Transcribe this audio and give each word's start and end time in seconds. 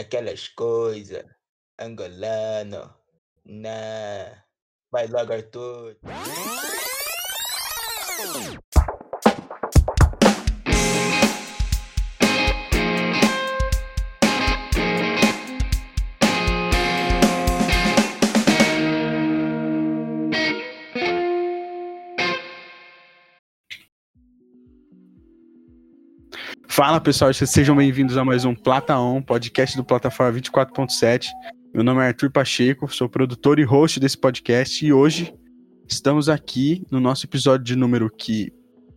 aquelas 0.00 0.48
coisas. 0.48 1.24
Angolano. 1.78 2.94
Nah. 3.44 4.44
Vai 4.90 5.06
logo, 5.06 5.32
Arthur. 5.32 5.96
Fala 26.80 26.98
pessoal, 26.98 27.30
sejam 27.34 27.76
bem-vindos 27.76 28.16
a 28.16 28.24
mais 28.24 28.46
um 28.46 28.54
Plata 28.54 28.98
On, 28.98 29.20
podcast 29.20 29.76
do 29.76 29.84
Plataforma 29.84 30.40
24.7. 30.40 31.26
Meu 31.74 31.84
nome 31.84 32.00
é 32.00 32.06
Arthur 32.06 32.30
Pacheco, 32.30 32.88
sou 32.88 33.06
produtor 33.06 33.58
e 33.58 33.64
host 33.64 34.00
desse 34.00 34.16
podcast 34.16 34.86
e 34.86 34.90
hoje 34.90 35.34
estamos 35.86 36.30
aqui 36.30 36.82
no 36.90 36.98
nosso 36.98 37.26
episódio 37.26 37.66
de 37.66 37.76
número 37.76 38.08
que 38.08 38.50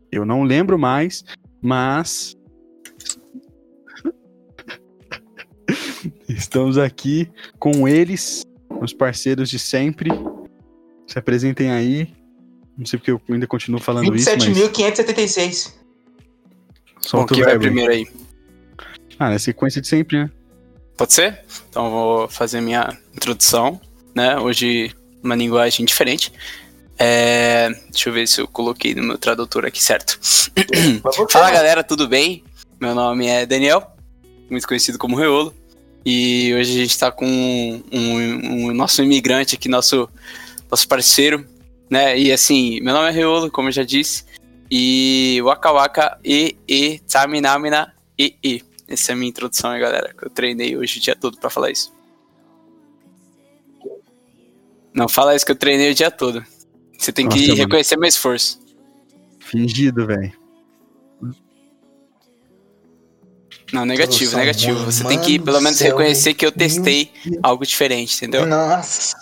eu 0.10 0.26
não 0.26 0.44
lembro 0.44 0.80
mais, 0.80 1.26
mas 1.62 2.38
estamos 6.30 6.78
aqui 6.78 7.30
com 7.60 7.86
eles, 7.86 8.46
os 8.80 8.94
parceiros 8.94 9.50
de 9.50 9.60
sempre. 9.60 10.10
Se 11.06 11.20
apresentem 11.20 11.70
aí. 11.70 12.14
Não 12.78 12.86
sei 12.86 12.98
porque 12.98 13.12
eu 13.12 13.22
ainda 13.30 13.46
continuo 13.46 13.82
falando 13.82 14.16
isso, 14.16 14.30
mas 14.30 14.42
27.576. 14.42 14.94
solta 14.94 15.83
Bom, 17.12 17.26
quem 17.26 17.42
o 17.42 17.46
vai 17.46 17.60
primeiro 17.60 17.92
aí? 17.92 18.08
Ah, 19.20 19.30
na 19.30 19.40
sequência 19.40 19.82
de 19.82 19.88
sempre, 19.88 20.18
né? 20.24 20.32
Pode 20.98 21.14
ser? 21.14 21.40
Então 21.70 21.86
eu 21.86 21.92
vou 21.92 22.28
fazer 22.30 22.62
minha 22.62 22.98
introdução, 23.16 23.80
né? 24.16 24.38
Hoje 24.40 24.92
uma 25.24 25.36
linguagem 25.36 25.86
diferente. 25.86 26.32
É, 26.98 27.70
Deixa 27.90 28.10
eu 28.10 28.14
ver 28.14 28.28
se 28.28 28.40
eu 28.40 28.48
coloquei 28.48 28.94
no 28.94 29.04
meu 29.04 29.18
tradutor 29.18 29.66
aqui 29.66 29.82
certo. 29.84 30.20
Fala 31.30 31.50
galera, 31.52 31.84
tudo 31.84 32.08
bem? 32.08 32.44
Meu 32.80 32.94
nome 32.94 33.28
é 33.28 33.46
Daniel, 33.46 33.96
muito 34.50 34.68
conhecido 34.68 34.98
como 34.98 35.16
Reolo. 35.16 35.54
E 36.06 36.54
hoje 36.54 36.74
a 36.80 36.84
gente 36.84 37.00
tá 37.00 37.12
com 37.12 37.26
um, 37.26 37.84
um- 37.92 38.68
um 38.70 38.74
nosso 38.74 39.02
imigrante 39.02 39.56
aqui, 39.56 39.70
nosso, 39.70 40.10
nosso 40.70 40.88
parceiro, 40.88 41.46
né? 41.90 42.18
E 42.20 42.32
assim, 42.32 42.80
meu 42.82 42.94
nome 42.94 43.08
é 43.08 43.12
Reolo, 43.12 43.50
como 43.50 43.70
eu 43.70 43.72
já 43.72 43.84
disse. 43.84 44.26
E 44.70 45.40
Waka 45.44 45.72
Waka 45.72 46.20
E 46.24 46.56
E 46.68 47.00
Taminamina 47.00 47.94
E 48.18 48.36
E. 48.44 48.62
Essa 48.88 49.12
é 49.12 49.14
a 49.14 49.16
minha 49.16 49.30
introdução 49.30 49.72
aí, 49.72 49.80
galera. 49.80 50.14
Que 50.14 50.26
eu 50.26 50.30
treinei 50.30 50.78
hoje 50.78 51.00
o 51.00 51.02
dia 51.02 51.16
todo 51.16 51.38
pra 51.38 51.50
falar 51.50 51.72
isso. 51.72 51.94
Não 54.94 55.08
fala 55.10 55.36
isso 55.36 55.46
que 55.46 55.52
eu 55.52 55.56
treinei 55.56 55.92
o 55.92 55.96
dia 55.96 56.12
todo. 56.12 56.44
Você 56.98 57.12
tem 57.12 57.28
que 57.28 57.36
Nossa, 57.36 57.48
mano. 57.50 57.62
reconhecer 57.64 57.98
meu 57.98 58.08
esforço. 58.08 58.62
Fingido, 59.40 60.06
velho. 60.06 60.32
Não, 63.72 63.86
negativo, 63.86 64.32
Produção, 64.32 64.40
negativo. 64.40 64.86
Você 64.86 65.04
tem 65.04 65.20
que 65.20 65.40
pelo 65.40 65.60
menos 65.60 65.80
reconhecer 65.80 66.36
que 66.36 66.46
eu 66.46 66.52
testei 66.52 67.12
algo 67.42 67.66
diferente, 67.66 68.16
entendeu? 68.18 68.46
Nossa. 68.46 69.18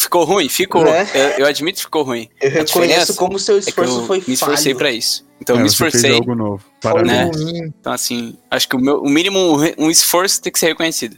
Ficou 0.00 0.22
ruim? 0.24 0.48
Ficou. 0.48 0.84
Né? 0.84 1.06
Eu, 1.12 1.28
eu 1.40 1.46
admito 1.46 1.78
que 1.78 1.82
ficou 1.82 2.04
ruim. 2.04 2.28
Eu 2.40 2.48
A 2.50 2.52
reconheço 2.52 3.16
como 3.16 3.36
seu 3.36 3.58
É 3.58 3.60
que 3.62 3.68
esforço 3.70 4.00
eu 4.00 4.06
foi 4.06 4.22
me 4.26 4.34
esforcei 4.34 4.64
falho. 4.72 4.76
pra 4.78 4.92
isso. 4.92 5.26
Então 5.40 5.56
eu 5.56 5.60
É, 5.60 5.62
me 5.64 5.68
você 5.70 5.76
fez 5.76 5.94
esforcei. 5.94 6.14
algo 6.20 6.34
novo. 6.36 6.64
Parabéns. 6.80 7.36
né? 7.36 7.70
Então, 7.80 7.92
assim, 7.92 8.38
acho 8.48 8.68
que 8.68 8.76
o, 8.76 8.78
meu, 8.78 9.00
o 9.02 9.08
mínimo, 9.08 9.38
um 9.38 9.86
um 9.86 9.90
esforço 9.90 10.40
tem 10.40 10.52
que 10.52 10.58
ser 10.60 10.66
reconhecido. 10.68 11.16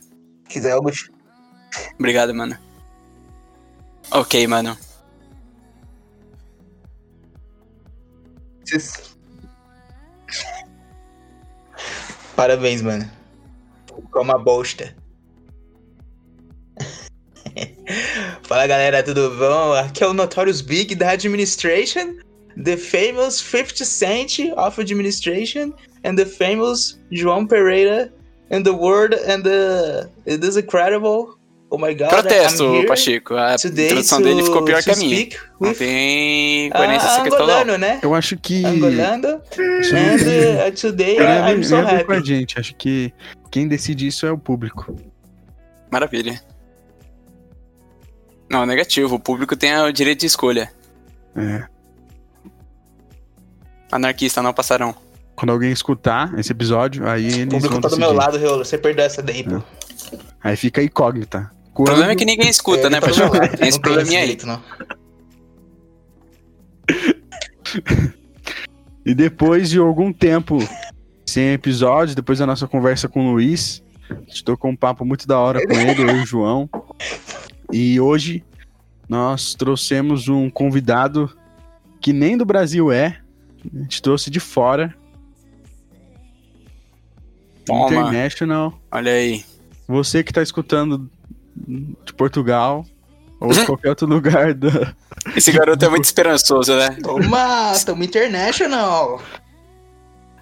Quiser 0.49 0.73
algo... 0.73 0.91
Obrigado, 1.99 2.35
mano. 2.35 2.57
Ok, 4.11 4.47
mano. 4.47 4.77
Parabéns, 12.37 12.83
mano. 12.83 13.09
Ficou 13.87 14.23
uma 14.23 14.39
bosta. 14.39 14.95
Fala 18.61 18.69
galera, 18.69 19.03
tudo 19.03 19.31
bom? 19.39 19.73
Aqui 19.73 20.05
é 20.05 20.07
o 20.07 20.13
Notorious 20.13 20.61
Big 20.61 20.95
da 20.95 21.13
Administration, 21.13 22.17
the 22.63 22.77
famous 22.77 23.41
50 23.41 23.87
Cent 23.87 24.53
of 24.55 24.79
Administration, 24.79 25.73
and 26.05 26.17
the 26.17 26.27
famous 26.27 27.01
João 27.11 27.47
Pereira, 27.47 28.13
and 28.51 28.63
the 28.63 28.71
word, 28.73 29.15
and 29.15 29.45
the. 29.45 30.11
It 30.27 30.47
is 30.47 30.59
incredible. 30.59 31.39
Oh 31.71 31.79
my 31.79 31.95
god, 31.95 32.11
Protesto, 32.11 32.67
I'm 32.67 32.75
here 32.75 32.87
Pacheco. 32.87 33.35
A 33.35 33.55
introdução 33.55 34.19
to- 34.19 34.25
dele 34.25 34.43
ficou 34.43 34.63
pior 34.63 34.83
que 34.83 34.91
a 34.91 34.97
minha. 34.97 35.29
Não 35.59 35.73
tem 35.73 36.69
coerência 36.69 37.07
essa 37.07 37.21
ah, 37.21 37.23
questão, 37.23 37.65
não. 37.65 37.79
né? 37.79 38.01
Eu 38.03 38.15
acho 38.15 38.37
que. 38.37 38.63
Angolano. 38.67 39.41
Isso 39.81 39.95
não 39.95 40.03
And 40.03 40.69
uh, 40.69 40.73
today 40.79 41.17
ver- 41.17 41.49
I'm 41.49 41.65
so 41.65 41.77
com 41.77 42.13
a 42.13 42.17
happy. 42.19 42.27
gente. 42.27 42.61
Acho 42.61 42.75
que 42.75 43.11
quem 43.51 43.67
decide 43.67 44.07
isso 44.07 44.27
é 44.27 44.31
o 44.31 44.37
público. 44.37 44.95
Maravilha. 45.91 46.39
Não, 48.51 48.67
negativo. 48.67 49.15
O 49.15 49.21
público 49.21 49.57
tem 49.57 49.75
o 49.79 49.93
direito 49.93 50.21
de 50.21 50.27
escolha. 50.27 50.71
É. 51.37 51.65
Anarquista 53.93 54.43
não 54.43 54.53
passarão. 54.53 54.95
Quando 55.37 55.53
alguém 55.53 55.71
escutar 55.73 56.37
esse 56.39 56.53
episódio, 56.53 57.09
aí 57.09 57.27
eles 57.27 57.45
O 57.45 57.49
público 57.49 57.73
vão 57.73 57.81
tá 57.81 57.89
do 57.89 57.97
meu 57.97 58.13
lado, 58.13 58.37
Reolo. 58.37 58.65
Você 58.65 58.77
perdeu 58.77 59.05
essa 59.05 59.23
daí, 59.23 59.45
pô. 59.45 59.63
Aí 60.43 60.57
fica 60.57 60.83
incógnita. 60.83 61.51
O 61.75 61.85
problema 61.85 62.13
é 62.13 62.17
que 62.17 62.25
ninguém 62.25 62.49
escuta, 62.51 62.89
É, 62.89 62.91
né, 62.91 63.01
tá 63.01 63.07
Pacheco? 63.07 63.37
lado. 63.37 63.57
Tem 63.57 63.69
esse 63.69 63.81
probleminha 63.81 64.21
aí. 64.21 64.37
não. 64.45 64.61
E 69.07 69.15
depois 69.15 69.71
de 69.71 69.79
algum 69.79 70.13
tempo 70.13 70.59
sem 71.25 71.53
episódio, 71.53 72.15
depois 72.15 72.39
da 72.39 72.47
nossa 72.47 72.67
conversa 72.69 73.09
com 73.09 73.29
o 73.29 73.33
Luiz, 73.33 73.83
a 74.11 74.15
gente 74.15 74.45
tocou 74.45 74.71
um 74.71 74.77
papo 74.77 75.05
muito 75.07 75.27
da 75.27 75.39
hora 75.39 75.67
com 75.67 75.73
ele, 75.73 76.03
eu 76.03 76.17
e 76.17 76.23
o 76.23 76.27
João. 76.27 76.69
E 77.73 78.01
hoje 78.01 78.45
nós 79.09 79.55
trouxemos 79.55 80.29
um 80.29 80.49
convidado 80.49 81.31
que 82.01 82.13
nem 82.13 82.37
do 82.37 82.45
Brasil 82.45 82.91
é, 82.91 83.21
a 83.75 83.79
gente 83.83 84.01
trouxe 84.01 84.31
de 84.31 84.41
fora. 84.41 84.95
Toma. 87.65 87.87
International. 87.87 88.81
Olha 88.91 89.13
aí. 89.13 89.45
Você 89.87 90.23
que 90.23 90.33
tá 90.33 90.43
escutando 90.43 91.11
de 91.57 92.13
Portugal 92.15 92.87
ou 93.39 93.53
de 93.53 93.65
qualquer 93.67 93.91
outro 93.91 94.07
lugar 94.07 94.55
da, 94.55 94.95
Esse 95.37 95.53
garoto 95.53 95.85
é 95.85 95.89
muito 95.89 96.05
esperançoso, 96.05 96.75
né? 96.75 96.97
Toma, 97.03 97.73
tamo 97.85 98.03
international. 98.03 99.21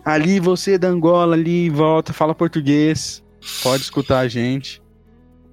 Ali 0.04 0.40
você 0.40 0.78
da 0.78 0.88
Angola, 0.88 1.34
ali 1.34 1.68
volta, 1.68 2.12
fala 2.12 2.34
português, 2.34 3.22
pode 3.62 3.82
escutar 3.82 4.20
a 4.20 4.28
gente. 4.28 4.80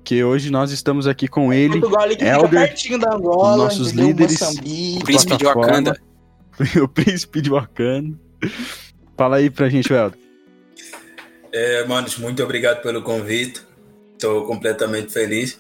Que 0.05 0.23
hoje 0.23 0.51
nós 0.51 0.71
estamos 0.71 1.07
aqui 1.07 1.27
com 1.27 1.51
ele, 1.51 1.81
Elder, 2.19 2.49
pertinho 2.49 2.99
da 2.99 3.16
Angola, 3.16 3.57
nossos 3.63 3.89
líderes. 3.89 4.39
Moçambique. 4.39 5.03
Príncipe 5.03 5.35
de. 5.35 5.43
Wakanda. 5.45 6.01
o 6.81 6.88
príncipe 6.88 7.41
de 7.41 7.49
Wakanda. 7.49 8.15
Fala 9.17 9.38
aí 9.38 9.49
pra 9.49 9.67
gente, 9.67 9.91
Helder. 9.91 10.19
É, 11.51 11.83
manos, 11.85 12.19
muito 12.19 12.44
obrigado 12.44 12.83
pelo 12.83 13.01
convite. 13.01 13.61
Estou 14.13 14.45
completamente 14.45 15.11
feliz. 15.11 15.59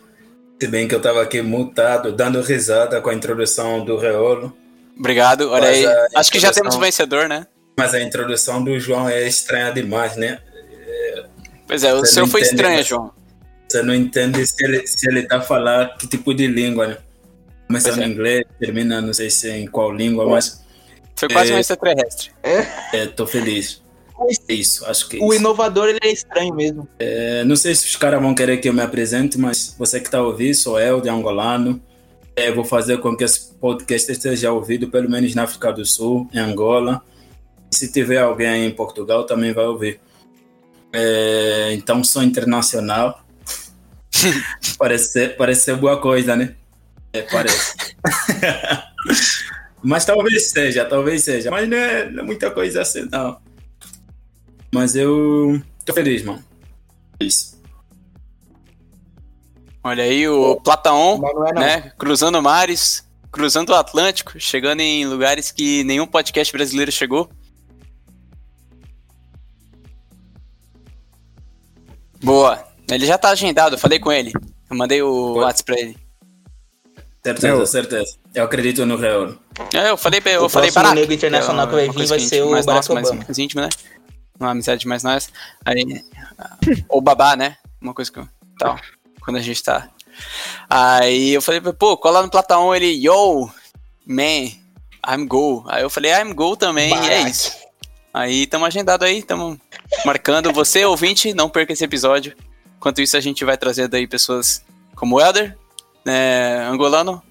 Se 0.61 0.67
bem 0.67 0.87
que 0.87 0.93
eu 0.93 0.99
estava 0.99 1.23
aqui 1.23 1.41
mutado, 1.41 2.11
dando 2.11 2.39
risada 2.41 3.01
com 3.01 3.09
a 3.09 3.15
introdução 3.15 3.83
do 3.83 3.97
Reolo. 3.97 4.55
Obrigado, 4.95 5.49
olha 5.49 5.69
aí. 5.69 5.85
Acho 6.13 6.31
que 6.31 6.39
já 6.39 6.51
temos 6.51 6.75
um 6.75 6.79
vencedor, 6.79 7.27
né? 7.27 7.47
Mas 7.75 7.95
a 7.95 8.01
introdução 8.01 8.63
do 8.63 8.79
João 8.79 9.09
é 9.09 9.27
estranha 9.27 9.71
demais, 9.71 10.15
né? 10.15 10.39
Pois 11.67 11.83
é, 11.83 11.93
o 11.95 11.99
Você 12.01 12.13
senhor 12.13 12.25
não 12.25 12.31
foi 12.31 12.41
estranho, 12.41 12.77
mas- 12.77 12.85
João. 12.85 13.14
Você 13.75 13.83
não 13.83 13.93
entende 13.93 14.45
se 14.45 14.63
ele, 14.63 14.87
se 14.87 15.09
ele 15.09 15.23
tá 15.23 15.41
falando 15.41 15.95
que 15.97 16.07
tipo 16.07 16.33
de 16.33 16.47
língua, 16.47 16.87
né? 16.87 16.97
Começa 17.67 17.87
Pois 17.89 17.97
no 17.97 18.03
é. 18.03 18.07
inglês, 18.07 18.45
termina 18.59 19.01
não 19.01 19.13
sei 19.13 19.29
se 19.29 19.49
em 19.49 19.67
qual 19.67 19.91
língua, 19.91 20.25
mas 20.29 20.63
Foi 21.15 21.27
quase 21.29 21.51
É. 21.51 21.55
um 21.55 21.59
extraterrestre. 21.59 22.31
é, 22.43 23.05
tô 23.07 23.25
feliz. 23.25 23.81
É 24.49 24.53
isso, 24.53 24.85
acho 24.85 25.09
que 25.09 25.17
é 25.17 25.19
O 25.21 25.33
isso. 25.33 25.41
inovador, 25.41 25.89
ele 25.89 25.99
é 26.01 26.09
estranho 26.11 26.53
mesmo. 26.55 26.87
É, 26.99 27.43
não 27.43 27.55
sei 27.57 27.75
se 27.75 27.85
os 27.85 27.95
caras 27.97 28.21
vão 28.21 28.33
querer 28.33 28.57
que 28.57 28.69
eu 28.69 28.73
me 28.73 28.81
apresente, 28.81 29.37
mas 29.37 29.75
você 29.77 29.99
que 29.99 30.05
está 30.07 30.21
ouvindo, 30.21 30.53
sou 30.55 30.79
eu, 30.79 31.01
de 31.01 31.09
angolano. 31.09 31.81
É, 32.35 32.51
vou 32.51 32.63
fazer 32.63 32.99
com 32.99 33.15
que 33.15 33.23
esse 33.25 33.53
podcast 33.55 34.09
esteja 34.11 34.51
ouvido 34.51 34.89
pelo 34.89 35.09
menos 35.09 35.33
na 35.35 35.43
África 35.43 35.71
do 35.73 35.85
Sul, 35.85 36.29
em 36.33 36.39
Angola. 36.39 37.01
E 37.71 37.75
se 37.75 37.91
tiver 37.91 38.19
alguém 38.19 38.65
em 38.65 38.71
Portugal, 38.71 39.25
também 39.25 39.51
vai 39.53 39.65
ouvir. 39.65 39.99
É, 40.93 41.73
então, 41.73 42.03
sou 42.03 42.23
internacional. 42.23 43.24
parece, 44.77 45.11
ser, 45.11 45.37
parece 45.37 45.61
ser 45.61 45.75
boa 45.75 45.99
coisa, 45.99 46.35
né? 46.35 46.55
É, 47.13 47.21
parece. 47.23 47.75
mas 49.83 50.05
talvez 50.05 50.51
seja, 50.51 50.85
talvez 50.85 51.23
seja. 51.23 51.49
Mas 51.51 51.67
não 51.67 51.77
é, 51.77 52.09
não 52.09 52.23
é 52.23 52.25
muita 52.25 52.51
coisa 52.51 52.81
assim, 52.81 53.07
não. 53.11 53.39
Mas 54.73 54.95
eu 54.95 55.61
tô 55.85 55.93
feliz, 55.93 56.23
mano. 56.23 56.43
Isso. 57.19 57.55
Olha 59.83 60.03
aí 60.03 60.27
o 60.27 60.55
Plataon, 60.61 61.19
não 61.19 61.47
é 61.47 61.53
não. 61.53 61.61
né? 61.61 61.91
Cruzando 61.97 62.41
mares, 62.41 63.07
cruzando 63.31 63.69
o 63.69 63.75
Atlântico, 63.75 64.39
chegando 64.39 64.79
em 64.81 65.05
lugares 65.05 65.51
que 65.51 65.83
nenhum 65.83 66.07
podcast 66.07 66.51
brasileiro 66.51 66.91
chegou. 66.91 67.29
Boa. 72.23 72.74
Ele 72.89 73.05
já 73.05 73.17
tá 73.17 73.29
agendado, 73.29 73.75
eu 73.75 73.79
falei 73.79 73.99
com 73.99 74.11
ele. 74.11 74.31
Eu 74.69 74.77
mandei 74.77 75.01
o. 75.01 75.33
WhatsApp 75.37 75.63
pra 75.71 75.79
ele. 75.79 75.97
Certeza, 77.23 77.47
Eu- 77.47 77.65
certeza. 77.65 78.17
Eu 78.35 78.43
acredito 78.43 78.85
no 78.85 78.97
Real. 78.97 79.33
É, 79.73 79.89
Eu 79.89 79.97
falei, 79.97 80.21
pra- 80.21 80.31
eu 80.31 80.45
O 80.45 80.49
falei 80.49 80.69
próximo 80.71 80.83
barato. 80.83 81.01
nego 81.01 81.13
internacional 81.13 81.67
que 81.67 81.73
vai 81.73 81.87
é 81.87 81.91
vir 81.91 82.05
vai 82.07 82.19
ser 82.19 82.43
o 82.43 82.51
mais 82.51 82.65
Barack 82.65 82.79
nosso, 82.83 82.93
mais, 82.93 83.07
Obama. 83.07 83.23
mais 83.27 83.37
íntimo, 83.39 83.61
né? 83.61 83.69
Uma 84.39 84.51
amizade 84.51 84.87
mais 84.87 85.01
nós. 85.03 85.29
Aí, 85.65 86.03
ou 86.89 87.01
babá, 87.01 87.35
né? 87.35 87.57
Uma 87.81 87.93
coisa 87.93 88.11
que 88.11 88.19
eu- 88.19 88.27
tal, 88.59 88.77
quando 89.21 89.37
a 89.37 89.41
gente 89.41 89.63
tá. 89.63 89.89
Aí 90.69 91.31
eu 91.33 91.41
falei, 91.41 91.61
pô, 91.61 91.97
cola 91.97 92.21
no 92.21 92.29
Platão, 92.29 92.75
ele, 92.75 92.87
yo, 93.03 93.49
man, 94.05 94.51
I'm 95.07 95.25
go. 95.27 95.63
Aí 95.67 95.81
eu 95.83 95.89
falei, 95.89 96.11
I'm 96.11 96.33
go 96.33 96.55
também, 96.55 96.89
e 96.89 96.93
é 96.93 96.99
Barack. 96.99 97.31
isso. 97.31 97.51
Aí 98.13 98.45
tamo 98.45 98.65
agendado 98.65 99.03
aí, 99.03 99.23
tamo 99.23 99.59
marcando. 100.05 100.51
Você, 100.53 100.85
ouvinte, 100.85 101.33
não 101.33 101.49
perca 101.49 101.73
esse 101.73 101.83
episódio. 101.83 102.35
Enquanto 102.77 103.01
isso, 103.01 103.17
a 103.17 103.19
gente 103.21 103.43
vai 103.43 103.57
trazendo 103.57 103.95
aí 103.95 104.07
pessoas 104.07 104.63
como 104.95 105.15
o 105.15 105.21
Elder, 105.21 105.57
né, 106.05 106.65
angolano, 106.67 107.21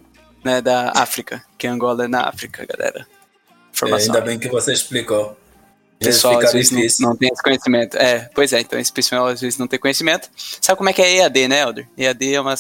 né, 0.45 0.61
da 0.61 0.93
África, 0.95 1.45
que 1.57 1.67
Angola 1.67 2.05
é 2.05 2.09
na 2.09 2.29
África, 2.29 2.67
galera. 2.67 3.07
É, 3.83 3.95
ainda 3.95 4.21
bem 4.21 4.39
que 4.39 4.49
você 4.49 4.73
explicou. 4.73 5.37
O 6.01 6.05
pessoal 6.05 6.39
às 6.39 6.53
vezes 6.53 6.99
não, 6.99 7.11
não 7.11 7.17
tem 7.17 7.31
esse 7.33 7.43
conhecimento. 7.43 7.97
É, 7.97 8.31
pois 8.35 8.53
é, 8.53 8.61
então 8.61 8.79
esse 8.79 8.93
pessoal 8.93 9.27
às 9.27 9.41
vezes 9.41 9.59
não 9.59 9.67
tem 9.67 9.79
conhecimento. 9.79 10.29
Sabe 10.61 10.77
como 10.77 10.91
é 10.91 10.93
que 10.93 11.01
é 11.01 11.19
EAD, 11.19 11.49
né, 11.49 11.63
Elder? 11.63 11.89
EAD 11.97 12.35
é 12.35 12.41
uma, 12.41 12.55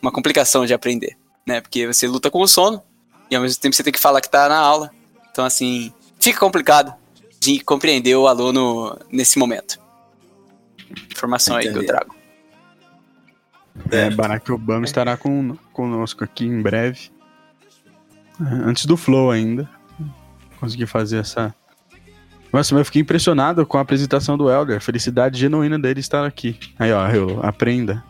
uma 0.00 0.10
complicação 0.10 0.64
de 0.64 0.72
aprender, 0.72 1.16
né? 1.46 1.60
Porque 1.60 1.86
você 1.86 2.06
luta 2.06 2.30
com 2.30 2.40
o 2.40 2.48
sono 2.48 2.82
e 3.30 3.36
ao 3.36 3.42
mesmo 3.42 3.60
tempo 3.60 3.76
você 3.76 3.82
tem 3.82 3.92
que 3.92 4.00
falar 4.00 4.20
que 4.20 4.30
tá 4.30 4.48
na 4.48 4.58
aula. 4.58 4.90
Então, 5.30 5.44
assim, 5.44 5.92
fica 6.18 6.38
complicado 6.38 6.94
de 7.38 7.60
compreender 7.60 8.14
o 8.14 8.26
aluno 8.26 8.98
nesse 9.10 9.38
momento. 9.38 9.81
Informação 11.10 11.56
aí 11.56 11.62
que 11.62 11.68
eu 11.68 11.82
Entendi. 11.82 11.86
trago. 11.86 12.14
É, 13.90 14.10
Barack 14.10 14.50
Obama 14.52 14.84
estará 14.84 15.16
com, 15.16 15.56
conosco 15.72 16.22
aqui 16.24 16.44
em 16.44 16.60
breve. 16.60 17.10
É, 18.40 18.44
Antes 18.44 18.86
do 18.86 18.96
Flow 18.96 19.30
ainda. 19.30 19.68
Consegui 20.60 20.86
fazer 20.86 21.18
essa. 21.18 21.54
Nossa, 22.52 22.74
mas 22.74 22.80
eu 22.80 22.84
fiquei 22.84 23.02
impressionado 23.02 23.64
com 23.66 23.78
a 23.78 23.80
apresentação 23.80 24.36
do 24.36 24.50
Elder. 24.50 24.80
Felicidade 24.80 25.38
genuína 25.38 25.78
dele 25.78 26.00
estar 26.00 26.24
aqui. 26.24 26.58
Aí, 26.78 26.92
ó, 26.92 27.08
eu 27.08 27.40
aprenda. 27.42 28.04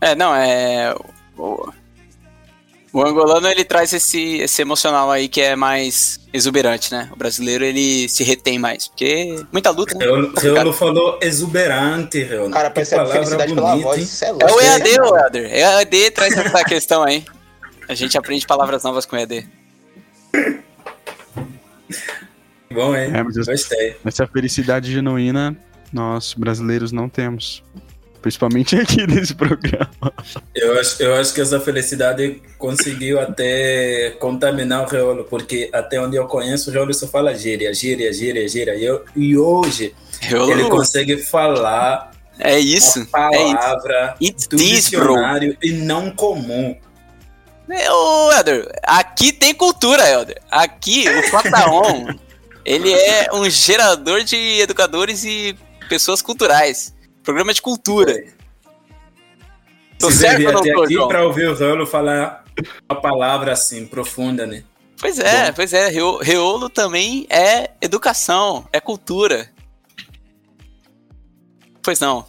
É, 0.00 0.14
não, 0.14 0.34
é. 0.34 0.94
O, 1.36 1.72
o 2.92 3.02
angolano 3.06 3.46
ele 3.48 3.64
traz 3.64 3.92
esse, 3.92 4.38
esse 4.38 4.62
emocional 4.62 5.10
aí 5.10 5.28
que 5.28 5.40
é 5.40 5.54
mais 5.54 6.18
exuberante, 6.32 6.92
né? 6.92 7.08
O 7.12 7.16
brasileiro 7.16 7.64
ele 7.64 8.08
se 8.08 8.22
retém 8.24 8.58
mais, 8.58 8.88
porque 8.88 9.44
muita 9.52 9.70
luta, 9.70 9.94
né? 9.96 10.04
Reolo, 10.04 10.32
Reolo 10.36 10.72
falou 10.72 11.18
exuberante, 11.22 12.22
Reolo. 12.22 12.48
O 12.48 12.50
cara 12.50 12.68
Que 12.68 12.74
percebe 12.76 13.02
palavra 13.02 13.18
felicidade 13.22 13.54
pela 13.54 13.70
bonita, 13.70 13.86
voz. 13.88 13.98
hein? 13.98 14.04
Isso 14.04 14.24
é 14.24 14.28
É 14.28 14.32
louco. 14.32 14.54
o 14.54 14.60
EAD, 14.60 14.88
o 15.00 15.16
Elder. 15.18 15.54
EAD 15.54 16.10
traz 16.12 16.36
essa 16.36 16.64
questão 16.64 17.02
aí. 17.02 17.24
A 17.88 17.94
gente 17.94 18.16
aprende 18.18 18.46
palavras 18.46 18.82
novas 18.84 19.04
com 19.06 19.16
EAD. 19.16 19.48
Bom, 22.72 22.94
hein? 22.96 23.10
É, 23.14 23.22
mas 23.22 23.36
eu- 23.36 23.44
Gostei. 23.44 23.96
Essa 24.04 24.26
felicidade 24.26 24.92
genuína 24.92 25.56
nós 25.92 26.34
brasileiros 26.34 26.92
não 26.92 27.08
temos. 27.08 27.64
Principalmente 28.20 28.76
aqui 28.76 29.06
nesse 29.08 29.34
programa. 29.34 29.90
Eu 30.54 30.78
acho, 30.78 31.02
eu 31.02 31.14
acho 31.14 31.32
que 31.32 31.40
essa 31.40 31.58
felicidade 31.60 32.42
conseguiu 32.58 33.18
até 33.20 34.10
contaminar 34.18 34.84
o 34.86 34.88
Reolo, 34.88 35.24
porque 35.24 35.70
até 35.72 36.00
onde 36.00 36.16
eu 36.16 36.26
conheço, 36.26 36.70
o 36.70 36.72
Reolo 36.72 36.92
só 36.92 37.06
fala 37.06 37.34
gíria, 37.34 37.72
gíria, 37.72 38.12
gíria, 38.12 38.46
gíria. 38.48 38.74
E, 38.74 38.84
eu, 38.84 39.04
e 39.16 39.36
hoje 39.36 39.94
Eu, 40.30 40.50
ele 40.50 40.64
consegue 40.68 41.16
falar 41.18 42.10
é 42.38 42.58
isso. 42.58 43.06
uma 43.14 43.34
É 43.34 43.42
isso. 43.44 43.54
palavra 43.54 44.14
do 44.18 44.56
this, 44.56 44.88
bro. 44.90 45.08
dicionário 45.08 45.56
e 45.62 45.72
não 45.72 46.10
comum. 46.10 46.74
É, 47.68 47.90
Ô, 47.92 48.32
Elder, 48.32 48.68
aqui 48.82 49.32
tem 49.32 49.54
cultura, 49.54 50.08
Elder. 50.08 50.40
Aqui, 50.50 51.04
o 51.08 51.30
Plataon, 51.30 52.08
ele 52.64 52.92
é 52.92 53.28
um 53.32 53.48
gerador 53.48 54.24
de 54.24 54.36
educadores 54.60 55.24
e 55.24 55.56
pessoas 55.88 56.20
culturais. 56.20 56.92
Programa 57.22 57.52
de 57.52 57.60
cultura. 57.62 58.24
Tô 59.98 60.06
Precisei 60.06 60.28
certo 60.30 60.38
vir 60.38 60.46
ou 60.46 60.52
não 60.54 60.60
até 60.60 60.72
tô, 60.72 60.82
aqui 60.82 60.94
João? 60.94 61.08
para 61.08 61.24
ouvir 61.26 61.48
o 61.48 61.54
Reolo 61.54 61.86
falar 61.86 62.44
uma 62.88 63.00
palavra 63.00 63.52
assim, 63.52 63.86
profunda, 63.86 64.46
né? 64.46 64.64
Pois 64.98 65.18
é, 65.18 65.52
pois 65.52 65.72
é. 65.72 65.88
Reo- 65.88 66.18
Reolo 66.18 66.68
também 66.70 67.26
é 67.30 67.70
educação, 67.80 68.66
é 68.72 68.80
cultura. 68.80 69.50
Pois 71.82 72.00
não. 72.00 72.26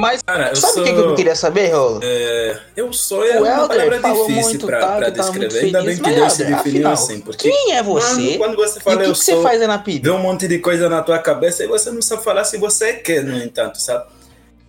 Mas 0.00 0.22
Cara, 0.22 0.54
sabe 0.54 0.80
o 0.80 0.84
que 0.84 0.92
que 0.92 0.98
eu 0.98 1.14
queria 1.14 1.34
saber, 1.34 1.72
Rolo? 1.72 2.00
É, 2.02 2.58
eu 2.76 2.92
sou 2.92 3.24
é 3.24 3.38
O 3.40 3.44
uma 3.44 3.62
Helder 3.62 4.00
palavra 4.00 4.26
difícil 4.26 4.60
para 4.60 4.80
tá, 4.80 5.00
muito 5.00 5.12
descrever. 5.12 5.58
Ainda 5.66 5.82
bem 5.82 5.96
que 5.98 6.10
Deus 6.10 6.32
se 6.32 6.38
definiu 6.44 6.58
afinal, 6.58 6.92
assim, 6.92 7.20
porque 7.20 7.48
Quem 7.50 7.72
é 7.72 7.82
quando, 7.82 7.86
você? 8.00 8.38
quando 8.38 8.56
você 8.56 8.78
E 8.78 8.82
fala 8.82 8.96
o 8.96 8.98
que, 9.00 9.06
eu 9.06 9.12
que 9.12 9.18
você 9.18 9.32
sou, 9.32 9.42
faz 9.42 9.60
aí 9.60 9.66
na 9.66 9.78
PIB? 9.78 10.04
vê 10.04 10.10
um 10.10 10.18
monte 10.18 10.46
de 10.48 10.58
coisa 10.58 10.88
na 10.88 11.02
tua 11.02 11.18
cabeça 11.18 11.64
e 11.64 11.66
você 11.66 11.90
não 11.90 12.02
sabe 12.02 12.22
falar 12.22 12.44
se 12.44 12.58
você 12.58 12.94
quer, 12.94 13.24
no 13.24 13.36
entanto, 13.36 13.80
sabe? 13.80 14.04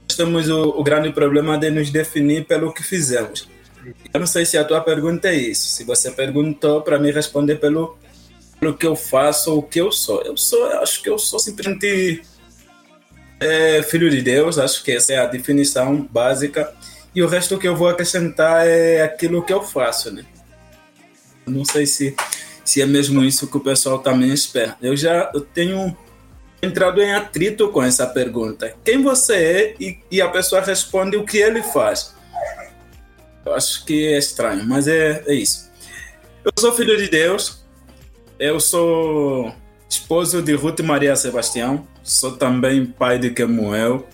Nós 0.10 0.16
temos 0.18 0.50
o, 0.50 0.70
o 0.70 0.84
grande 0.84 1.12
problema 1.12 1.58
de 1.58 1.70
nos 1.70 1.90
definir 1.90 2.46
pelo 2.46 2.74
que 2.74 2.84
fizemos. 2.84 3.48
Eu 4.14 4.20
não 4.20 4.28
sei 4.28 4.46
se 4.46 4.58
a 4.58 4.64
tua 4.64 4.82
pergunta 4.82 5.30
é 5.30 5.36
isso. 5.36 5.68
Se 5.70 5.84
você 5.84 6.12
perguntou 6.12 6.82
para 6.82 6.98
me 7.00 7.12
responder 7.12 7.56
pelo, 7.56 7.98
pelo 8.60 8.74
que 8.78 8.86
eu 8.86 8.96
faço 8.96 9.52
ou 9.52 9.60
o 9.60 9.64
que 9.64 9.80
eu 9.80 9.92
sou. 9.92 10.22
Eu 10.24 10.36
sou, 10.36 10.60
eu 10.68 10.82
acho 10.82 11.02
que 11.02 11.10
eu 11.10 11.18
sou 11.18 11.40
simplesmente 11.40 12.22
é, 13.40 13.84
filho 13.84 14.10
de 14.10 14.22
Deus, 14.22 14.58
acho 14.58 14.84
que 14.84 14.92
essa 14.92 15.14
é 15.14 15.18
a 15.18 15.26
definição 15.26 16.08
básica. 16.12 16.74
E 17.14 17.22
o 17.24 17.28
resto 17.28 17.58
que 17.58 17.68
eu 17.68 17.76
vou 17.76 17.88
acrescentar 17.88 18.68
é 18.68 19.02
aquilo 19.02 19.44
que 19.44 19.54
eu 19.54 19.64
faço, 19.64 20.12
né? 20.12 20.26
Não 21.46 21.64
sei 21.64 21.86
se, 21.86 22.16
se 22.64 22.82
é 22.82 22.86
mesmo 22.86 23.24
isso 23.24 23.48
que 23.48 23.58
o 23.58 23.62
pessoal 23.62 24.00
também 24.00 24.32
espera. 24.34 24.76
Eu 24.82 24.96
já 24.96 25.32
eu 25.34 25.42
tenho 25.42 25.96
entrado 26.62 27.02
em 27.02 27.14
atrito 27.14 27.70
com 27.70 27.82
essa 27.82 28.06
pergunta. 28.06 28.76
Quem 28.84 29.02
você 29.02 29.36
é? 29.36 29.76
E, 29.80 30.00
e 30.12 30.22
a 30.22 30.30
pessoa 30.30 30.62
responde 30.62 31.16
o 31.16 31.26
que 31.26 31.38
ele 31.38 31.62
faz. 31.62 32.14
Eu 33.46 33.54
acho 33.54 33.86
que 33.86 34.08
é 34.08 34.18
estranho, 34.18 34.66
mas 34.66 34.88
é, 34.88 35.24
é 35.26 35.34
isso. 35.34 35.72
Eu 36.44 36.52
sou 36.60 36.74
filho 36.74 36.98
de 36.98 37.10
Deus. 37.10 37.66
Eu 38.40 38.60
sou 38.60 39.56
esposo 39.90 40.42
de 40.42 40.54
Ruth 40.54 40.82
Maria 40.82 41.16
Sebastião. 41.16 41.88
Sou 42.04 42.38
também 42.38 42.86
pai 42.86 43.20
de 43.20 43.30
Kemuel. 43.32 44.08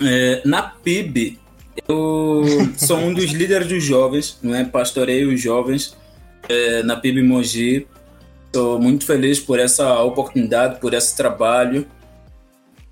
É, 0.00 0.42
na 0.44 0.62
PIB, 0.62 1.38
eu 1.88 2.44
sou 2.76 2.98
um 2.98 3.12
dos 3.12 3.30
líderes 3.32 3.68
dos 3.68 3.82
jovens, 3.82 4.38
não 4.42 4.54
é? 4.54 4.64
Pastoreio 4.64 5.32
os 5.32 5.40
jovens 5.40 5.96
é, 6.48 6.82
na 6.82 6.96
PIB 6.96 7.22
Mogi. 7.22 7.86
Estou 8.46 8.80
muito 8.80 9.04
feliz 9.04 9.38
por 9.38 9.58
essa 9.60 10.02
oportunidade, 10.02 10.80
por 10.80 10.92
esse 10.94 11.16
trabalho. 11.16 11.86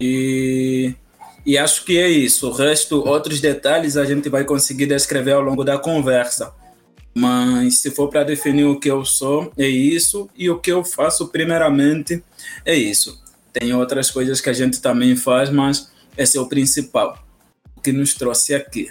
E, 0.00 0.95
e 1.45 1.59
acho 1.59 1.85
que 1.85 1.99
é 1.99 2.09
isso. 2.09 2.49
O 2.49 2.52
resto, 2.52 3.04
outros 3.07 3.40
detalhes, 3.40 3.97
a 3.97 4.04
gente 4.04 4.28
vai 4.28 4.45
conseguir 4.45 4.87
descrever 4.87 5.33
ao 5.33 5.42
longo 5.42 5.64
da 5.64 5.78
conversa. 5.78 6.52
Mas 7.19 7.79
se 7.79 7.91
for 7.91 8.09
para 8.09 8.23
definir 8.23 8.63
o 8.63 8.79
que 8.79 8.89
eu 8.89 9.05
sou, 9.05 9.53
é 9.59 9.67
isso. 9.67 10.31
E 10.37 10.49
o 10.49 10.61
que 10.61 10.71
eu 10.71 10.85
faço, 10.85 11.27
primeiramente, 11.27 12.23
é 12.65 12.77
isso. 12.77 13.21
Tem 13.53 13.75
outras 13.75 14.09
coisas 14.09 14.41
que 14.41 14.49
a 14.49 14.53
gente 14.53 14.81
também 14.81 15.17
faz, 15.17 15.51
mas 15.51 15.91
esse 16.17 16.39
é 16.39 16.41
o 16.41 16.49
principal. 16.49 17.19
O 17.77 17.81
que 17.81 17.91
nos 17.91 18.15
trouxe 18.15 18.55
aqui. 18.55 18.89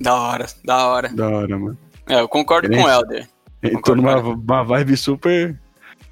Da 0.00 0.14
hora, 0.14 0.46
da 0.64 0.86
hora. 0.86 1.08
Da 1.08 1.28
hora, 1.30 1.58
mano. 1.58 1.78
É, 2.08 2.20
eu 2.20 2.28
concordo 2.28 2.70
com 2.70 2.84
o 2.84 2.88
Elder. 2.88 3.28
Eu 3.62 3.82
tô 3.82 3.96
numa 3.96 4.18
uma 4.20 4.62
vibe 4.62 4.96
super 4.96 5.58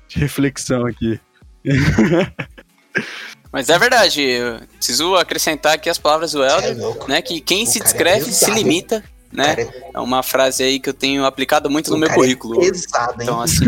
de 0.08 0.18
reflexão 0.18 0.84
aqui. 0.84 1.20
Mas 3.54 3.68
é 3.68 3.78
verdade, 3.78 4.20
eu 4.20 4.58
preciso 4.76 5.14
acrescentar 5.14 5.74
aqui 5.74 5.88
as 5.88 5.96
palavras 5.96 6.32
do 6.32 6.42
Cê 6.42 6.66
é 6.66 6.74
né? 7.06 7.22
Que 7.22 7.40
quem 7.40 7.62
O 7.62 7.66
se 7.68 7.78
é 7.78 7.84
descreve 7.84 8.24
se 8.32 8.40
pesado. 8.46 8.58
limita, 8.58 9.04
né? 9.32 9.68
É 9.94 10.00
uma 10.00 10.24
frase 10.24 10.64
aí 10.64 10.80
que 10.80 10.88
eu 10.88 10.92
tenho 10.92 11.24
aplicado 11.24 11.70
muito 11.70 11.88
no 11.88 11.94
o 11.94 11.98
meu 12.00 12.08
cara 12.08 12.18
é 12.18 12.22
currículo. 12.24 12.58
pesado, 12.58 13.12
hein? 13.12 13.18
Então, 13.22 13.38
assim, 13.40 13.66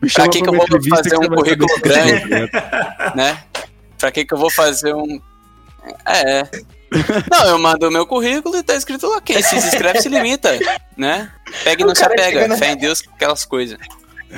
Me 0.00 0.08
Pra 0.12 0.28
que 0.28 0.38
pra 0.38 0.44
que 0.44 0.48
eu 0.48 0.54
vou 0.54 0.88
fazer 0.88 1.10
que 1.10 1.16
um 1.16 1.28
currículo 1.28 1.80
grande? 1.80 2.24
né? 2.28 2.48
né? 3.16 3.44
Pra 3.98 4.12
que 4.12 4.24
que 4.24 4.32
eu 4.32 4.38
vou 4.38 4.50
fazer 4.52 4.94
um... 4.94 5.20
É... 6.06 6.44
Não, 7.28 7.48
eu 7.48 7.58
mando 7.58 7.88
o 7.88 7.90
meu 7.90 8.06
currículo 8.06 8.56
e 8.58 8.62
tá 8.62 8.76
escrito 8.76 9.08
lá, 9.08 9.20
quem 9.20 9.42
se 9.42 9.56
inscreve 9.56 10.00
se 10.00 10.08
limita, 10.08 10.56
né? 10.96 11.32
apega 11.62 11.82
e 11.82 11.84
não 11.84 11.94
se 11.96 12.04
apega. 12.04 12.56
Fé 12.56 12.70
em 12.70 12.76
Deus, 12.76 13.02
aquelas 13.12 13.44
coisas. 13.44 13.76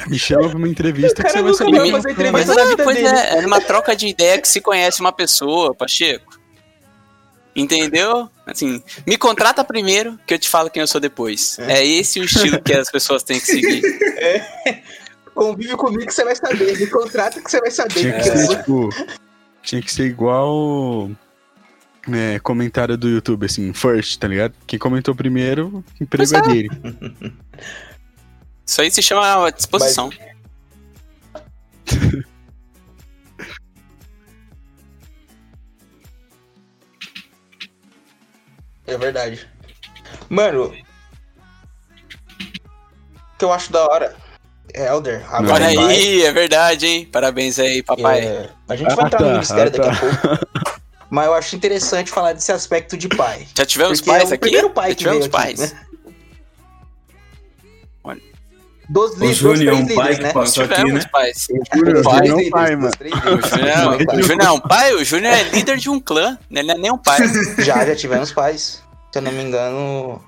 Me 0.09 0.19
chama 0.19 0.49
pra 0.49 0.59
uma 0.59 0.69
entrevista 0.69 1.23
que 1.23 1.31
você 1.31 1.43
vai 1.43 1.55
saber. 1.55 1.73
vai 1.73 1.91
como 1.91 2.03
fazer 2.03 2.11
é 2.11 2.15
que 2.15 2.23
é, 2.23 2.33
né? 2.33 2.85
pois 2.85 2.97
dele. 2.97 3.09
é, 3.09 3.39
é 3.39 3.43
numa 3.43 3.61
troca 3.61 3.97
de 3.97 4.07
ideia 4.07 4.41
que 4.41 4.49
se 4.49 4.61
conhece 4.61 5.01
uma 5.01 5.13
pessoa, 5.13 5.75
Pacheco. 5.75 6.39
Entendeu? 7.55 8.29
Assim, 8.47 8.83
me 9.07 9.17
contrata 9.17 9.65
primeiro 9.65 10.19
que 10.27 10.35
eu 10.35 10.39
te 10.39 10.49
falo 10.49 10.71
quem 10.71 10.81
eu 10.81 10.87
sou 10.87 11.01
depois. 11.01 11.59
É, 11.59 11.85
esse 11.85 12.21
o 12.21 12.25
estilo 12.25 12.63
que 12.63 12.73
as 12.73 12.91
pessoas 12.91 13.23
têm 13.23 13.41
que 13.41 13.47
seguir. 13.47 13.83
Convive 15.35 15.77
comigo 15.77 16.07
que 16.07 16.15
você 16.15 16.25
vai 16.25 16.37
saber. 16.37 16.79
Me 16.79 16.87
contrata 16.87 17.41
que 17.41 17.51
você 17.51 17.61
vai 17.61 17.71
saber. 17.71 17.95
Tinha 17.95 18.13
que 18.13 18.23
quem 18.23 18.33
eu 18.33 18.37
ser, 18.37 18.47
sou. 18.47 18.57
tipo. 18.57 18.89
Tinha 19.63 19.83
que 19.83 19.93
ser 19.93 20.05
igual. 20.05 21.11
É, 22.13 22.39
comentário 22.39 22.97
do 22.97 23.09
YouTube, 23.09 23.45
assim, 23.45 23.73
first, 23.75 24.19
tá 24.19 24.27
ligado? 24.27 24.55
Quem 24.67 24.79
comentou 24.79 25.15
primeiro, 25.15 25.85
emprego 26.01 26.35
é 26.35 26.43
dele. 26.43 26.71
Isso 28.71 28.81
aí 28.83 28.89
se 28.89 29.03
chama 29.03 29.51
disposição. 29.51 30.11
É 38.87 38.97
verdade. 38.97 39.49
Mano, 40.29 40.67
o 40.67 40.73
que 43.39 43.45
eu 43.45 43.53
acho 43.53 43.73
da 43.73 43.85
hora 43.87 44.15
é 44.73 44.87
Elder. 44.87 45.27
Olha 45.35 45.49
vai. 45.49 45.75
aí, 45.75 46.23
é 46.23 46.31
verdade, 46.33 46.87
hein? 46.87 47.07
Parabéns 47.11 47.59
aí, 47.59 47.83
papai. 47.83 48.21
É, 48.21 48.51
a 48.69 48.77
gente 48.77 48.95
vai 48.95 49.05
Ah, 49.05 49.07
entrar 49.09 49.19
tá, 49.19 49.25
no 49.25 49.33
ministério 49.33 49.73
ah, 49.75 49.77
daqui 49.79 49.89
a 49.89 49.97
pouco. 49.99 50.47
Mas 51.11 51.27
eu 51.27 51.35
acho 51.35 51.57
interessante 51.57 52.09
falar 52.09 52.35
desse 52.35 52.53
aspecto 52.53 52.97
de 52.97 53.09
pai. 53.09 53.49
Já 53.57 53.67
tivemos 53.67 54.01
Porque 54.01 54.11
pais 54.13 54.31
é 54.31 54.33
o 54.33 54.35
aqui? 54.35 54.41
primeiro 54.43 54.71
pai 54.71 54.91
Já 54.91 54.95
que 54.95 54.99
tivemos 54.99 55.27
veio 55.27 55.37
aqui, 55.37 55.57
pais. 55.57 55.73
né? 55.73 55.90
Dos 58.93 59.13
O 59.13 59.15
líderes, 59.15 59.39
dos 59.39 59.39
Júnior 59.59 59.73
é 59.73 59.77
um 59.77 59.85
três 59.85 59.97
pai 60.01 60.09
líderes, 60.11 60.19
que 60.19 60.23
né? 60.25 60.33
passou 60.45 60.65
aqui, 60.65 60.75
Tivemos 60.75 61.05
né? 61.05 61.11
pais. 61.13 61.47
Júnior, 61.73 62.03
pai, 62.03 62.13
não 62.29 62.37
líderes, 62.39 62.51
pai, 62.51 62.77
mano. 62.77 62.91
O. 62.91 63.49
Júnior, 63.49 63.69
é- 63.69 64.17
o 64.17 64.23
Júnior 64.23 64.47
é 64.49 64.51
um 64.51 64.61
pai, 64.61 64.95
o 64.95 65.05
Júnior 65.05 65.33
é 65.33 65.43
líder 65.45 65.77
de 65.77 65.89
um 65.91 66.01
clã, 66.01 66.37
né? 66.51 66.61
ele 66.61 66.69
não 66.69 66.75
é 66.75 66.79
nem 66.79 66.91
um 66.93 66.99
pai. 66.99 67.19
Já, 67.63 67.87
já 67.87 67.95
tivemos 67.95 68.33
pais. 68.33 68.83
Se 69.13 69.19
eu 69.19 69.23
não 69.23 69.31
me 69.31 69.43
engano. 69.45 70.21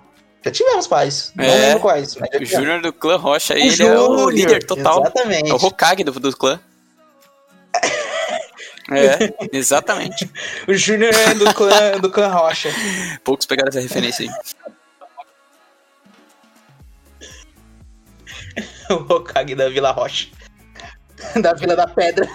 Já 0.44 0.50
tivemos 0.52 0.86
pais. 0.86 1.32
Não 1.34 1.44
É. 1.44 1.58
lembro 1.66 1.80
quais. 1.80 2.14
O. 2.16 2.44
Júnior 2.44 2.80
do 2.80 2.92
clã 2.92 3.16
Rocha, 3.16 3.54
O 3.54 3.56
ele 3.58 3.82
é 3.82 3.92
o 3.98 4.06
Júnior, 4.06 4.32
líder 4.32 4.64
total. 4.64 5.00
Exatamente. 5.02 5.50
É 5.50 5.54
o 5.54 5.56
Hokage 5.56 6.04
do, 6.04 6.12
do 6.12 6.36
clã. 6.36 6.60
É, 8.90 9.32
exatamente. 9.56 10.28
O 10.68 10.74
Júnior 10.74 11.14
é 11.14 11.34
do 11.34 11.54
clã, 11.54 11.98
do 12.00 12.10
clã 12.10 12.28
Rocha. 12.28 12.68
Poucos 13.24 13.46
pegaram 13.46 13.68
essa 13.68 13.80
referência 13.80 14.26
aí. 14.28 14.30
O 19.08 19.14
Hokage 19.14 19.54
da 19.54 19.68
Vila 19.68 19.90
Rocha. 19.90 20.28
Da 21.40 21.54
Vila 21.54 21.76
da 21.76 21.86
Pedra. 21.86 22.28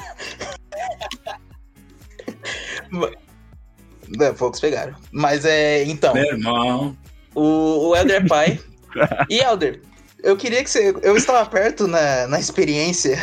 Não, 4.09 4.33
poucos 4.35 4.59
pegaram. 4.59 4.95
Mas 5.11 5.45
é. 5.45 5.83
Então, 5.83 6.13
Meu 6.13 6.25
irmão. 6.25 6.97
o, 7.35 7.89
o 7.89 7.95
Elder 7.95 8.23
é 8.23 8.27
pai. 8.27 8.59
E 9.29 9.39
Elder, 9.39 9.81
eu 10.23 10.35
queria 10.35 10.63
que 10.63 10.69
você. 10.69 10.95
Eu 11.03 11.15
estava 11.15 11.47
perto 11.47 11.87
na, 11.87 12.25
na 12.27 12.39
experiência 12.39 13.15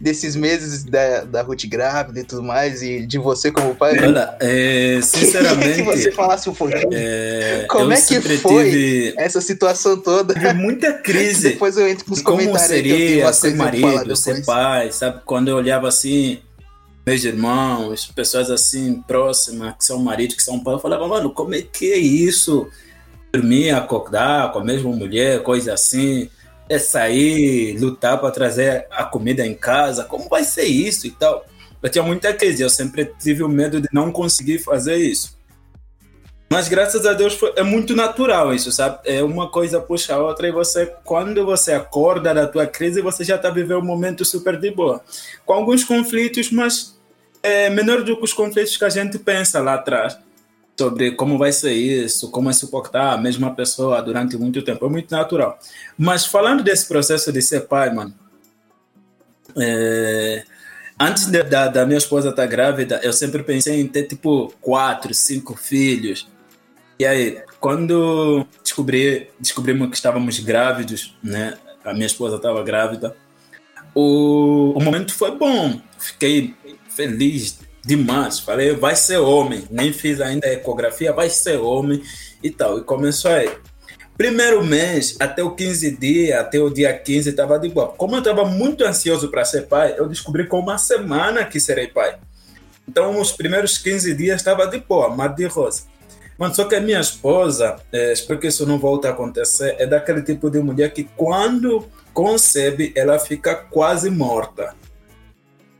desses 0.00 0.36
meses 0.36 0.84
da, 0.84 1.24
da 1.24 1.42
Ruth 1.42 1.66
grávida 1.66 2.20
e 2.20 2.24
tudo 2.24 2.42
mais, 2.42 2.82
e 2.82 3.06
de 3.06 3.18
você 3.18 3.50
como 3.50 3.74
pai. 3.74 3.98
Olha, 3.98 4.36
é, 4.40 5.00
sinceramente, 5.02 5.82
você 5.82 6.12
falasse 6.12 6.48
um 6.50 6.54
pouquinho 6.54 6.88
é, 6.92 7.66
Como 7.68 7.92
é 7.92 8.00
que 8.00 8.20
foi? 8.38 8.64
tive, 8.64 9.14
essa 9.16 9.40
situação 9.40 9.96
toda. 10.00 10.34
tive 10.34 10.52
muita 10.52 10.92
crise. 10.92 11.50
Depois 11.50 11.76
eu 11.76 11.88
entro 11.88 12.04
com 12.04 12.12
os 12.12 12.18
de 12.18 12.24
como 12.24 12.38
comentários 12.38 12.68
seria 12.68 13.32
ser 13.32 13.54
marido, 13.54 14.16
ser 14.16 14.44
pai, 14.44 14.92
sabe? 14.92 15.20
Quando 15.24 15.48
eu 15.48 15.56
olhava 15.56 15.88
assim, 15.88 16.38
meus 17.06 17.24
irmãos, 17.24 18.06
pessoas 18.14 18.50
assim 18.50 19.02
próximas, 19.02 19.74
que 19.76 19.84
são 19.84 19.98
marido, 19.98 20.36
que 20.36 20.42
são 20.42 20.60
pai, 20.60 20.74
eu 20.74 20.78
falava, 20.78 21.08
mano, 21.08 21.30
como 21.30 21.54
é 21.54 21.62
que 21.62 21.92
é 21.92 21.98
isso? 21.98 22.68
Dormir, 23.32 23.70
acordar 23.70 24.52
com 24.52 24.58
a 24.58 24.64
mesma 24.64 24.90
mulher, 24.90 25.42
coisa 25.42 25.72
assim, 25.72 26.28
é 26.70 26.78
sair, 26.78 27.76
lutar 27.80 28.20
para 28.20 28.30
trazer 28.30 28.86
a 28.92 29.02
comida 29.02 29.44
em 29.44 29.54
casa, 29.54 30.04
como 30.04 30.28
vai 30.28 30.44
ser 30.44 30.66
isso 30.66 31.04
e 31.04 31.10
tal? 31.10 31.44
Eu 31.82 31.90
tinha 31.90 32.04
muita 32.04 32.32
crise, 32.32 32.62
eu 32.62 32.70
sempre 32.70 33.12
tive 33.18 33.42
o 33.42 33.48
medo 33.48 33.80
de 33.80 33.88
não 33.92 34.12
conseguir 34.12 34.60
fazer 34.60 34.96
isso. 34.96 35.36
Mas 36.48 36.68
graças 36.68 37.04
a 37.06 37.12
Deus 37.12 37.34
foi, 37.34 37.52
é 37.56 37.64
muito 37.64 37.96
natural 37.96 38.54
isso, 38.54 38.70
sabe? 38.70 39.00
É 39.04 39.20
uma 39.20 39.50
coisa 39.50 39.80
puxa 39.80 40.14
a 40.14 40.18
outra 40.18 40.46
e 40.46 40.52
você, 40.52 40.86
quando 41.04 41.44
você 41.44 41.72
acorda 41.72 42.32
da 42.32 42.46
tua 42.46 42.66
crise, 42.68 43.02
você 43.02 43.24
já 43.24 43.34
está 43.34 43.50
vivendo 43.50 43.78
um 43.78 43.84
momento 43.84 44.24
super 44.24 44.56
de 44.56 44.70
boa. 44.70 45.00
Com 45.44 45.54
alguns 45.54 45.82
conflitos, 45.82 46.52
mas 46.52 46.96
é 47.42 47.68
menor 47.68 48.04
do 48.04 48.16
que 48.16 48.24
os 48.24 48.32
conflitos 48.32 48.76
que 48.76 48.84
a 48.84 48.88
gente 48.88 49.18
pensa 49.18 49.60
lá 49.60 49.74
atrás. 49.74 50.16
Sobre 50.80 51.10
como 51.10 51.36
vai 51.36 51.52
ser 51.52 51.74
isso, 51.74 52.30
como 52.30 52.48
é 52.48 52.54
suportar 52.54 53.12
a 53.12 53.18
mesma 53.18 53.54
pessoa 53.54 54.00
durante 54.00 54.34
muito 54.38 54.62
tempo. 54.62 54.86
É 54.86 54.88
muito 54.88 55.10
natural. 55.10 55.58
Mas 55.98 56.24
falando 56.24 56.62
desse 56.62 56.88
processo 56.88 57.30
de 57.30 57.42
ser 57.42 57.66
pai, 57.68 57.92
mano, 57.92 58.14
é, 59.58 60.42
antes 60.98 61.26
de- 61.26 61.42
da, 61.42 61.68
da 61.68 61.84
minha 61.84 61.98
esposa 61.98 62.30
estar 62.30 62.46
grávida, 62.46 62.98
eu 63.02 63.12
sempre 63.12 63.42
pensei 63.42 63.78
em 63.78 63.86
ter 63.86 64.04
tipo 64.04 64.54
quatro, 64.58 65.12
cinco 65.12 65.54
filhos. 65.54 66.26
E 66.98 67.04
aí, 67.04 67.42
quando 67.60 68.46
descobri, 68.62 69.28
descobrimos 69.38 69.90
que 69.90 69.96
estávamos 69.96 70.38
grávidos, 70.38 71.14
né? 71.22 71.58
A 71.84 71.92
minha 71.92 72.06
esposa 72.06 72.36
estava 72.36 72.62
grávida. 72.62 73.14
O, 73.94 74.72
o 74.74 74.82
momento 74.82 75.12
foi 75.12 75.36
bom. 75.36 75.78
Fiquei 75.98 76.54
feliz 76.88 77.58
demais. 77.84 78.38
Falei, 78.38 78.74
vai 78.74 78.96
ser 78.96 79.18
homem. 79.18 79.64
Nem 79.70 79.92
fiz 79.92 80.20
ainda 80.20 80.46
a 80.46 80.52
ecografia, 80.52 81.12
vai 81.12 81.30
ser 81.30 81.56
homem 81.58 82.02
e 82.42 82.50
tal. 82.50 82.78
E 82.78 82.82
começou 82.82 83.30
aí. 83.30 83.50
Primeiro 84.16 84.62
mês, 84.62 85.16
até 85.18 85.42
o 85.42 85.52
15 85.52 85.96
dias, 85.96 86.38
até 86.38 86.60
o 86.60 86.68
dia 86.68 86.92
15, 86.92 87.30
estava 87.30 87.58
de 87.58 87.70
boa. 87.70 87.88
Como 87.88 88.14
eu 88.14 88.18
estava 88.18 88.44
muito 88.44 88.84
ansioso 88.84 89.30
para 89.30 89.44
ser 89.46 89.62
pai, 89.62 89.94
eu 89.96 90.06
descobri 90.06 90.46
com 90.46 90.58
uma 90.58 90.76
semana 90.76 91.44
que 91.44 91.58
serei 91.58 91.86
pai. 91.86 92.18
Então, 92.86 93.18
os 93.18 93.32
primeiros 93.32 93.78
15 93.78 94.14
dias 94.14 94.36
estava 94.36 94.66
de 94.66 94.78
boa, 94.78 95.08
mar 95.08 95.34
de 95.34 95.46
rosa. 95.46 95.84
Mano, 96.36 96.54
só 96.54 96.64
que 96.64 96.74
a 96.74 96.80
minha 96.80 97.00
esposa, 97.00 97.76
é, 97.92 98.12
espero 98.12 98.38
que 98.38 98.46
isso 98.46 98.66
não 98.66 98.78
volte 98.78 99.06
a 99.06 99.10
acontecer, 99.10 99.76
é 99.78 99.86
daquele 99.86 100.22
tipo 100.22 100.50
de 100.50 100.58
mulher 100.58 100.92
que 100.92 101.04
quando 101.16 101.86
concebe, 102.12 102.92
ela 102.96 103.18
fica 103.18 103.54
quase 103.54 104.10
morta. 104.10 104.74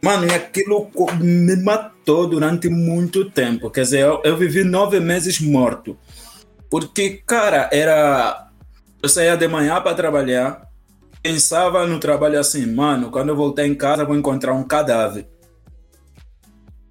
Mano, 0.02 0.26
e 0.26 0.32
aquilo 0.32 0.90
me 1.20 1.56
matou 1.56 2.26
durante 2.26 2.68
muito 2.68 3.30
tempo. 3.30 3.70
Quer 3.70 3.82
dizer, 3.82 4.00
eu, 4.00 4.20
eu 4.24 4.36
vivi 4.36 4.64
nove 4.64 4.98
meses 4.98 5.40
morto. 5.40 5.96
Porque, 6.70 7.22
cara, 7.26 7.68
era. 7.72 8.48
Eu 9.02 9.08
saía 9.08 9.36
de 9.36 9.48
manhã 9.48 9.80
para 9.80 9.94
trabalhar, 9.94 10.68
pensava 11.22 11.86
no 11.86 11.98
trabalho 11.98 12.38
assim, 12.38 12.66
mano, 12.66 13.10
quando 13.10 13.30
eu 13.30 13.36
voltar 13.36 13.66
em 13.66 13.74
casa 13.74 14.04
vou 14.04 14.16
encontrar 14.16 14.54
um 14.54 14.62
cadáver. 14.62 15.26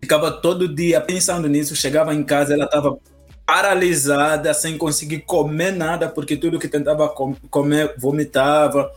Ficava 0.01 0.31
todo 0.31 0.73
dia 0.73 1.01
pensando 1.01 1.47
nisso, 1.47 1.75
chegava 1.75 2.13
em 2.15 2.23
casa, 2.23 2.53
ela 2.53 2.65
estava 2.65 2.97
paralisada, 3.45 4.53
sem 4.53 4.77
conseguir 4.77 5.19
comer 5.21 5.71
nada, 5.71 6.07
porque 6.09 6.37
tudo 6.37 6.59
que 6.59 6.67
tentava 6.67 7.09
com- 7.09 7.35
comer 7.49 7.93
vomitava. 7.97 8.91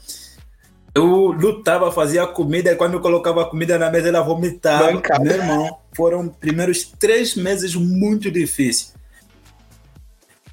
Eu 0.94 1.06
lutava, 1.32 1.90
fazia 1.90 2.26
comida, 2.26 2.70
e 2.70 2.76
quando 2.76 2.94
eu 2.94 3.00
colocava 3.00 3.42
a 3.42 3.46
comida 3.46 3.78
na 3.78 3.90
mesa, 3.90 4.08
ela 4.08 4.20
vomitava. 4.20 4.92
Bancada. 4.92 5.24
Meu 5.24 5.36
irmão, 5.36 5.78
foram 5.94 6.28
primeiros 6.28 6.84
três 6.84 7.34
meses 7.34 7.74
muito 7.74 8.30
difíceis. 8.30 8.92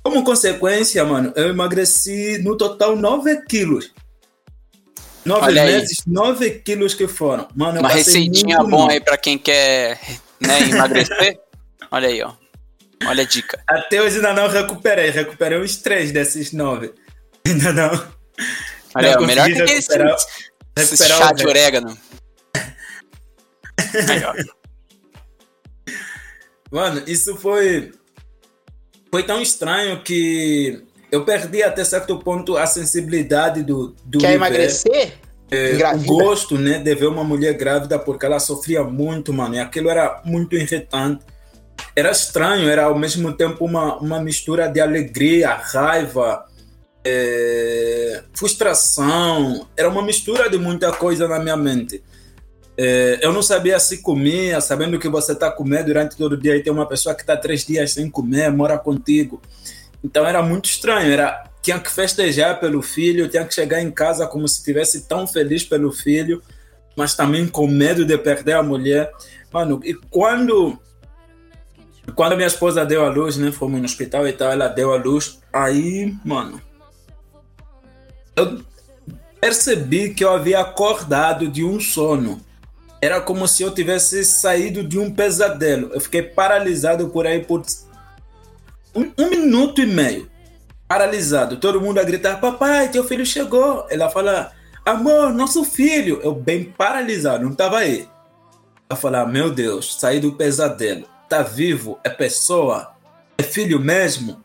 Como 0.02 0.24
consequência, 0.24 1.04
mano, 1.04 1.34
eu 1.36 1.50
emagreci 1.50 2.38
no 2.42 2.56
total 2.56 2.96
9 2.96 3.44
quilos. 3.48 3.94
Nove 5.26 5.48
Olha 5.48 5.64
aí. 5.64 5.74
meses, 5.74 5.98
9 6.08 6.50
quilos 6.62 6.94
que 6.94 7.08
foram. 7.08 7.48
Mano, 7.54 7.82
Uma 7.82 7.90
receitinha 7.90 8.60
bom 8.60 8.80
mal. 8.80 8.90
aí 8.90 9.02
pra 9.02 9.18
quem 9.18 9.38
quer 9.38 10.00
né, 10.40 10.62
emagrecer. 10.70 11.40
Olha 11.92 12.08
aí, 12.08 12.22
ó. 12.24 12.32
Olha 13.06 13.24
a 13.24 13.28
dica. 13.28 13.62
Até 13.68 14.02
hoje 14.02 14.18
ainda 14.18 14.34
não 14.34 14.48
recuperei. 14.48 15.10
Recuperei 15.10 15.60
uns 15.60 15.78
três 15.78 16.12
desses 16.12 16.52
nove. 16.54 16.94
Ainda 17.46 17.74
não. 17.74 17.92
Olha 18.96 19.16
Não. 19.16 19.26
Melhor 19.28 19.46
que 19.46 19.62
aquele 19.62 19.80
esse, 19.80 19.92
recuperar- 19.92 20.18
esse 20.78 20.92
recuperar 20.96 21.18
chá 21.18 21.32
o 21.32 21.36
de 21.36 21.48
orégano. 21.48 21.98
Mano, 26.72 27.02
isso 27.08 27.36
foi. 27.36 27.92
Foi 29.12 29.24
tão 29.24 29.42
estranho 29.42 30.04
que 30.04 30.84
eu 31.12 31.26
perdi 31.26 31.64
até 31.64 31.84
certo 31.84 32.20
ponto 32.20 32.56
a 32.58 32.68
sensibilidade 32.68 33.64
do, 33.64 33.96
do 34.06 34.20
Quer 34.20 34.28
viver. 34.28 34.36
emagrecer? 34.36 35.14
o 35.52 35.56
Engravida. 35.56 36.06
gosto, 36.06 36.60
né, 36.60 36.78
de 36.78 36.94
ver 36.94 37.08
uma 37.08 37.24
mulher 37.24 37.54
grávida 37.56 37.98
porque 37.98 38.24
ela 38.24 38.40
sofria 38.40 38.84
muito, 38.84 39.34
mano, 39.34 39.56
e 39.56 39.60
aquilo 39.60 39.90
era 39.90 40.22
muito 40.24 40.56
irritante. 40.56 41.26
Era 41.96 42.12
estranho, 42.12 42.70
era 42.70 42.84
ao 42.84 42.98
mesmo 43.00 43.34
tempo 43.34 43.66
uma, 43.66 43.98
uma 43.98 44.22
mistura 44.22 44.68
de 44.68 44.80
alegria, 44.80 45.50
raiva, 45.56 46.46
é, 47.04 48.24
frustração, 48.34 49.68
era 49.76 49.90
uma 49.90 50.02
mistura 50.02 50.50
de 50.50 50.58
muita 50.58 50.92
coisa 50.92 51.28
na 51.28 51.40
minha 51.40 51.58
mente. 51.58 52.04
É, 52.78 53.20
eu 53.22 53.34
não 53.34 53.42
sabia 53.42 53.80
se 53.80 54.02
comia, 54.02 54.62
sabendo 54.62 54.98
que 54.98 55.10
você 55.10 55.34
está 55.34 55.52
comendo 55.52 55.86
durante 55.86 56.16
todo 56.16 56.34
o 56.34 56.38
dia 56.38 56.56
e 56.56 56.64
tem 56.64 56.72
uma 56.72 56.88
pessoa 56.88 57.14
que 57.14 57.22
está 57.22 57.36
três 57.36 57.66
dias 57.66 57.92
sem 57.92 58.10
comer, 58.10 58.52
mora 58.52 58.78
contigo. 58.78 59.42
Então 60.04 60.26
era 60.26 60.42
muito 60.42 60.66
estranho, 60.70 61.12
era 61.12 61.44
tinha 61.62 61.80
que 61.80 61.92
festejar 61.92 62.60
pelo 62.60 62.82
filho, 62.82 63.28
tinha 63.28 63.44
que 63.44 63.54
chegar 63.54 63.82
em 63.82 63.92
casa 63.92 64.26
como 64.26 64.48
se 64.48 64.60
estivesse 64.60 65.08
tão 65.08 65.28
feliz 65.28 65.64
pelo 65.64 65.92
filho, 65.92 66.42
mas 66.96 67.16
também 67.16 67.48
com 67.48 67.68
medo 67.68 68.06
de 68.06 68.18
perder 68.18 68.54
a 68.54 68.64
mulher. 68.64 69.12
Mano, 69.52 69.82
e 69.84 69.94
quando 70.10 70.80
quando 72.16 72.36
minha 72.36 72.48
esposa 72.48 72.86
deu 72.86 73.06
a 73.06 73.10
luz, 73.10 73.38
né, 73.38 73.52
fomos 73.52 73.80
no 73.80 73.86
hospital 73.86 74.28
e 74.28 74.34
tal, 74.34 74.52
ela 74.52 74.68
deu 74.68 74.94
a 74.94 74.98
luz, 74.98 75.40
aí, 75.54 76.16
mano, 76.26 76.62
eu 78.40 78.62
percebi 79.40 80.14
que 80.14 80.24
eu 80.24 80.32
havia 80.32 80.60
acordado 80.60 81.48
de 81.48 81.64
um 81.64 81.80
sono. 81.80 82.42
Era 83.02 83.22
como 83.22 83.48
se 83.48 83.64
eu 83.64 83.74
tivesse 83.74 84.26
saído 84.26 84.84
de 84.84 85.00
um 85.00 85.12
pesadelo. 85.14 85.92
Eu 85.94 86.02
fiquei 86.02 86.22
paralisado 86.22 87.10
por 87.10 87.26
aí 87.26 87.44
por 87.44 87.64
um, 88.94 89.12
um 89.18 89.30
minuto 89.30 89.82
e 89.82 89.86
meio. 89.86 90.30
Paralisado. 90.88 91.58
Todo 91.58 91.80
mundo 91.80 92.00
a 92.00 92.04
gritar: 92.04 92.42
Papai, 92.42 92.90
teu 92.90 93.04
filho 93.04 93.26
chegou. 93.26 93.86
Ela 93.90 94.10
fala: 94.10 94.52
Amor, 94.86 95.34
nosso 95.34 95.64
filho. 95.64 96.20
Eu 96.24 96.34
bem 96.34 96.66
paralisado, 96.66 97.44
não 97.44 97.52
estava 97.52 97.80
aí. 97.80 98.08
Eu 98.90 98.98
falar: 98.98 99.26
Meu 99.26 99.50
Deus, 99.50 99.98
saí 100.00 100.20
do 100.20 100.34
pesadelo. 100.34 101.06
Tá 101.30 101.42
vivo? 101.42 102.00
É 102.04 102.10
pessoa? 102.10 102.92
É 103.38 103.44
filho 103.44 103.80
mesmo? 103.80 104.44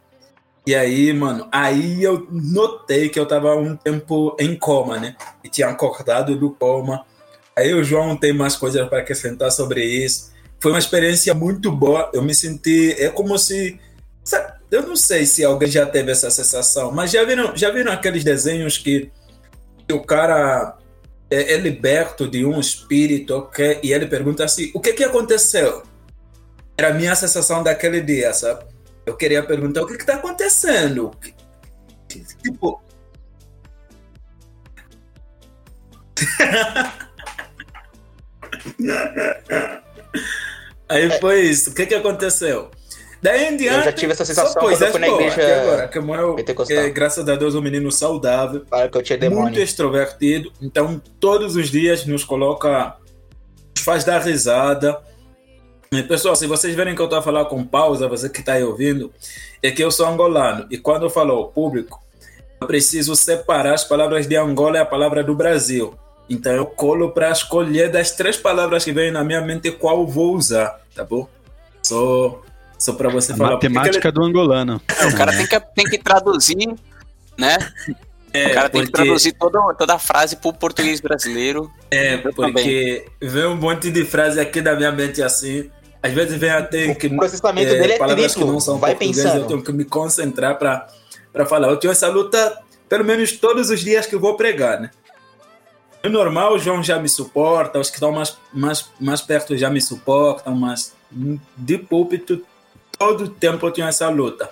E 0.67 0.75
aí, 0.75 1.13
mano, 1.13 1.47
aí 1.53 2.03
eu 2.03 2.27
notei 2.31 3.11
que 3.11 3.21
eu 3.21 3.27
tava 3.27 3.55
um 3.55 3.77
tempo 3.77 4.35
em 4.41 4.57
coma, 4.57 4.99
né? 4.99 5.15
E 5.43 5.49
tinha 5.49 5.69
acordado 5.69 6.37
do 6.37 6.51
coma. 6.51 7.05
Aí 7.57 7.75
o 7.75 7.85
João 7.85 8.17
tem 8.17 8.33
mais 8.33 8.57
coisas 8.57 8.89
para 8.89 9.01
acrescentar 9.01 9.53
sobre 9.53 9.85
isso. 9.85 10.33
Foi 10.59 10.73
uma 10.73 10.79
experiência 10.79 11.35
muito 11.35 11.71
boa. 11.71 12.11
Eu 12.15 12.23
me 12.23 12.35
senti. 12.35 12.95
É 12.99 13.11
como 13.11 13.37
se. 13.39 13.79
Sabe, 14.25 14.55
eu 14.71 14.87
não 14.87 14.97
sei 14.97 15.27
se 15.27 15.45
alguém 15.45 15.71
já 15.71 15.85
teve 15.85 16.11
essa 16.11 16.31
sensação, 16.31 16.91
mas 16.91 17.11
já 17.11 17.23
viram, 17.25 17.55
já 17.55 17.71
viram 17.71 17.93
aqueles 17.93 18.25
desenhos 18.25 18.79
que, 18.79 19.11
que 19.87 19.95
o 19.95 20.03
cara 20.03 20.79
é, 21.31 21.53
é, 21.53 21.57
liberto 21.59 22.27
de 22.27 22.45
um 22.45 22.59
espírito 22.59 23.51
e 23.83 23.93
ele 23.93 24.07
pergunta 24.07 24.45
assim: 24.45 24.71
o 24.75 24.81
que, 24.81 24.95
que 24.95 25.05
aconteceu? 25.05 25.83
Era 26.77 26.89
a 26.89 26.95
minha 26.95 27.15
sensação 27.15 27.63
daquele 27.63 28.01
dia, 28.01 28.33
sabe? 28.33 28.65
Eu 29.07 29.17
queria 29.17 29.43
perguntar 29.43 29.83
o 29.83 29.87
que 29.87 29.95
está 29.95 30.15
acontecendo. 30.15 31.11
Tipo. 32.43 32.83
Aí 40.89 41.19
foi 41.21 41.41
isso. 41.43 41.71
O 41.71 41.75
que, 41.75 41.87
que 41.87 41.95
aconteceu? 41.95 42.71
Daí 43.21 43.45
em 43.47 43.57
diante. 43.57 43.79
Eu 43.79 43.85
já 43.85 43.93
tive 43.93 44.13
essa 44.13 44.25
sensação 44.25 44.61
quando 44.63 44.81
eu 44.81 44.91
fui 44.91 45.01
na 45.01 45.09
igreja. 45.09 45.63
Agora, 45.63 45.89
que 45.89 45.99
eu, 45.99 46.37
é, 46.71 46.91
graças 46.91 47.29
a 47.29 47.37
Deus, 47.37 47.55
um 47.55 47.63
menino 47.63 47.91
saudável. 47.91 48.65
Para 48.69 48.89
que 48.89 48.97
eu 48.99 49.03
tinha 49.03 49.19
demônio. 49.19 49.45
Muito 49.45 49.61
extrovertido. 49.61 50.53
Então, 50.61 51.01
todos 51.19 51.57
os 51.57 51.71
dias 51.71 52.07
nos 52.07 52.23
coloca. 52.25 52.97
Nos 53.77 53.85
faz 53.85 54.05
dar 54.05 54.21
risada 54.21 55.03
Pessoal, 56.09 56.35
se 56.35 56.47
vocês 56.47 56.75
verem 56.75 56.95
que 56.95 57.01
eu 57.01 57.07
estou 57.07 57.19
a 57.19 57.23
falar 57.23 57.45
com 57.47 57.65
pausa, 57.65 58.09
você 58.09 58.29
que 58.29 58.41
está 58.41 58.55
aí 58.55 58.65
ouvindo, 58.65 59.13
é 59.63 59.71
que 59.71 59.83
eu 59.83 59.91
sou 59.91 60.07
angolano. 60.07 60.67
E 60.71 60.79
quando 60.79 61.05
eu 61.05 61.11
falo 61.11 61.35
ao 61.35 61.49
público, 61.49 62.03
eu 62.61 62.67
preciso 62.67 63.15
separar 63.15 63.75
as 63.75 63.85
palavras 63.85 64.27
de 64.27 64.37
Angola 64.37 64.79
e 64.79 64.81
a 64.81 64.87
palavra 64.87 65.23
do 65.23 65.35
Brasil. 65.35 65.95
Então 66.29 66.53
eu 66.53 66.67
colo 66.67 67.11
para 67.11 67.31
escolher 67.31 67.91
das 67.91 68.13
três 68.13 68.37
palavras 68.37 68.85
que 68.85 68.93
vêm 68.93 69.11
na 69.11 69.23
minha 69.23 69.41
mente 69.41 69.71
qual 69.71 70.07
vou 70.07 70.35
usar, 70.35 70.81
tá 70.95 71.05
bom? 71.05 71.29
Só, 71.83 72.43
só 72.79 72.95
para 72.95 73.11
você 73.11 73.33
a 73.33 73.37
falar. 73.37 73.53
Matemática 73.53 74.09
ele... 74.09 74.15
do 74.15 74.25
angolano. 74.25 74.81
É, 74.99 75.07
o 75.07 75.17
cara 75.17 75.33
tem 75.37 75.47
que, 75.47 75.61
tem 75.75 75.85
que 75.85 75.99
traduzir, 75.99 76.75
né? 77.37 77.59
É, 78.35 78.49
o 78.49 78.55
cara 78.55 78.69
tem 78.69 78.81
porque... 78.83 78.93
que 78.93 79.05
traduzir 79.05 79.33
toda, 79.33 79.75
toda 79.75 79.95
a 79.95 79.99
frase 79.99 80.35
para 80.35 80.49
o 80.49 80.53
português 80.53 81.01
brasileiro. 81.01 81.71
É, 81.89 82.17
porque 82.17 83.07
vem 83.23 83.47
um 83.47 83.57
monte 83.57 83.91
de 83.91 84.05
frase 84.05 84.41
aqui 84.41 84.61
da 84.61 84.75
minha 84.75 84.91
mente 84.91 85.23
assim. 85.23 85.71
Às 86.03 86.13
vezes 86.13 86.37
vem 86.37 86.51
até 86.51 86.95
que. 86.97 87.07
O 87.07 87.17
processamento 87.17 87.73
é, 87.73 87.79
dele 87.79 87.93
é 87.93 87.99
palavras 87.99 88.33
triplo. 88.33 88.49
que 88.49 88.53
não 88.53 88.61
são 88.61 88.79
Vai 88.79 88.97
pensando. 88.97 89.43
Eu 89.43 89.47
tenho 89.47 89.63
que 89.63 89.73
me 89.73 89.85
concentrar 89.85 90.59
para 90.59 91.47
falar. 91.47 91.69
Eu 91.69 91.77
tenho 91.77 91.93
essa 91.93 92.09
luta 92.09 92.59
pelo 92.89 93.05
menos 93.05 93.33
todos 93.33 93.71
os 93.71 93.81
dias 93.81 94.05
que 94.05 94.15
eu 94.15 94.21
vou 94.21 94.37
pregar, 94.37 94.81
né? 94.81 94.91
No 96.03 96.11
normal, 96.11 96.55
o 96.55 96.59
João 96.59 96.83
já 96.83 96.99
me 96.99 97.09
suporta, 97.09 97.79
os 97.79 97.89
que 97.89 97.97
estão 97.97 98.13
mais, 98.13 98.37
mais, 98.53 98.91
mais 99.01 99.23
perto 99.23 99.57
já 99.57 99.71
me 99.71 99.81
suportam, 99.81 100.55
mas 100.55 100.93
de 101.57 101.79
púlpito, 101.79 102.45
todo 102.99 103.29
tempo 103.29 103.67
eu 103.67 103.71
tenho 103.71 103.89
essa 103.89 104.09
luta. 104.09 104.51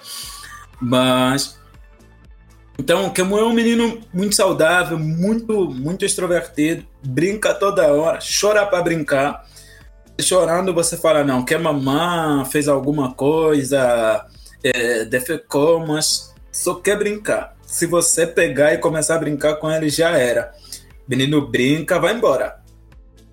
Mas. 0.80 1.60
Então, 2.78 3.10
Kemu 3.10 3.38
é 3.38 3.44
um 3.44 3.52
menino 3.52 4.00
muito 4.12 4.34
saudável, 4.34 4.98
muito, 4.98 5.70
muito 5.70 6.04
extrovertido, 6.04 6.84
brinca 7.04 7.54
toda 7.54 7.92
hora, 7.92 8.18
chora 8.40 8.66
para 8.66 8.82
brincar 8.82 9.44
chorando, 10.20 10.72
você 10.72 10.96
fala, 10.96 11.24
não, 11.24 11.44
que 11.44 11.54
a 11.54 11.58
mamãe 11.58 12.44
fez 12.46 12.68
alguma 12.68 13.14
coisa, 13.14 14.26
é, 14.62 15.04
defecou, 15.04 15.84
mas 15.86 16.32
só 16.50 16.74
quer 16.74 16.98
brincar. 16.98 17.56
Se 17.66 17.86
você 17.86 18.26
pegar 18.26 18.74
e 18.74 18.78
começar 18.78 19.16
a 19.16 19.18
brincar 19.18 19.56
com 19.56 19.70
ele, 19.70 19.88
já 19.88 20.10
era. 20.10 20.52
Menino 21.08 21.46
brinca, 21.46 21.98
vai 21.98 22.14
embora. 22.14 22.60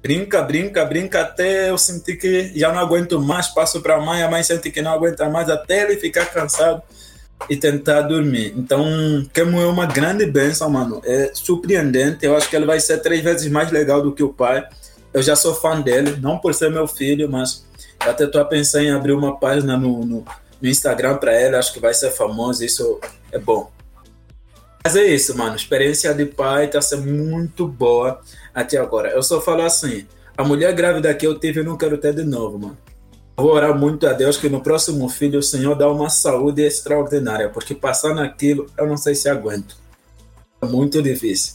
Brinca, 0.02 0.42
brinca, 0.42 0.86
brinca 0.86 1.22
até 1.22 1.70
eu 1.70 1.78
sentir 1.78 2.16
que 2.16 2.58
já 2.58 2.72
não 2.72 2.80
aguento 2.80 3.20
mais, 3.20 3.50
passo 3.50 3.82
para 3.82 3.96
a 3.96 4.02
mãe, 4.02 4.24
a 4.24 4.32
mãe 4.32 4.42
sente 4.42 4.72
que 4.72 4.82
não 4.82 4.94
aguenta 4.94 5.30
mais, 5.30 5.50
até 5.50 5.84
ele 5.84 5.98
ficar 5.98 6.26
cansado 6.28 6.82
e 7.48 7.56
tentar 7.56 8.02
dormir. 8.02 8.54
Então, 8.58 8.84
Kemo 9.34 9.62
é 9.62 9.68
uma 9.68 9.86
grande 9.86 10.26
benção, 10.26 10.70
mano. 10.70 11.02
É 11.06 11.32
surpreendente. 11.34 12.26
Eu 12.26 12.36
acho 12.36 12.50
que 12.50 12.56
ele 12.56 12.66
vai 12.66 12.80
ser 12.80 12.98
três 13.00 13.22
vezes 13.22 13.50
mais 13.52 13.72
legal 13.72 14.02
do 14.02 14.12
que 14.12 14.24
o 14.24 14.34
pai 14.34 14.68
eu 15.14 15.22
já 15.22 15.36
sou 15.36 15.56
fã 15.56 15.82
dele, 15.82 16.18
não 16.22 16.38
por 16.38 16.54
ser 16.54 16.70
meu 16.70 16.88
filho, 16.88 17.30
mas 17.30 17.66
até 18.00 18.26
estou 18.26 18.42
a 18.42 18.46
pensar 18.46 18.84
em 18.84 18.92
abrir 18.92 19.14
uma 19.14 19.40
página 19.40 19.76
no, 19.76 20.06
no, 20.06 20.26
no 20.62 20.70
Instagram 20.70 21.18
para 21.18 21.40
ele, 21.40 21.56
acho 21.56 21.74
que 21.74 21.80
vai 21.80 21.94
ser 21.94 22.12
famoso, 22.12 22.64
isso 22.64 23.00
é 23.32 23.40
bom. 23.40 23.72
Mas 24.84 24.96
é 24.96 25.06
isso, 25.06 25.38
mano, 25.38 25.56
experiência 25.56 26.14
de 26.14 26.26
pai 26.26 26.66
está 26.66 26.82
sendo 26.82 27.12
muito 27.12 27.68
boa 27.68 28.22
até 28.54 28.78
agora. 28.78 29.10
Eu 29.10 29.22
só 29.22 29.42
falo 29.42 29.64
assim, 29.64 30.08
a 30.38 30.44
mulher 30.44 30.74
grávida 30.74 31.14
que 31.14 31.28
eu 31.28 31.38
tive 31.38 31.60
eu 31.60 31.66
não 31.66 31.78
quero 31.78 31.98
ter 31.98 32.14
de 32.14 32.24
novo, 32.24 32.58
mano. 32.60 32.78
Vou 33.40 33.54
orar 33.54 33.74
muito 33.74 34.06
a 34.06 34.12
Deus 34.12 34.36
que 34.36 34.50
no 34.50 34.62
próximo 34.62 35.08
filho 35.08 35.40
o 35.40 35.44
Senhor 35.44 35.74
dá 35.74 35.90
uma 35.90 36.10
saúde 36.10 36.62
extraordinária, 36.62 37.50
porque 37.50 37.74
passar 37.74 38.14
naquilo 38.14 38.66
eu 38.78 38.86
não 38.86 38.98
sei 38.98 39.16
se 39.16 39.30
aguento. 39.30 39.78
É 40.62 40.66
muito 40.66 41.02
difícil. 41.02 41.54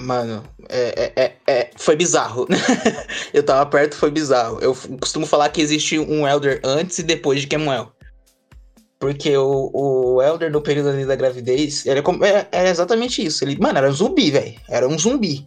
Mano, 0.00 0.44
é, 0.68 1.12
é, 1.16 1.24
é, 1.24 1.36
é 1.48 1.70
foi 1.76 1.96
bizarro. 1.96 2.46
eu 3.34 3.42
tava 3.42 3.68
perto, 3.68 3.96
foi 3.96 4.12
bizarro. 4.12 4.60
Eu 4.60 4.72
costumo 5.00 5.26
falar 5.26 5.48
que 5.48 5.60
existe 5.60 5.98
um 5.98 6.28
Elder 6.28 6.60
antes 6.62 7.00
e 7.00 7.02
depois 7.02 7.40
de 7.40 7.48
Kemuel. 7.48 7.97
Porque 8.98 9.36
o, 9.36 9.70
o 9.72 10.22
Elder, 10.22 10.50
no 10.50 10.60
período 10.60 10.88
ali 10.88 11.04
da 11.04 11.14
gravidez, 11.14 11.86
era, 11.86 12.02
era, 12.22 12.48
era 12.50 12.68
exatamente 12.68 13.24
isso. 13.24 13.44
Ele, 13.44 13.56
mano, 13.58 13.78
era 13.78 13.88
um 13.88 13.92
zumbi, 13.92 14.30
velho. 14.30 14.54
Era 14.68 14.88
um 14.88 14.98
zumbi. 14.98 15.46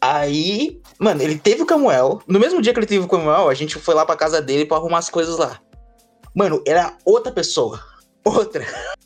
Aí, 0.00 0.80
mano, 0.98 1.22
ele 1.22 1.38
teve 1.38 1.62
o 1.62 1.66
Camuel. 1.66 2.20
No 2.26 2.40
mesmo 2.40 2.60
dia 2.60 2.72
que 2.72 2.78
ele 2.80 2.86
teve 2.86 3.04
o 3.04 3.08
Camuel, 3.08 3.48
a 3.48 3.54
gente 3.54 3.78
foi 3.78 3.94
lá 3.94 4.04
pra 4.04 4.16
casa 4.16 4.42
dele 4.42 4.66
pra 4.66 4.76
arrumar 4.76 4.98
as 4.98 5.08
coisas 5.08 5.38
lá. 5.38 5.60
Mano, 6.34 6.62
era 6.66 6.94
outra 7.04 7.32
pessoa. 7.32 7.80
Outra 8.24 8.66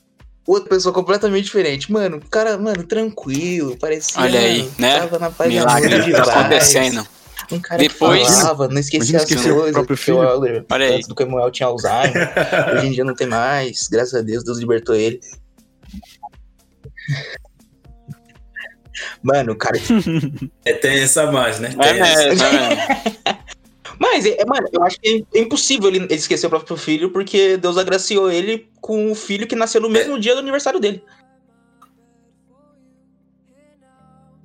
outra 0.46 0.68
pessoa 0.68 0.92
completamente 0.92 1.44
diferente. 1.44 1.92
Mano, 1.92 2.16
o 2.16 2.28
cara, 2.28 2.58
mano, 2.58 2.84
tranquilo, 2.84 3.76
parecia. 3.78 4.20
Olha 4.20 4.40
aí, 4.40 4.70
né? 4.78 4.98
Tava 5.00 5.18
na 5.18 5.30
paz 5.30 5.50
Milagre 5.50 6.12
tá 6.12 6.40
acontecendo. 6.40 7.06
Um 7.52 7.60
cara 7.60 7.78
Depois, 7.78 8.26
que 8.26 8.34
falava, 8.34 8.68
não 8.68 8.78
esquecia 8.78 9.18
as 9.18 9.26
coisas. 9.26 9.72
próprio 9.72 9.96
filho. 9.96 10.18
Olha 10.18 10.64
aí. 10.70 10.94
Antes 10.94 11.06
do 11.06 11.14
Camuel 11.14 11.50
tinha 11.50 11.66
Alzheimer. 11.66 12.32
Hoje 12.74 12.86
em 12.86 12.92
dia 12.92 13.04
não 13.04 13.14
tem 13.14 13.26
mais. 13.26 13.88
Graças 13.88 14.14
a 14.14 14.22
Deus, 14.22 14.42
Deus 14.42 14.58
libertou 14.58 14.94
ele. 14.94 15.20
Mano, 19.22 19.52
o 19.52 19.56
cara. 19.56 19.78
É, 20.64 20.72
tem 20.72 21.00
essa 21.00 21.30
mais, 21.30 21.58
né? 21.58 21.74
É, 21.78 21.88
é, 21.88 23.30
é, 23.30 23.38
Mas, 23.98 24.26
é, 24.26 24.44
mano, 24.44 24.68
eu 24.72 24.82
acho 24.82 24.98
que 25.00 25.24
é 25.34 25.38
impossível 25.38 25.88
ele, 25.88 25.98
ele 25.98 26.14
esquecer 26.14 26.46
o 26.46 26.50
próprio 26.50 26.76
filho, 26.76 27.10
porque 27.10 27.56
Deus 27.56 27.78
agraciou 27.78 28.30
ele 28.30 28.68
com 28.80 29.12
o 29.12 29.14
filho 29.14 29.46
que 29.46 29.54
nasceu 29.54 29.80
no 29.80 29.88
mesmo 29.88 30.18
dia 30.18 30.34
do 30.34 30.40
aniversário 30.40 30.80
dele. 30.80 31.02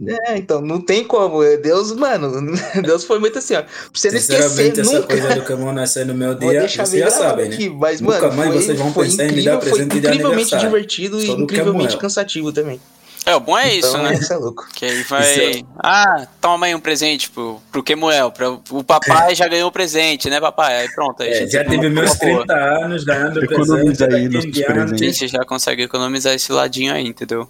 É, 0.06 0.38
então, 0.38 0.62
não 0.62 0.80
tem 0.80 1.04
como. 1.04 1.40
Deus, 1.58 1.92
mano, 1.94 2.30
Deus 2.86 3.04
foi 3.04 3.18
muito 3.20 3.40
assim, 3.40 3.56
ó. 3.56 3.64
Pra 3.64 3.72
você 3.94 4.12
não 4.12 4.18
esquecer 4.18 4.80
essa 4.80 4.94
nunca. 4.94 5.08
coisa 5.08 5.36
do 5.36 5.42
Camon 5.44 5.72
nascer 5.74 6.06
no 6.06 6.14
meu 6.14 6.36
dia, 6.36 6.68
vocês 6.68 6.92
já 6.92 7.10
sabem, 7.10 7.50
né? 7.50 7.58
Mas, 7.80 8.00
Nunca 8.00 8.22
mano, 8.28 8.38
mais 8.38 8.52
foi, 8.54 8.62
vocês 8.62 8.78
vão 8.80 8.94
foi 8.94 9.06
pensar 9.06 9.24
em 9.24 9.26
me 9.28 9.32
incrível, 9.34 9.54
dar 9.54 9.60
presente 9.60 9.90
de 9.90 9.98
incrivelmente 9.98 10.58
divertido 10.58 11.20
Só 11.20 11.26
e 11.26 11.42
incrivelmente 11.42 11.84
Camuel. 11.88 11.98
cansativo 12.00 12.52
também. 12.54 12.80
É, 13.26 13.36
o 13.36 13.42
bom 13.42 13.58
é 13.58 13.74
isso, 13.76 13.90
então, 13.90 14.04
né? 14.04 14.14
Isso 14.14 14.32
é 14.32 14.38
louco. 14.38 14.66
Que 14.74 14.86
aí 14.86 15.04
vai. 15.04 15.52
Isso 15.52 15.66
Ah, 15.84 16.28
toma 16.40 16.68
aí 16.68 16.74
um 16.76 16.80
presente 16.80 17.30
pro, 17.30 17.60
pro 17.72 17.84
Kemuel. 17.84 18.32
Pra, 18.32 18.52
o 18.52 18.84
papai 18.86 19.36
já 19.36 19.48
ganhou 19.50 19.68
o 19.68 19.72
presente, 19.72 20.30
né, 20.30 20.40
papai? 20.40 20.82
Aí 20.82 20.90
pronto. 20.94 21.22
Aí 21.24 21.30
É, 21.32 21.48
já 21.48 21.66
tive 21.66 21.90
meus 21.90 22.12
Pô, 22.16 22.20
30 22.46 22.54
anos 22.54 23.04
ganhando 23.04 23.44
Economiza 23.44 24.06
presente. 24.08 24.16
aí 24.16 24.30
Daqui 24.30 24.48
nos 24.48 24.54
diante, 24.56 24.72
A 24.72 24.74
presentes. 24.74 25.18
gente 25.18 25.28
já 25.32 25.44
consegue 25.44 25.82
economizar 25.84 26.34
esse 26.36 26.52
ladinho 26.54 26.94
aí, 26.94 27.06
entendeu? 27.06 27.50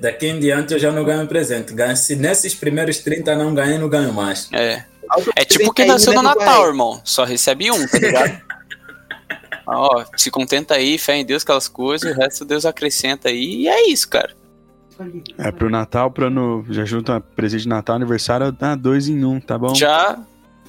Daqui 0.00 0.26
em 0.26 0.38
diante 0.38 0.72
eu 0.74 0.78
já 0.78 0.92
não 0.92 1.04
ganho 1.04 1.26
presente. 1.26 1.72
Ganho, 1.72 1.96
se 1.96 2.16
nesses 2.16 2.54
primeiros 2.54 2.98
30 2.98 3.36
não 3.36 3.54
ganhei, 3.54 3.78
não 3.78 3.88
ganho 3.88 4.12
mais. 4.12 4.48
É. 4.52 4.84
É 5.36 5.44
tipo 5.44 5.72
que 5.72 5.82
Aí, 5.82 5.88
nasceu 5.88 6.12
no 6.12 6.22
né, 6.22 6.28
Natal, 6.30 6.60
pai? 6.60 6.68
irmão. 6.68 7.00
Só 7.04 7.24
recebe 7.24 7.70
um, 7.70 7.86
tá 7.86 7.98
ligado? 7.98 8.40
Ó, 9.66 10.04
se 10.16 10.30
contenta 10.30 10.74
aí, 10.74 10.96
fé 10.96 11.16
em 11.16 11.24
Deus, 11.24 11.42
aquelas 11.42 11.66
coisas, 11.68 12.10
o 12.10 12.14
resto 12.14 12.44
Deus 12.44 12.64
acrescenta 12.64 13.28
aí, 13.28 13.62
e 13.62 13.68
é 13.68 13.88
isso, 13.88 14.08
cara. 14.08 14.32
É 15.36 15.50
pro 15.50 15.68
Natal, 15.68 16.10
pro 16.10 16.26
ano. 16.26 16.64
Já 16.70 16.84
junta 16.84 17.20
presente 17.20 17.62
de 17.62 17.68
Natal, 17.68 17.96
aniversário, 17.96 18.50
dá 18.52 18.74
dois 18.74 19.08
em 19.08 19.24
um, 19.24 19.40
tá 19.40 19.58
bom? 19.58 19.74
Já. 19.74 20.18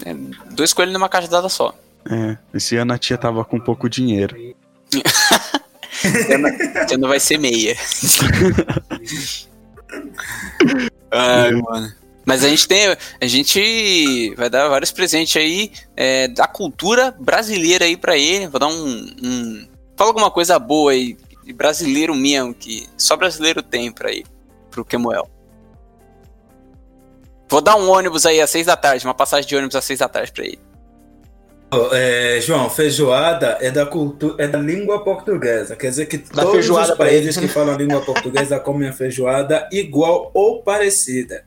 é, 0.06 0.13
dois 0.52 0.74
coelhos 0.74 0.94
numa 0.94 1.08
caixa 1.08 1.28
dada 1.28 1.48
só. 1.48 1.74
É. 2.10 2.38
Esse 2.54 2.76
ano 2.76 2.94
a 2.94 2.98
tia 2.98 3.18
tava 3.18 3.46
com 3.46 3.60
pouco 3.60 3.90
dinheiro. 3.90 4.36
Você 6.02 6.98
não 6.98 7.10
vai 7.10 7.20
ser 7.20 7.38
meia. 7.38 7.76
Ai, 11.12 11.52
mano. 11.52 11.94
Mas 12.26 12.44
a 12.44 12.50
gente 12.50 12.68
tem. 12.68 12.88
A 13.22 13.26
gente 13.26 14.36
vai 14.36 14.50
dar 14.50 14.68
vários 14.68 14.92
presentes 14.92 15.38
aí 15.38 15.72
é, 15.96 16.28
da 16.28 16.46
cultura 16.46 17.16
brasileira 17.18 17.86
aí 17.86 17.96
pra 17.96 18.18
ele. 18.18 18.48
Vou 18.48 18.60
dar 18.60 18.68
um. 18.68 19.10
um 19.24 19.68
fala 19.96 20.10
alguma 20.10 20.30
coisa 20.30 20.60
boa 20.60 20.92
aí, 20.92 21.18
brasileiro 21.56 22.14
mesmo, 22.14 22.54
que 22.54 22.86
só 22.98 23.16
brasileiro 23.16 23.64
tem 23.64 23.92
pra 23.92 24.12
ir, 24.12 24.26
pro 24.70 24.84
Kemuel. 24.84 25.30
Vou 27.50 27.62
dar 27.62 27.78
um 27.78 27.90
ônibus 27.90 28.26
aí 28.26 28.42
às 28.42 28.50
seis 28.50 28.66
da 28.66 28.76
tarde, 28.76 29.06
uma 29.06 29.14
passagem 29.14 29.48
de 29.48 29.56
ônibus 29.56 29.78
às 29.78 29.86
seis 29.86 30.00
da 30.00 30.10
tarde 30.10 30.34
pra 30.34 30.44
ele. 30.44 30.60
É, 31.92 32.40
João, 32.42 32.70
feijoada 32.70 33.58
é 33.60 33.70
da 33.70 33.86
cultura, 33.86 34.42
é 34.42 34.48
da 34.48 34.58
língua 34.58 35.04
portuguesa. 35.04 35.76
Quer 35.76 35.90
dizer 35.90 36.06
que 36.06 36.18
Dá 36.18 36.44
todos 36.44 36.52
feijoada 36.52 36.92
os 36.92 36.98
pra 36.98 37.06
países 37.06 37.36
que 37.36 37.48
falam 37.48 37.76
a 37.76 37.78
língua 37.78 38.02
portuguesa 38.02 38.58
comem 38.60 38.88
a 38.88 38.94
feijoada 38.94 39.68
igual 39.72 40.32
ou 40.34 40.64
parecida. 40.64 41.46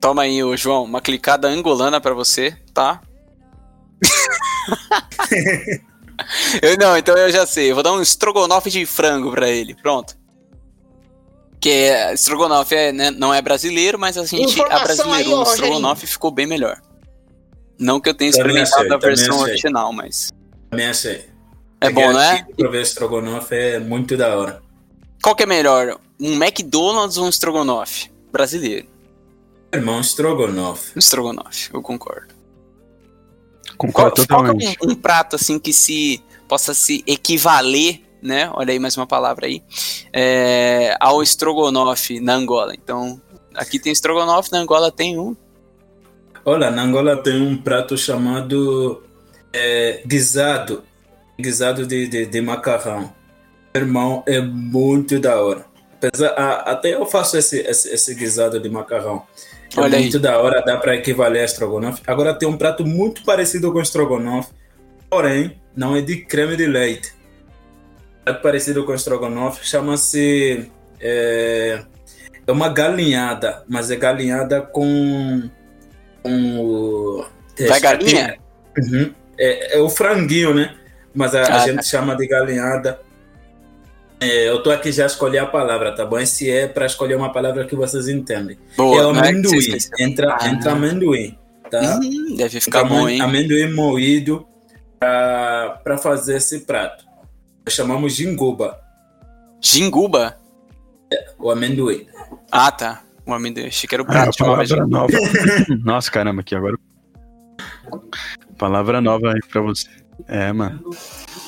Toma 0.00 0.22
aí, 0.22 0.44
ô 0.44 0.56
João, 0.56 0.84
uma 0.84 1.00
clicada 1.00 1.48
angolana 1.48 2.00
pra 2.00 2.14
você, 2.14 2.56
tá? 2.72 3.00
eu 6.62 6.76
não, 6.78 6.96
então 6.96 7.16
eu 7.16 7.30
já 7.32 7.44
sei. 7.44 7.72
Eu 7.72 7.74
vou 7.74 7.82
dar 7.82 7.92
um 7.92 8.00
estrogonofe 8.00 8.70
de 8.70 8.86
frango 8.86 9.32
pra 9.32 9.48
ele. 9.48 9.74
Pronto. 9.74 10.16
Que 11.58 11.70
é, 11.70 12.14
estrogonofe 12.14 12.76
é, 12.76 12.92
né, 12.92 13.10
não 13.10 13.34
é 13.34 13.42
brasileiro, 13.42 13.98
mas 13.98 14.16
a 14.16 14.24
gente 14.24 14.52
Informação 14.52 14.76
abrasileirou 14.76 15.42
aí, 15.42 15.48
o 15.48 15.52
estrogonofe 15.52 16.06
ficou 16.06 16.30
bem 16.30 16.46
melhor. 16.46 16.80
Não 17.78 18.00
que 18.00 18.08
eu 18.08 18.14
tenha 18.14 18.30
experimentado 18.30 18.92
a 18.92 18.96
versão 18.96 19.38
original, 19.40 19.92
mas. 19.92 20.32
Também 20.70 20.86
achei. 20.86 21.24
É 21.80 21.90
bom, 21.90 22.12
né? 22.12 22.46
Prover 22.56 22.80
estrogonofe 22.80 23.54
é 23.54 23.78
muito 23.78 24.16
da 24.16 24.36
hora. 24.36 24.62
Qual 25.22 25.34
que 25.34 25.42
é 25.42 25.46
melhor? 25.46 25.98
Um 26.18 26.42
McDonald's 26.42 27.18
ou 27.18 27.26
um 27.26 27.28
estrogonofe? 27.28 28.10
Brasileiro. 28.32 28.86
Irmão, 29.72 30.00
estrogonofe. 30.00 30.98
Estrogonofe, 30.98 31.70
eu 31.72 31.82
concordo. 31.82 32.34
Qual, 33.76 33.92
Concordo 33.92 34.26
qual 34.26 34.40
totalmente. 34.40 34.78
é 34.80 34.86
um, 34.86 34.92
um 34.92 34.94
prato 34.94 35.36
assim 35.36 35.58
que 35.58 35.72
se 35.72 36.22
possa 36.48 36.72
se 36.72 37.04
equivaler, 37.06 38.00
né? 38.22 38.50
Olha 38.54 38.72
aí 38.72 38.78
mais 38.78 38.96
uma 38.96 39.06
palavra 39.06 39.46
aí, 39.46 39.62
é, 40.12 40.96
ao 40.98 41.22
estrogonofe 41.22 42.20
na 42.20 42.34
Angola. 42.34 42.72
Então, 42.74 43.20
aqui 43.54 43.78
tem 43.78 43.92
estrogonofe, 43.92 44.50
na 44.50 44.58
Angola 44.58 44.90
tem 44.90 45.18
um. 45.18 45.36
Olha, 46.46 46.70
na 46.70 46.82
Angola 46.82 47.16
tem 47.16 47.40
um 47.42 47.56
prato 47.56 47.98
chamado 47.98 49.02
é, 49.52 50.00
guisado. 50.06 50.84
Guisado 51.38 51.84
de, 51.86 52.06
de, 52.06 52.24
de 52.26 52.40
macarrão. 52.40 53.12
Irmão, 53.74 54.22
é 54.26 54.40
muito 54.40 55.18
da 55.18 55.40
hora. 55.42 55.66
Apesar, 56.00 56.28
a- 56.30 56.70
até 56.70 56.94
eu 56.94 57.04
faço 57.04 57.36
esse, 57.36 57.58
esse, 57.60 57.92
esse 57.92 58.14
guisado 58.14 58.60
de 58.60 58.68
macarrão. 58.70 59.24
É 59.76 59.80
Olha 59.80 59.96
aí. 59.96 60.02
muito 60.04 60.18
da 60.20 60.38
hora, 60.38 60.62
dá 60.62 60.76
para 60.76 60.94
equivaler 60.94 61.42
a 61.42 61.44
estrogonofe. 61.44 62.00
Agora 62.06 62.32
tem 62.32 62.48
um 62.48 62.56
prato 62.56 62.86
muito 62.86 63.24
parecido 63.24 63.72
com 63.72 63.80
estrogonofe, 63.82 64.50
porém 65.10 65.60
não 65.76 65.96
é 65.96 66.00
de 66.00 66.18
creme 66.24 66.56
de 66.56 66.66
leite. 66.66 67.12
É 68.24 68.32
parecido 68.32 68.84
com 68.84 68.94
estrogonofe, 68.94 69.66
chama-se 69.66 70.70
é, 71.00 71.82
é 72.46 72.52
uma 72.52 72.68
galinhada, 72.68 73.64
mas 73.68 73.90
é 73.90 73.96
galinhada 73.96 74.62
com 74.62 75.50
com 76.26 76.58
o 76.60 77.24
Vai 77.68 77.80
galinha? 77.80 78.38
Uhum. 78.78 79.12
É, 79.38 79.76
é 79.76 79.80
o 79.80 79.88
franguinho, 79.88 80.52
né? 80.54 80.74
Mas 81.14 81.34
a, 81.34 81.42
a 81.42 81.56
Ah, 81.62 81.66
gente 81.66 81.84
chama 81.86 82.14
de 82.16 82.26
galinhada. 82.26 83.00
É, 84.20 84.48
eu 84.48 84.62
tô 84.62 84.70
aqui 84.70 84.90
já 84.92 85.04
a 85.04 85.06
escolher 85.06 85.38
a 85.38 85.46
palavra, 85.46 85.94
tá 85.94 86.04
bom? 86.04 86.18
Esse 86.18 86.50
é 86.50 86.66
para 86.66 86.86
escolher 86.86 87.16
uma 87.16 87.32
palavra 87.32 87.64
que 87.66 87.76
vocês 87.76 88.08
entendem. 88.08 88.58
Boa, 88.76 89.02
é 89.02 89.06
o 89.06 89.10
é 89.10 89.14
você 89.14 89.20
amendoim. 89.28 89.78
entra, 89.98 90.36
Ah. 90.40 90.48
entra 90.48 90.72
amendoim, 90.72 91.38
tá? 91.70 91.98
Hum, 92.02 92.34
deve 92.36 92.60
ficar 92.60 92.80
Entra 92.84 92.94
bom, 92.94 93.08
hein? 93.08 93.20
Amendoim 93.20 93.72
moído 93.74 94.46
para 94.98 95.98
fazer 95.98 96.36
esse 96.36 96.60
prato. 96.60 97.04
Nós 97.64 97.74
chamamos 97.74 98.14
jinguba, 98.14 98.78
Jinguba? 99.60 100.38
o 101.38 101.50
amendoim. 101.50 102.06
Ah, 102.50 102.70
tá. 102.72 103.02
O 103.26 103.34
amendoim. 103.34 103.66
Achei 103.66 103.88
que 103.88 103.94
era 103.94 104.02
o 104.02 104.06
Ah, 104.06 104.10
prato, 104.12 104.36
chamava 104.38 104.56
palavra 104.64 104.76
jinguba. 104.76 104.98
nova. 104.98 105.12
Nossa, 105.84 106.10
caramba, 106.10 106.40
aqui 106.42 106.54
agora. 106.54 106.76
Palavra 108.58 109.00
nova 109.00 109.32
aí 109.32 109.40
pra 109.50 109.60
você. 109.60 109.88
É, 110.28 110.52
mano. 110.52 110.80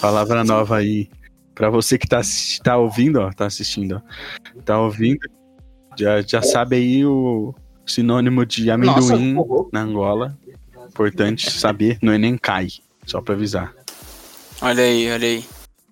Palavra 0.01 0.45
nova 0.45 0.77
aí. 0.77 1.09
Pra 1.55 1.71
você 1.71 1.99
que 1.99 2.07
tá, 2.07 2.21
tá 2.63 2.77
ouvindo, 2.77 3.21
ó. 3.21 3.31
Tá 3.33 3.47
assistindo, 3.47 4.03
ó. 4.05 4.61
Tá 4.63 4.79
ouvindo. 4.79 5.21
Já, 5.99 6.21
já 6.21 6.43
sabe 6.43 6.77
aí 6.77 7.05
o 7.05 7.55
sinônimo 7.87 8.45
de 8.47 8.67
Nossa, 8.67 8.75
amendoim 9.15 9.37
horror. 9.37 9.69
na 9.73 9.81
Angola. 9.81 10.39
Importante 10.89 11.51
saber, 11.51 11.99
não 12.03 12.13
é 12.13 12.19
nem 12.19 12.37
cai. 12.37 12.69
Só 13.07 13.21
pra 13.21 13.35
avisar. 13.35 13.73
Olha 14.61 14.83
aí, 14.83 15.11
olha 15.11 15.27
aí. 15.29 15.45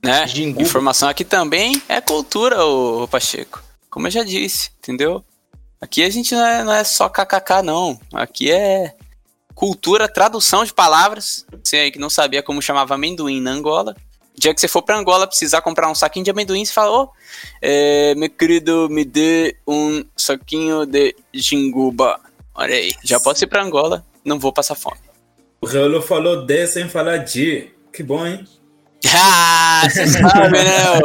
Né? 0.04 0.24
Informação 0.60 1.08
aqui 1.08 1.24
também 1.24 1.80
é 1.88 2.00
cultura, 2.00 2.64
ô 2.64 3.08
Pacheco. 3.08 3.62
Como 3.90 4.06
eu 4.06 4.10
já 4.10 4.22
disse, 4.22 4.70
entendeu? 4.78 5.24
Aqui 5.86 6.02
a 6.02 6.10
gente 6.10 6.34
não 6.34 6.44
é, 6.44 6.64
não 6.64 6.72
é 6.72 6.82
só 6.82 7.08
kkk, 7.08 7.62
não. 7.62 7.96
Aqui 8.12 8.50
é 8.50 8.92
cultura, 9.54 10.08
tradução 10.08 10.64
de 10.64 10.74
palavras. 10.74 11.46
Você 11.62 11.76
aí 11.76 11.92
que 11.92 11.98
não 12.00 12.10
sabia 12.10 12.42
como 12.42 12.60
chamava 12.60 12.96
amendoim 12.96 13.40
na 13.40 13.52
Angola. 13.52 13.94
O 14.36 14.40
dia 14.40 14.52
que 14.52 14.60
você 14.60 14.66
for 14.66 14.82
pra 14.82 14.98
Angola 14.98 15.28
precisar 15.28 15.60
comprar 15.60 15.88
um 15.88 15.94
saquinho 15.94 16.24
de 16.24 16.30
amendoim, 16.32 16.64
você 16.64 16.72
fala, 16.72 16.90
ô, 16.90 17.12
é, 17.62 18.16
meu 18.16 18.28
querido, 18.28 18.88
me 18.90 19.04
dê 19.04 19.56
um 19.64 20.04
saquinho 20.16 20.84
de 20.86 21.14
jinguba. 21.32 22.18
Olha 22.52 22.74
aí, 22.74 22.92
já 23.04 23.20
posso 23.20 23.44
ir 23.44 23.46
pra 23.46 23.62
Angola, 23.62 24.04
não 24.24 24.40
vou 24.40 24.52
passar 24.52 24.74
fome. 24.74 24.98
O 25.60 25.66
Reolo 25.66 26.02
falou 26.02 26.44
D 26.44 26.66
sem 26.66 26.88
falar 26.88 27.18
de. 27.18 27.70
Que 27.92 28.02
bom, 28.02 28.26
hein? 28.26 28.44
Ah, 29.14 29.82
você 29.88 30.04
sabe, 30.04 30.64
né, 30.64 31.00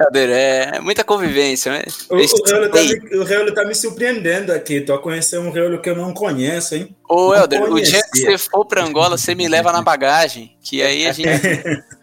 Helder, 0.00 0.30
é 0.30 0.80
muita 0.80 1.04
convivência, 1.04 1.72
né? 1.72 1.82
O, 2.08 2.16
o, 2.16 2.44
Reolo 2.46 2.70
tá 2.70 2.82
me, 2.82 3.50
o 3.50 3.54
tá 3.54 3.64
me 3.66 3.74
surpreendendo 3.74 4.50
aqui. 4.50 4.80
Tô 4.80 4.94
a 4.94 4.98
conhecer 4.98 5.38
um 5.38 5.50
Reolo 5.50 5.80
que 5.80 5.90
eu 5.90 5.94
não 5.94 6.14
conheço, 6.14 6.74
hein? 6.74 6.96
Ô, 7.06 7.34
Helder, 7.34 7.64
o 7.64 7.80
dia 7.80 8.02
que 8.10 8.20
você 8.20 8.38
for 8.38 8.64
pra 8.64 8.82
Angola, 8.82 9.18
você 9.18 9.34
me 9.34 9.46
leva 9.46 9.70
na 9.72 9.82
bagagem, 9.82 10.56
que 10.62 10.82
aí 10.82 11.06
a 11.06 11.12
gente... 11.12 11.28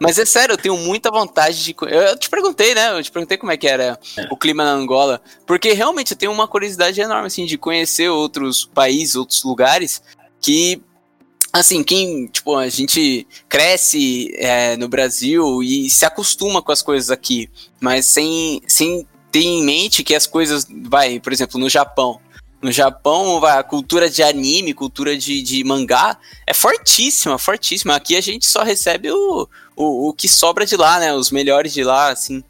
Mas 0.00 0.16
é 0.18 0.24
sério, 0.24 0.52
eu 0.52 0.58
tenho 0.58 0.76
muita 0.76 1.10
vontade 1.10 1.64
de... 1.64 1.74
Eu 1.88 2.16
te 2.16 2.28
perguntei, 2.28 2.74
né? 2.74 2.92
Eu 2.92 3.02
te 3.02 3.10
perguntei 3.10 3.36
como 3.36 3.50
é 3.50 3.56
que 3.56 3.66
era 3.66 3.98
o 4.30 4.36
clima 4.36 4.64
na 4.64 4.72
Angola, 4.72 5.20
porque 5.44 5.72
realmente 5.72 6.12
eu 6.12 6.18
tenho 6.18 6.30
uma 6.30 6.46
curiosidade 6.46 7.00
enorme, 7.00 7.26
assim, 7.26 7.46
de 7.46 7.58
conhecer 7.58 8.08
outros 8.08 8.64
países, 8.64 9.14
outros 9.14 9.44
lugares, 9.44 10.02
que... 10.40 10.82
Assim, 11.58 11.82
quem, 11.82 12.26
tipo, 12.26 12.54
a 12.54 12.68
gente 12.68 13.26
cresce 13.48 14.32
é, 14.36 14.76
no 14.76 14.88
Brasil 14.88 15.60
e 15.62 15.90
se 15.90 16.04
acostuma 16.04 16.62
com 16.62 16.70
as 16.70 16.82
coisas 16.82 17.10
aqui, 17.10 17.50
mas 17.80 18.06
sem, 18.06 18.62
sem 18.68 19.06
ter 19.32 19.40
em 19.40 19.64
mente 19.64 20.04
que 20.04 20.14
as 20.14 20.26
coisas, 20.26 20.66
vai, 20.84 21.18
por 21.18 21.32
exemplo, 21.32 21.58
no 21.58 21.68
Japão, 21.68 22.20
no 22.62 22.70
Japão, 22.70 23.40
vai, 23.40 23.58
a 23.58 23.62
cultura 23.62 24.08
de 24.08 24.22
anime, 24.22 24.74
cultura 24.74 25.16
de, 25.16 25.42
de 25.42 25.64
mangá 25.64 26.18
é 26.46 26.54
fortíssima, 26.54 27.38
fortíssima. 27.38 27.94
Aqui 27.94 28.16
a 28.16 28.20
gente 28.20 28.46
só 28.46 28.62
recebe 28.62 29.10
o, 29.10 29.48
o, 29.76 30.08
o 30.08 30.12
que 30.12 30.28
sobra 30.28 30.66
de 30.66 30.76
lá, 30.76 30.98
né? 30.98 31.12
Os 31.14 31.30
melhores 31.30 31.72
de 31.72 31.84
lá, 31.84 32.10
assim. 32.10 32.42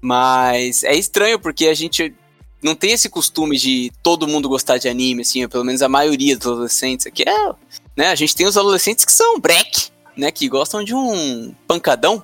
Mas 0.00 0.82
é 0.82 0.94
estranho 0.94 1.38
porque 1.38 1.66
a 1.66 1.74
gente 1.74 2.14
não 2.62 2.74
tem 2.74 2.92
esse 2.92 3.08
costume 3.08 3.58
de 3.58 3.90
todo 4.02 4.28
mundo 4.28 4.48
gostar 4.48 4.78
de 4.78 4.88
anime, 4.88 5.22
assim, 5.22 5.46
pelo 5.48 5.64
menos 5.64 5.82
a 5.82 5.88
maioria 5.88 6.36
dos 6.36 6.46
adolescentes 6.46 7.06
aqui 7.06 7.22
é, 7.26 7.52
né? 7.96 8.08
A 8.08 8.14
gente 8.14 8.34
tem 8.34 8.46
os 8.46 8.56
adolescentes 8.56 9.04
que 9.04 9.12
são 9.12 9.38
break, 9.40 9.88
né? 10.16 10.30
Que 10.30 10.48
gostam 10.48 10.82
de 10.84 10.94
um 10.94 11.54
pancadão. 11.66 12.22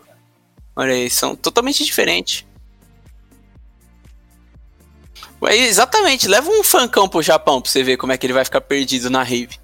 Olha 0.77 0.93
aí, 0.95 1.11
são 1.11 1.35
totalmente 1.37 1.85
diferentes. 1.85 2.45
Ué, 5.43 5.57
exatamente, 5.57 6.29
leva 6.29 6.51
um 6.51 6.63
funkão 6.63 7.09
pro 7.09 7.23
Japão 7.23 7.61
pra 7.63 7.71
você 7.71 7.83
ver 7.83 7.97
como 7.97 8.13
é 8.13 8.19
que 8.19 8.27
ele 8.27 8.33
vai 8.35 8.45
ficar 8.45 8.61
perdido 8.61 9.09
na 9.09 9.23
rave. 9.23 9.59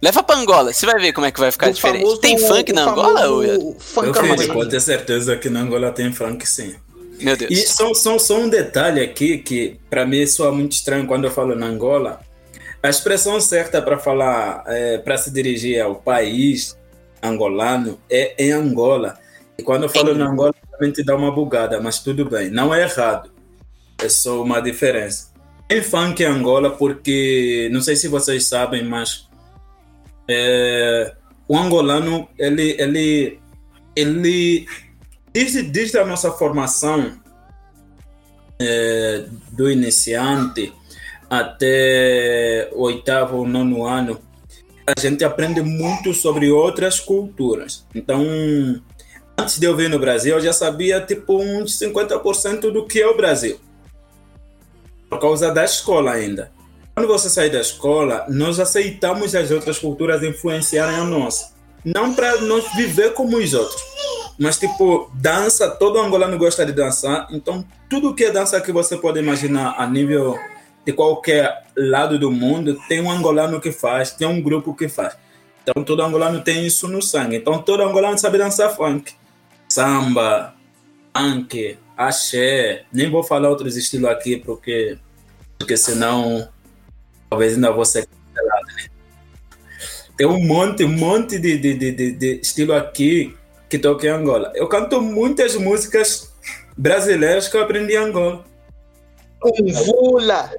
Leva 0.00 0.22
pra 0.22 0.36
Angola, 0.36 0.72
você 0.72 0.84
vai 0.84 0.98
ver 1.00 1.12
como 1.12 1.26
é 1.26 1.30
que 1.30 1.38
vai 1.40 1.50
ficar 1.52 1.70
O 1.70 1.72
diferente. 1.72 2.02
famoso- 2.02 2.20
Tem 2.20 2.36
funk 2.36 2.72
na 2.72 2.82
Angola? 2.90 3.28
Ou... 3.28 3.40
Meu 3.42 3.76
funkão 3.78 4.24
filho, 4.24 4.40
aí. 4.40 4.48
pode 4.52 4.70
ter 4.70 4.80
certeza 4.80 5.36
que 5.36 5.48
na 5.48 5.60
Angola 5.60 5.92
tem 5.92 6.12
funk 6.12 6.46
sim. 6.46 6.74
Meu 7.20 7.36
Deus. 7.36 7.50
E 7.52 7.56
só, 7.68 7.94
só, 7.94 8.18
só 8.18 8.36
um 8.38 8.48
detalhe 8.48 9.00
aqui 9.00 9.38
que 9.38 9.78
para 9.88 10.04
mim 10.04 10.26
soa 10.26 10.50
muito 10.50 10.72
estranho 10.72 11.06
quando 11.06 11.24
eu 11.24 11.30
falo 11.30 11.54
na 11.54 11.66
Angola. 11.66 12.20
A 12.82 12.88
expressão 12.88 13.40
certa 13.40 13.80
para 13.80 13.98
falar, 13.98 14.64
para 15.04 15.16
se 15.16 15.30
dirigir 15.30 15.80
ao 15.80 15.96
país 15.96 16.76
angolano 17.22 17.98
é 18.10 18.34
em 18.42 18.50
Angola. 18.50 19.18
E 19.56 19.62
quando 19.62 19.84
eu 19.84 19.88
falo 19.88 20.10
Em- 20.10 20.20
Angola, 20.20 20.54
realmente 20.70 21.04
dá 21.04 21.14
uma 21.14 21.30
bugada, 21.30 21.80
mas 21.80 22.00
tudo 22.00 22.28
bem. 22.28 22.50
Não 22.50 22.74
é 22.74 22.82
errado. 22.82 23.30
É 24.02 24.08
só 24.08 24.42
uma 24.42 24.60
diferença. 24.60 25.30
Tem 25.68 25.80
funk 25.80 26.22
em 26.22 26.26
Angola 26.26 26.70
porque, 26.72 27.68
não 27.72 27.80
sei 27.80 27.94
se 27.94 28.08
vocês 28.08 28.46
sabem, 28.48 28.84
mas 28.84 29.28
é, 30.28 31.14
o 31.46 31.56
angolano, 31.56 32.28
ele, 32.38 32.74
ele, 32.78 33.40
ele 33.94 34.66
desde, 35.32 35.62
desde 35.62 35.98
a 35.98 36.04
nossa 36.04 36.32
formação 36.32 37.12
é, 38.60 39.24
do 39.52 39.70
iniciante 39.70 40.72
até 41.32 42.68
o 42.72 42.82
oitavo 42.82 43.38
ou 43.38 43.48
nono 43.48 43.86
ano, 43.86 44.20
a 44.86 45.00
gente 45.00 45.24
aprende 45.24 45.62
muito 45.62 46.12
sobre 46.12 46.50
outras 46.50 47.00
culturas. 47.00 47.86
Então, 47.94 48.22
antes 49.38 49.58
de 49.58 49.64
eu 49.64 49.74
vir 49.74 49.88
no 49.88 49.98
Brasil, 49.98 50.34
eu 50.34 50.42
já 50.42 50.52
sabia 50.52 51.00
tipo 51.00 51.42
uns 51.42 51.78
50% 51.78 52.70
do 52.70 52.84
que 52.84 53.00
é 53.00 53.06
o 53.06 53.16
Brasil. 53.16 53.58
Por 55.08 55.18
causa 55.18 55.50
da 55.50 55.64
escola 55.64 56.12
ainda. 56.12 56.52
Quando 56.94 57.08
você 57.08 57.30
sai 57.30 57.48
da 57.48 57.62
escola, 57.62 58.26
nós 58.28 58.60
aceitamos 58.60 59.34
as 59.34 59.50
outras 59.50 59.78
culturas 59.78 60.22
influenciarem 60.22 60.96
a 60.96 61.04
nossa. 61.04 61.52
Não 61.82 62.12
para 62.12 62.42
nós 62.42 62.70
viver 62.76 63.14
como 63.14 63.38
os 63.38 63.54
outros. 63.54 63.80
Mas, 64.38 64.58
tipo, 64.58 65.10
dança, 65.14 65.70
todo 65.70 65.98
angolano 65.98 66.36
gosta 66.36 66.66
de 66.66 66.72
dançar. 66.72 67.26
Então, 67.30 67.64
tudo 67.88 68.14
que 68.14 68.24
é 68.24 68.30
dança 68.30 68.60
que 68.60 68.70
você 68.70 68.98
pode 68.98 69.18
imaginar 69.18 69.76
a 69.78 69.86
nível 69.86 70.36
de 70.84 70.92
qualquer 70.92 71.64
lado 71.76 72.18
do 72.18 72.30
mundo, 72.30 72.78
tem 72.88 73.00
um 73.00 73.10
angolano 73.10 73.60
que 73.60 73.70
faz, 73.70 74.10
tem 74.10 74.26
um 74.26 74.42
grupo 74.42 74.74
que 74.74 74.88
faz. 74.88 75.16
Então, 75.62 75.84
todo 75.84 76.02
angolano 76.02 76.42
tem 76.42 76.66
isso 76.66 76.88
no 76.88 77.00
sangue. 77.00 77.36
Então, 77.36 77.62
todo 77.62 77.82
angolano 77.82 78.18
sabe 78.18 78.38
dançar 78.38 78.74
funk. 78.74 79.14
Samba, 79.68 80.54
funk, 81.16 81.78
axé. 81.96 82.84
Nem 82.92 83.08
vou 83.08 83.22
falar 83.22 83.48
outros 83.48 83.76
estilos 83.76 84.10
aqui, 84.10 84.36
porque, 84.36 84.98
porque 85.58 85.76
senão 85.76 86.48
talvez 87.30 87.54
ainda 87.54 87.72
vou 87.72 87.84
ser 87.84 88.06
cancelado, 88.06 88.66
né? 88.76 88.86
Tem 90.16 90.26
um 90.26 90.44
monte, 90.44 90.84
um 90.84 90.92
monte 90.92 91.38
de, 91.38 91.56
de, 91.56 91.74
de, 91.74 92.12
de, 92.12 92.40
estilo 92.40 92.74
aqui 92.74 93.34
que 93.70 93.78
toca 93.78 94.06
em 94.06 94.10
Angola. 94.10 94.52
Eu 94.54 94.68
canto 94.68 95.00
muitas 95.00 95.54
músicas 95.56 96.30
brasileiras 96.76 97.48
que 97.48 97.56
eu 97.56 97.62
aprendi 97.62 97.94
em 97.94 97.96
Angola. 97.96 98.44
Convula! 99.40 100.50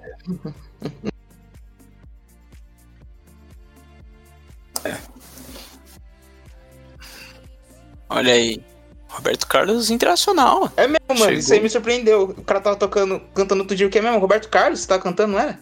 Olha 8.10 8.34
aí. 8.34 8.64
Roberto 9.08 9.48
Carlos 9.48 9.90
Internacional. 9.90 10.72
É 10.76 10.88
mesmo, 10.88 11.00
mano. 11.10 11.20
Chegou. 11.20 11.34
Isso 11.34 11.54
aí 11.54 11.62
me 11.62 11.70
surpreendeu. 11.70 12.24
O 12.24 12.44
cara 12.44 12.62
tava 12.62 12.76
tocando, 12.76 13.20
cantando 13.34 13.62
outro 13.62 13.76
dia 13.76 13.86
o 13.86 13.90
que 13.90 14.00
é 14.00 14.02
mesmo? 14.02 14.20
Roberto 14.20 14.50
Carlos, 14.50 14.80
você 14.80 14.88
tava 14.88 15.02
cantando, 15.02 15.34
não 15.34 15.40
era? 15.40 15.60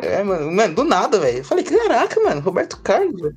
É, 0.00 0.22
mano, 0.22 0.50
mano 0.50 0.74
do 0.74 0.84
nada, 0.84 1.18
velho. 1.18 1.38
Eu 1.38 1.44
falei, 1.44 1.64
caraca, 1.64 2.20
mano, 2.20 2.40
Roberto 2.40 2.78
Carlos, 2.80 3.20
velho. 3.20 3.36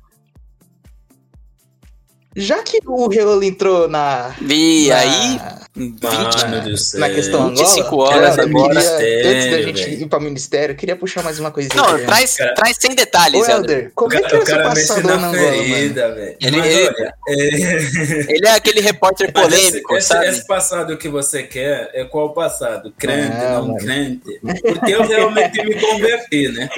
Já 2.38 2.62
que 2.62 2.78
o 2.84 3.08
Reolo 3.08 3.42
entrou 3.42 3.88
na. 3.88 4.34
E 4.46 4.88
na- 4.88 4.98
aí, 4.98 5.40
20, 5.74 6.02
Mano 6.02 6.60
do 6.70 6.76
céu. 6.76 7.00
na 7.00 7.08
questão 7.10 7.48
25 7.48 7.86
Angola, 7.86 8.10
horas 8.16 8.36
eu 8.38 8.44
agora. 8.44 8.74
queria, 8.80 9.30
antes 9.30 9.50
da 9.50 9.62
gente 9.62 9.82
velho. 9.84 10.02
ir 10.02 10.06
pra 10.06 10.20
ministério, 10.20 10.72
eu 10.72 10.76
queria 10.76 10.96
puxar 10.96 11.22
mais 11.22 11.40
uma 11.40 11.50
coisinha. 11.50 11.74
Não, 11.76 11.98
tá 11.98 12.04
traz, 12.04 12.36
Cara. 12.36 12.54
traz 12.54 12.76
sem 12.78 12.94
detalhes, 12.94 13.48
Ô, 13.48 13.50
Helder. 13.50 13.90
Como 13.94 14.12
O 14.12 14.16
é 14.16 14.20
cara, 14.20 14.28
que 14.28 14.36
é 14.36 14.38
o 14.38 14.44
cara 14.44 14.68
mexe 14.74 14.86
passador 14.88 15.10
na 15.12 15.16
na 15.18 15.28
Angola, 15.28 15.50
mano? 15.50 15.64
ferida, 15.64 16.14
velho. 16.14 16.36
Ele- 16.40 16.56
Mas 16.58 16.66
ele- 16.74 16.88
olha, 16.88 17.14
é... 17.28 18.34
Ele 18.36 18.46
é 18.46 18.50
aquele 18.50 18.80
repórter 18.80 19.32
polêmico, 19.32 19.96
esse, 19.96 20.08
sabe? 20.08 20.26
esse, 20.28 20.46
passado 20.46 20.96
que 20.98 21.08
você 21.08 21.42
quer 21.42 21.90
é 21.94 22.04
qual 22.04 22.32
passado? 22.34 22.92
Crente, 22.98 23.32
Ah, 23.36 23.54
não 23.54 23.68
mano. 23.68 23.78
crente? 23.78 24.40
Porque 24.62 24.92
eu 24.94 25.02
realmente 25.06 25.62
me 25.64 25.74
converti, 25.80 26.48
né? 26.48 26.68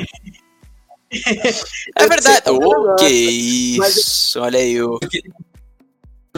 É 1.97 2.07
verdade. 2.07 2.43
Eu 2.47 2.97
sei 2.99 3.09
que 3.09 3.77
Mas- 3.79 3.97
isso. 3.97 4.41
Olha 4.41 4.59
aí, 4.59 4.83
o 4.83 4.99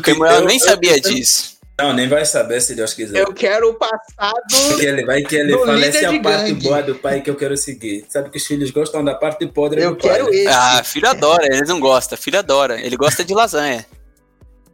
Porque 0.00 0.12
Samuel 0.12 0.32
eu- 0.40 0.44
nem 0.46 0.58
eu- 0.58 0.64
sabia 0.64 0.96
eu- 0.96 1.00
disso. 1.00 1.58
Não, 1.78 1.94
nem 1.94 2.06
vai 2.06 2.26
saber 2.26 2.60
se 2.60 2.74
Deus 2.74 2.92
quiser. 2.92 3.18
Eu 3.20 3.32
quero 3.32 3.70
o 3.70 3.74
passado. 3.74 4.34
Porque 4.68 4.84
ele 4.84 5.02
vai 5.06 5.22
que 5.22 5.34
ele 5.34 5.56
fala, 5.56 5.82
essa 5.82 5.98
é 5.98 6.04
a 6.04 6.20
parte 6.22 6.52
gangue." 6.52 6.62
boa 6.62 6.82
do 6.82 6.94
pai 6.96 7.22
que 7.22 7.30
eu 7.30 7.34
quero 7.34 7.56
seguir. 7.56 8.04
Sabe 8.06 8.28
que 8.28 8.36
os 8.36 8.46
filhos 8.46 8.70
gostam 8.70 9.02
da 9.02 9.14
parte 9.14 9.46
podre 9.46 9.82
Eu 9.82 9.92
do 9.92 9.96
pai. 9.96 10.10
quero 10.10 10.30
né? 10.30 10.36
esse. 10.36 10.46
Ah, 10.48 10.82
filho 10.84 11.08
adora, 11.08 11.46
eles 11.46 11.66
não 11.68 11.80
gostam. 11.80 12.18
Filho 12.18 12.38
adora. 12.38 12.78
Ele 12.78 12.96
gosta 12.98 13.24
de 13.24 13.32
lasanha. 13.32 13.86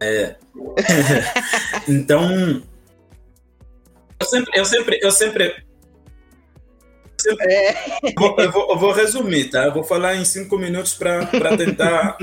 Então, 1.89 2.63
eu 4.21 4.27
sempre, 4.27 4.59
eu 4.59 4.65
sempre, 4.65 4.99
eu 5.03 5.11
sempre, 5.11 5.65
É, 7.41 7.71
eu 8.03 8.13
vou, 8.19 8.37
eu 8.39 8.53
vou, 8.53 8.71
eu 8.71 8.79
vou 8.79 8.93
resumir, 8.93 9.51
tá? 9.51 9.65
Eu 9.65 9.73
vou 9.73 9.83
falar 9.85 10.17
em 10.17 10.25
cinco 10.25 10.59
minutos 10.59 10.95
para 10.95 11.57
tentar 11.57 12.17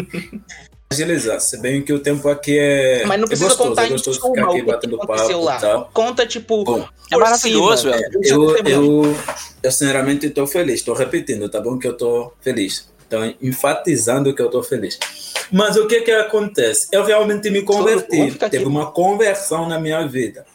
agilizar. 0.94 1.40
Se 1.40 1.60
bem 1.60 1.82
que 1.82 1.92
o 1.92 2.00
tempo 2.00 2.28
aqui 2.30 2.58
é, 2.58 3.06
mas 3.06 3.18
não 3.18 3.26
é 3.26 3.28
precisa 3.28 3.50
gostoso, 3.50 3.70
contar 3.70 3.84
é 3.84 3.88
em 3.88 3.92
gostoso 3.92 4.20
suma 4.20 4.36
ficar 4.36 4.48
o 4.48 4.50
aqui 4.50 4.60
que 4.60 4.66
batendo 4.66 4.96
aconteceu 5.02 5.28
papo 5.28 5.44
lá. 5.44 5.58
e 5.58 5.62
tal. 5.62 5.90
Conta, 5.94 6.26
tipo, 6.26 6.64
Bom, 6.64 6.88
É 7.12 7.18
maravilhoso, 7.18 7.90
velho. 7.90 8.10
Precisa 8.10 8.36
Eu, 8.36 8.58
eu, 8.66 9.16
eu 9.62 9.72
sinceramente 9.72 10.28
estou 10.28 10.48
feliz, 10.48 10.76
estou 10.76 10.96
repetindo, 10.96 11.50
tá 11.50 11.60
bom 11.60 11.78
que 11.78 11.88
eu 11.88 11.92
estou 11.92 12.34
feliz. 12.42 12.92
Então, 13.08 13.34
enfatizando 13.42 14.34
que 14.34 14.42
eu 14.42 14.48
estou 14.48 14.64
feliz. 14.64 14.98
Mas 15.52 15.78
o 15.78 15.86
que 15.88 16.02
que 16.02 16.12
acontece? 16.12 16.88
Eu 16.92 17.04
realmente 17.04 17.50
me 17.50 17.62
converti. 17.62 18.32
Teve 18.50 18.66
uma 18.66 18.92
conversão 18.92 19.68
na 19.68 19.80
minha 19.80 20.08
vida. 20.08 20.46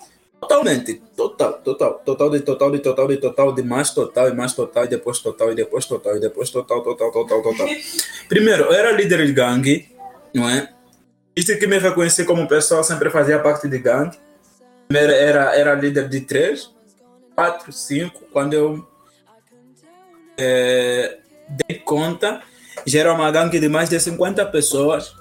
Totalmente, 0.41 1.03
total, 1.17 1.55
total, 1.65 2.01
total 2.05 2.31
de 2.31 2.41
total 2.41 2.71
de 2.71 2.79
total 2.79 3.09
de 3.09 3.17
total 3.17 3.53
de 3.53 3.63
mais 3.63 3.91
total 3.91 4.29
e 4.29 4.35
mais 4.35 4.53
total 4.55 4.85
e 4.85 4.89
depois 4.89 5.19
total 5.19 5.51
e 5.51 5.55
depois 5.55 5.85
total 5.85 6.17
e 6.17 6.21
depois 6.21 6.49
total, 6.51 6.81
total, 6.83 7.11
total, 7.11 7.43
total. 7.43 7.67
Primeiro, 8.29 8.65
eu 8.65 8.73
era 8.73 8.93
líder 8.93 9.27
de 9.27 9.33
gangue, 9.33 9.89
não 10.35 10.49
é? 10.49 10.69
Isso 11.37 11.57
que 11.59 11.67
me 11.67 11.79
reconheci 11.79 12.25
como 12.25 12.49
pessoa, 12.49 12.83
sempre 12.83 13.11
fazia 13.11 13.39
parte 13.39 13.69
de 13.69 13.79
gangue. 13.79 14.19
Primeiro 14.89 15.13
era, 15.13 15.55
era 15.55 15.75
líder 15.75 16.09
de 16.09 16.23
três, 16.23 16.75
quatro, 17.35 17.73
cinco, 17.73 18.25
quando 18.33 18.55
eu 18.55 18.89
eh, 20.37 21.19
dei 21.49 21.79
conta, 21.79 22.43
já 22.87 23.01
era 23.01 23.13
uma 23.13 23.31
gangue 23.31 23.61
de 23.61 23.69
mais 23.69 23.89
de 23.89 24.01
50 24.01 24.47
pessoas, 24.47 25.15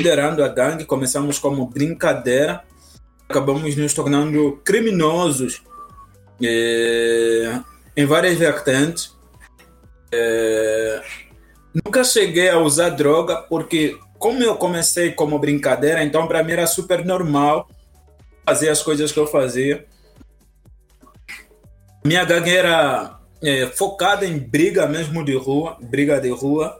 liderando 0.00 0.42
a 0.42 0.48
gangue, 0.48 0.84
começamos 0.84 1.38
como 1.38 1.66
brincadeira, 1.66 2.62
acabamos 3.28 3.76
nos 3.76 3.94
tornando 3.94 4.60
criminosos 4.64 5.62
eh, 6.42 7.60
em 7.96 8.04
várias 8.04 8.36
vertentes. 8.36 9.14
Eh, 10.10 11.02
nunca 11.72 12.02
cheguei 12.02 12.48
a 12.48 12.58
usar 12.58 12.90
droga, 12.90 13.36
porque 13.36 13.98
como 14.18 14.42
eu 14.42 14.56
comecei 14.56 15.12
como 15.12 15.38
brincadeira, 15.38 16.02
então 16.02 16.26
para 16.26 16.42
mim 16.42 16.52
era 16.52 16.66
super 16.66 17.04
normal 17.04 17.68
fazer 18.44 18.68
as 18.68 18.82
coisas 18.82 19.12
que 19.12 19.18
eu 19.18 19.26
fazia. 19.26 19.84
Minha 22.04 22.24
gangue 22.24 22.54
era 22.54 23.18
é, 23.42 23.66
focada 23.66 24.24
em 24.24 24.38
briga 24.38 24.86
mesmo 24.86 25.24
de 25.24 25.36
rua, 25.36 25.76
briga 25.80 26.20
de 26.20 26.30
rua, 26.30 26.78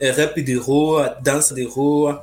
é, 0.00 0.10
rap 0.10 0.40
de 0.42 0.54
rua, 0.54 1.18
dança 1.20 1.54
de 1.54 1.64
rua, 1.64 2.22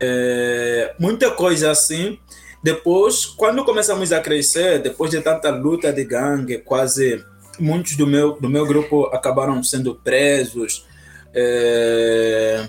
é, 0.00 0.94
muita 0.98 1.30
coisa 1.30 1.70
assim. 1.70 2.18
Depois, 2.62 3.26
quando 3.26 3.64
começamos 3.64 4.12
a 4.12 4.20
crescer, 4.20 4.80
depois 4.80 5.10
de 5.10 5.20
tanta 5.20 5.50
luta 5.50 5.92
de 5.92 6.04
gangue, 6.04 6.58
quase 6.58 7.24
muitos 7.58 7.96
do 7.96 8.06
meu, 8.06 8.32
do 8.40 8.48
meu 8.48 8.66
grupo 8.66 9.06
acabaram 9.06 9.62
sendo 9.62 9.94
presos. 9.94 10.86
é, 11.34 12.68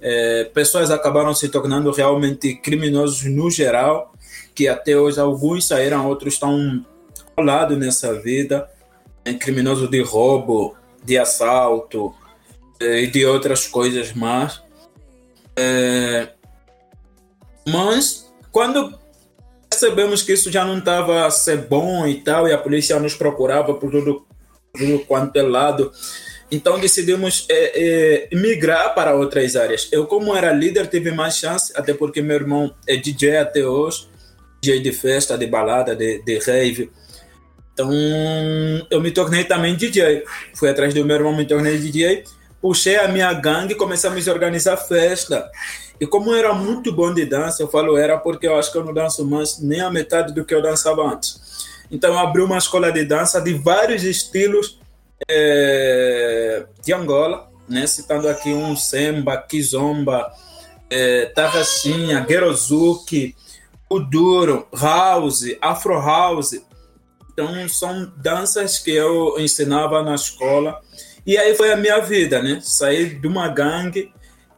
é, 0.00 0.44
pessoas 0.44 0.90
acabaram 0.90 1.34
se 1.34 1.48
tornando 1.48 1.90
realmente 1.90 2.54
criminosos 2.54 3.24
no 3.24 3.50
geral, 3.50 4.14
que 4.54 4.66
até 4.66 4.96
hoje 4.96 5.20
alguns 5.20 5.66
saíram, 5.66 6.06
outros 6.06 6.34
estão 6.34 6.84
colado 7.36 7.76
nessa 7.76 8.14
vida, 8.20 8.68
é 9.24 9.34
criminoso 9.34 9.88
de 9.88 10.02
roubo, 10.02 10.76
de 11.04 11.18
assalto 11.18 12.14
é, 12.80 13.02
e 13.02 13.06
de 13.06 13.24
outras 13.26 13.66
coisas 13.66 14.12
mais. 14.12 14.62
É, 15.56 16.28
mas 17.68 18.32
quando 18.50 18.98
percebemos 19.68 20.22
que 20.22 20.32
isso 20.32 20.50
já 20.50 20.64
não 20.64 20.78
estava 20.78 21.26
a 21.26 21.30
ser 21.30 21.58
bom 21.68 22.06
e 22.06 22.20
tal, 22.22 22.48
e 22.48 22.52
a 22.52 22.58
polícia 22.58 22.98
nos 22.98 23.14
procurava 23.14 23.74
por 23.74 23.90
tudo, 23.90 24.26
tudo 24.74 24.98
quanto 25.06 25.36
é 25.36 25.42
lado, 25.42 25.92
então 26.50 26.80
decidimos 26.80 27.46
é, 27.48 28.28
é, 28.32 28.36
migrar 28.36 28.94
para 28.94 29.14
outras 29.14 29.54
áreas. 29.54 29.88
Eu, 29.92 30.06
como 30.06 30.34
era 30.34 30.52
líder, 30.52 30.88
tive 30.88 31.12
mais 31.12 31.36
chance, 31.36 31.72
até 31.76 31.94
porque 31.94 32.20
meu 32.20 32.36
irmão 32.36 32.74
é 32.86 32.96
DJ 32.96 33.36
até 33.36 33.64
hoje, 33.64 34.08
DJ 34.60 34.80
de 34.80 34.92
festa, 34.92 35.38
de 35.38 35.46
balada, 35.46 35.94
de, 35.94 36.22
de 36.22 36.38
rave. 36.38 36.90
Então 37.72 37.90
eu 38.90 39.00
me 39.00 39.12
tornei 39.12 39.44
também 39.44 39.76
DJ. 39.76 40.24
Fui 40.54 40.68
atrás 40.68 40.92
do 40.92 41.04
meu 41.04 41.16
irmão, 41.16 41.36
me 41.36 41.46
tornei 41.46 41.78
DJ. 41.78 42.24
Puxei 42.60 42.96
a 42.96 43.08
minha 43.08 43.32
gangue 43.32 43.72
e 43.72 43.76
começamos 43.76 44.28
a 44.28 44.32
organizar 44.32 44.76
festa. 44.76 45.48
E 46.00 46.06
como 46.06 46.34
era 46.34 46.52
muito 46.52 46.92
bom 46.92 47.14
de 47.14 47.24
dança, 47.24 47.62
eu 47.62 47.68
falo 47.68 47.96
era 47.96 48.18
porque 48.18 48.48
eu 48.48 48.56
acho 48.56 48.72
que 48.72 48.78
eu 48.78 48.84
não 48.84 48.92
danço 48.92 49.24
mais 49.24 49.60
nem 49.60 49.80
a 49.80 49.90
metade 49.90 50.34
do 50.34 50.44
que 50.44 50.54
eu 50.54 50.60
dançava 50.60 51.02
antes. 51.02 51.40
Então 51.90 52.12
eu 52.12 52.18
abri 52.18 52.42
uma 52.42 52.58
escola 52.58 52.90
de 52.90 53.04
dança 53.04 53.40
de 53.40 53.54
vários 53.54 54.02
estilos 54.02 54.79
é, 55.28 56.64
de 56.82 56.92
Angola, 56.92 57.50
né? 57.68 57.86
citando 57.86 58.28
aqui 58.28 58.52
um 58.52 58.76
Semba, 58.76 59.36
Kizomba, 59.38 60.30
é, 60.88 61.26
Tarraxinha, 61.26 62.24
Gerozuki, 62.28 63.34
Uduro, 63.90 64.66
House, 64.72 65.56
Afro 65.60 66.00
House. 66.00 66.60
Então 67.32 67.68
são 67.68 68.12
danças 68.16 68.78
que 68.78 68.90
eu 68.90 69.36
ensinava 69.38 70.02
na 70.02 70.14
escola. 70.14 70.80
E 71.26 71.36
aí 71.36 71.54
foi 71.54 71.72
a 71.72 71.76
minha 71.76 72.00
vida, 72.00 72.42
né? 72.42 72.60
Saí 72.62 73.14
de 73.14 73.26
uma 73.26 73.48
gangue, 73.48 74.12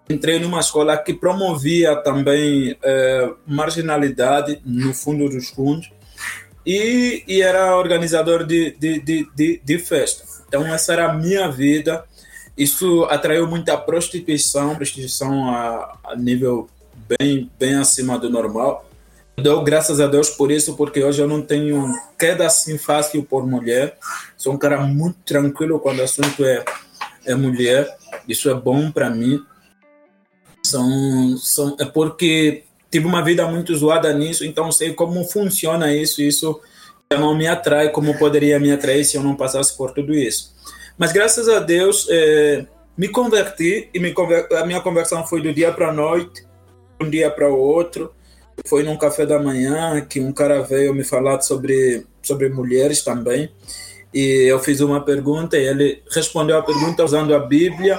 entrei 0.09 0.38
numa 0.38 0.61
escola 0.61 0.96
que 0.96 1.12
promovia 1.12 1.96
também 1.96 2.77
é, 2.83 3.31
marginalidade 3.46 4.61
no 4.64 4.94
fundo 4.94 5.29
dos 5.29 5.48
fundos 5.48 5.90
e, 6.64 7.25
e 7.27 7.42
era 7.42 7.77
organizador 7.77 8.44
de, 8.44 8.72
de, 8.79 9.01
de, 9.01 9.29
de, 9.35 9.61
de 9.64 9.79
festa. 9.79 10.25
Então, 10.53 10.67
essa 10.67 10.93
era 10.93 11.11
a 11.11 11.15
minha 11.15 11.51
vida. 11.51 12.05
Isso 12.55 13.05
atraiu 13.05 13.47
muita 13.47 13.75
prostituição, 13.79 14.77
prostituição 14.77 15.49
a, 15.49 15.99
a 16.05 16.15
nível 16.15 16.69
bem, 17.19 17.51
bem 17.59 17.77
acima 17.77 18.19
do 18.19 18.29
normal. 18.29 18.87
Dou 19.35 19.65
graças 19.65 19.99
a 19.99 20.07
Deus 20.07 20.29
por 20.29 20.53
isso, 20.53 20.77
porque 20.77 21.03
hoje 21.03 21.23
eu 21.23 21.27
não 21.27 21.41
tenho 21.41 21.91
queda 22.19 22.45
assim 22.45 22.77
fácil 22.77 23.23
por 23.23 23.47
mulher. 23.47 23.97
Sou 24.37 24.53
um 24.53 24.59
cara 24.59 24.79
muito 24.83 25.21
tranquilo 25.25 25.81
quando 25.81 26.01
o 26.01 26.03
assunto 26.03 26.45
é, 26.45 26.62
é 27.25 27.35
mulher. 27.35 27.88
Isso 28.29 28.51
é 28.51 28.55
bom 28.55 28.91
para 28.91 29.09
mim. 29.09 29.43
São, 30.62 31.35
são, 31.38 31.77
é 31.81 31.87
porque 31.87 32.65
tive 32.91 33.07
uma 33.07 33.25
vida 33.25 33.47
muito 33.47 33.75
zoada 33.75 34.12
nisso, 34.12 34.45
então 34.45 34.71
sei 34.71 34.93
como 34.93 35.25
funciona 35.25 35.95
isso. 35.95 36.21
Isso 36.21 36.61
não 37.18 37.37
me 37.37 37.46
atrai 37.46 37.90
como 37.90 38.18
poderia 38.18 38.59
me 38.59 38.72
atrair 38.72 39.05
se 39.05 39.16
eu 39.16 39.22
não 39.22 39.35
passasse 39.35 39.77
por 39.77 39.92
tudo 39.92 40.14
isso. 40.14 40.55
Mas 40.98 41.12
graças 41.12 41.48
a 41.48 41.59
Deus 41.59 42.07
é, 42.11 42.66
me 42.96 43.09
converti 43.09 43.88
e 43.92 43.98
me 43.98 44.12
conver... 44.12 44.46
a 44.53 44.66
minha 44.66 44.81
conversão 44.81 45.27
foi 45.27 45.40
do 45.40 45.53
dia 45.53 45.72
para 45.72 45.88
a 45.88 45.92
noite, 45.92 46.44
um 47.01 47.09
dia 47.09 47.31
para 47.31 47.51
o 47.51 47.59
outro. 47.59 48.12
Foi 48.66 48.83
num 48.83 48.96
café 48.96 49.25
da 49.27 49.38
manhã 49.38 50.01
que 50.03 50.20
um 50.20 50.33
cara 50.33 50.62
veio 50.62 50.94
me 50.94 51.03
falar 51.03 51.40
sobre, 51.40 52.07
sobre 52.22 52.48
mulheres 52.48 53.03
também. 53.03 53.51
E 54.12 54.44
eu 54.48 54.61
fiz 54.61 54.81
uma 54.81 55.01
pergunta 55.01 55.57
e 55.57 55.66
ele 55.66 56.03
respondeu 56.11 56.59
a 56.59 56.62
pergunta 56.62 57.03
usando 57.03 57.35
a 57.35 57.38
Bíblia. 57.38 57.98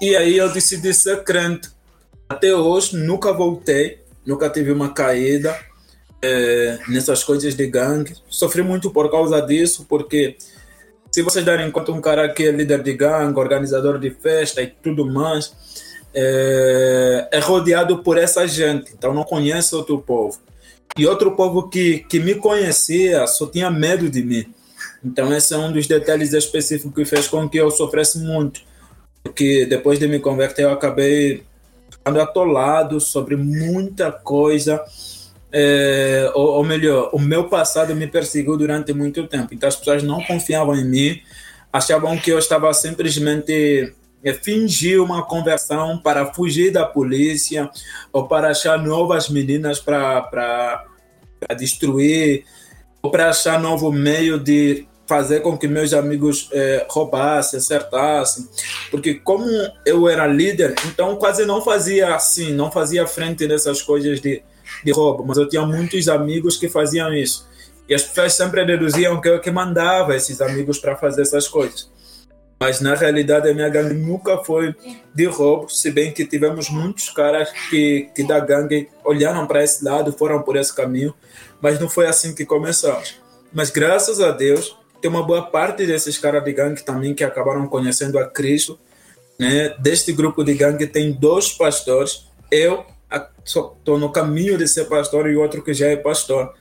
E 0.00 0.16
aí 0.16 0.38
eu 0.38 0.52
decidi 0.52 0.94
ser 0.94 1.24
crente. 1.24 1.68
Até 2.28 2.54
hoje 2.54 2.96
nunca 2.96 3.32
voltei, 3.32 3.98
nunca 4.24 4.48
tive 4.48 4.70
uma 4.70 4.90
caída 4.90 5.58
é, 6.22 6.78
nessas 6.88 7.22
coisas 7.24 7.54
de 7.54 7.66
gangue. 7.66 8.14
Sofri 8.28 8.62
muito 8.62 8.90
por 8.90 9.10
causa 9.10 9.40
disso, 9.40 9.86
porque 9.88 10.36
se 11.10 11.22
vocês 11.22 11.44
darem 11.44 11.70
conta, 11.70 11.92
um 11.92 12.00
cara 12.00 12.28
que 12.28 12.44
é 12.44 12.50
líder 12.50 12.82
de 12.82 12.92
gangue, 12.92 13.38
organizador 13.38 13.98
de 13.98 14.10
festa 14.10 14.62
e 14.62 14.66
tudo 14.66 15.06
mais, 15.06 15.52
é, 16.14 17.28
é 17.32 17.38
rodeado 17.38 18.02
por 18.02 18.18
essa 18.18 18.46
gente, 18.46 18.92
então 18.92 19.14
não 19.14 19.24
conhece 19.24 19.74
outro 19.74 19.98
povo. 19.98 20.38
E 20.96 21.06
outro 21.06 21.36
povo 21.36 21.68
que, 21.68 22.00
que 22.08 22.18
me 22.18 22.34
conhecia 22.34 23.26
só 23.26 23.46
tinha 23.46 23.70
medo 23.70 24.10
de 24.10 24.22
mim. 24.22 24.52
Então, 25.04 25.32
esse 25.32 25.54
é 25.54 25.56
um 25.56 25.70
dos 25.70 25.86
detalhes 25.86 26.32
específicos 26.32 26.92
que 26.92 27.04
fez 27.04 27.28
com 27.28 27.48
que 27.48 27.58
eu 27.58 27.70
sofresse 27.70 28.18
muito. 28.18 28.60
Porque 29.22 29.64
depois 29.66 29.98
de 29.98 30.08
me 30.08 30.18
converter, 30.18 30.64
eu 30.64 30.72
acabei 30.72 31.44
ficando 31.90 32.20
atolado 32.20 33.00
sobre 33.00 33.36
muita 33.36 34.10
coisa 34.10 34.82
é, 35.52 36.30
ou, 36.34 36.56
ou, 36.56 36.64
melhor, 36.64 37.10
o 37.12 37.18
meu 37.18 37.48
passado 37.48 37.94
me 37.94 38.06
perseguiu 38.06 38.56
durante 38.56 38.92
muito 38.92 39.26
tempo. 39.26 39.54
Então 39.54 39.68
as 39.68 39.76
pessoas 39.76 40.02
não 40.02 40.22
confiavam 40.22 40.74
em 40.74 40.84
mim, 40.84 41.22
achavam 41.72 42.16
que 42.18 42.30
eu 42.30 42.38
estava 42.38 42.72
simplesmente 42.74 43.94
é, 44.22 44.32
fingir 44.32 45.02
uma 45.02 45.24
conversão 45.24 45.98
para 45.98 46.32
fugir 46.34 46.70
da 46.70 46.84
polícia 46.84 47.70
ou 48.12 48.26
para 48.26 48.50
achar 48.50 48.78
novas 48.82 49.28
meninas 49.28 49.78
para 49.78 50.84
destruir 51.56 52.44
ou 53.00 53.10
para 53.10 53.30
achar 53.30 53.60
novo 53.60 53.92
meio 53.92 54.38
de 54.38 54.86
fazer 55.06 55.40
com 55.40 55.56
que 55.56 55.66
meus 55.66 55.94
amigos 55.94 56.50
é, 56.52 56.86
roubassem, 56.90 57.58
acertassem, 57.58 58.46
porque 58.90 59.14
como 59.14 59.46
eu 59.86 60.06
era 60.06 60.26
líder, 60.26 60.74
então 60.86 61.16
quase 61.16 61.46
não 61.46 61.62
fazia 61.62 62.14
assim, 62.14 62.52
não 62.52 62.70
fazia 62.70 63.06
frente 63.06 63.46
dessas 63.46 63.80
coisas 63.80 64.20
de 64.20 64.42
de 64.84 64.92
roubo, 64.92 65.24
mas 65.26 65.36
eu 65.36 65.48
tinha 65.48 65.64
muitos 65.66 66.08
amigos 66.08 66.56
que 66.56 66.68
faziam 66.68 67.12
isso. 67.12 67.48
E 67.88 67.94
as 67.94 68.02
pessoas 68.02 68.34
sempre 68.34 68.64
deduziam 68.64 69.20
que 69.20 69.28
eu 69.28 69.40
que 69.40 69.50
mandava 69.50 70.14
esses 70.14 70.40
amigos 70.40 70.78
para 70.78 70.96
fazer 70.96 71.22
essas 71.22 71.48
coisas. 71.48 71.90
Mas 72.60 72.80
na 72.80 72.94
realidade 72.94 73.48
a 73.48 73.54
minha 73.54 73.68
gangue 73.68 73.94
nunca 73.94 74.38
foi 74.38 74.74
de 75.14 75.24
roubo, 75.26 75.68
se 75.68 75.90
bem 75.90 76.12
que 76.12 76.26
tivemos 76.26 76.68
muitos 76.68 77.08
caras 77.10 77.50
que, 77.70 78.10
que 78.14 78.24
da 78.24 78.40
gangue 78.40 78.88
olharam 79.04 79.46
para 79.46 79.62
esse 79.62 79.84
lado, 79.84 80.12
foram 80.12 80.42
por 80.42 80.56
esse 80.56 80.74
caminho, 80.74 81.14
mas 81.60 81.78
não 81.78 81.88
foi 81.88 82.06
assim 82.06 82.34
que 82.34 82.44
começamos. 82.44 83.16
Mas 83.52 83.70
graças 83.70 84.20
a 84.20 84.32
Deus, 84.32 84.76
tem 85.00 85.10
uma 85.10 85.22
boa 85.22 85.42
parte 85.42 85.86
desses 85.86 86.18
caras 86.18 86.42
de 86.44 86.52
gangue 86.52 86.82
também 86.82 87.14
que 87.14 87.22
acabaram 87.22 87.66
conhecendo 87.68 88.18
a 88.18 88.26
Cristo. 88.28 88.78
Né? 89.38 89.74
Deste 89.78 90.12
grupo 90.12 90.42
de 90.42 90.54
gangue 90.54 90.86
tem 90.86 91.12
dois 91.12 91.52
pastores, 91.52 92.26
eu 92.50 92.84
estou 93.48 93.98
no 93.98 94.12
caminho 94.12 94.58
de 94.58 94.68
ser 94.68 94.84
pastor 94.84 95.28
e 95.30 95.36
outro 95.36 95.62
que 95.62 95.72
já 95.72 95.86
é 95.86 95.96
pastor. 95.96 96.54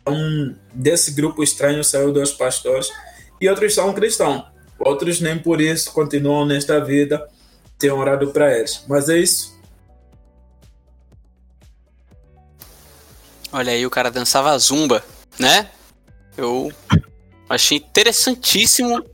Então, 0.00 0.54
desse 0.72 1.12
grupo 1.12 1.42
estranho 1.42 1.82
saiu 1.82 2.12
dois 2.12 2.32
pastores 2.32 2.90
e 3.40 3.48
outros 3.48 3.74
são 3.74 3.92
cristãos. 3.94 4.44
Outros 4.78 5.20
nem 5.20 5.38
por 5.38 5.60
isso 5.60 5.92
continuam 5.92 6.44
nesta 6.44 6.84
vida. 6.84 7.26
Tenho 7.78 7.96
orado 7.96 8.28
para 8.32 8.56
eles. 8.56 8.84
Mas 8.88 9.08
é 9.08 9.18
isso. 9.18 9.54
Olha 13.52 13.72
aí, 13.72 13.86
o 13.86 13.90
cara 13.90 14.10
dançava 14.10 14.58
zumba, 14.58 15.02
né? 15.38 15.70
Eu 16.36 16.72
achei 17.48 17.78
interessantíssimo. 17.78 19.04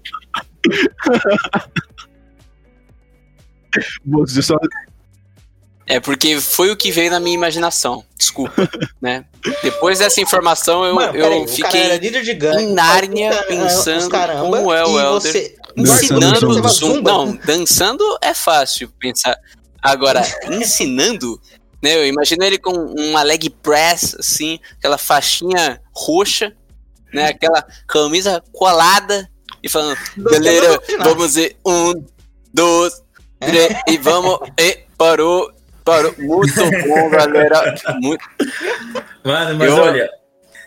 Você 4.06 4.42
só, 4.42 4.56
é 5.90 5.98
porque 5.98 6.40
foi 6.40 6.70
o 6.70 6.76
que 6.76 6.92
veio 6.92 7.10
na 7.10 7.18
minha 7.18 7.34
imaginação. 7.34 8.04
Desculpa, 8.16 8.70
né? 9.02 9.24
Depois 9.60 9.98
dessa 9.98 10.20
informação 10.20 10.84
eu, 10.84 10.94
Mano, 10.94 11.16
eu 11.16 11.48
fiquei 11.48 11.98
gangue, 12.34 12.62
em 12.62 12.72
Nárnia 12.72 13.42
pensando 13.48 14.08
caramba, 14.08 14.58
como 14.58 14.72
é 14.72 14.84
o 14.84 15.00
Elder 15.00 15.32
você... 15.32 15.56
ensinando 15.76 16.68
zumba. 16.68 17.10
Não, 17.10 17.36
dançando 17.44 18.04
é 18.22 18.32
fácil 18.32 18.88
pensar. 19.00 19.36
Agora, 19.82 20.22
ensinando, 20.48 21.40
né? 21.82 21.96
Eu 21.96 22.06
imagino 22.06 22.44
ele 22.44 22.58
com 22.58 22.70
uma 22.70 23.24
leg 23.24 23.50
press 23.50 24.14
assim, 24.16 24.60
aquela 24.78 24.96
faixinha 24.96 25.80
roxa, 25.92 26.54
né? 27.12 27.30
Aquela 27.30 27.66
camisa 27.88 28.40
colada 28.52 29.28
e 29.60 29.68
falando, 29.68 29.98
galera, 30.16 30.80
vamos 31.02 31.34
ver 31.34 31.56
um, 31.66 31.94
dois, 32.54 33.02
três 33.40 33.74
e 33.88 33.96
vamos 33.98 34.38
e 34.56 34.84
parou 34.96 35.50
Parou. 35.90 36.14
Muito 36.18 36.54
bom, 36.86 37.10
galera. 37.10 37.74
Muito... 38.00 38.24
Mano, 39.24 39.58
mas 39.58 39.68
eu... 39.68 39.76
olha. 39.76 40.10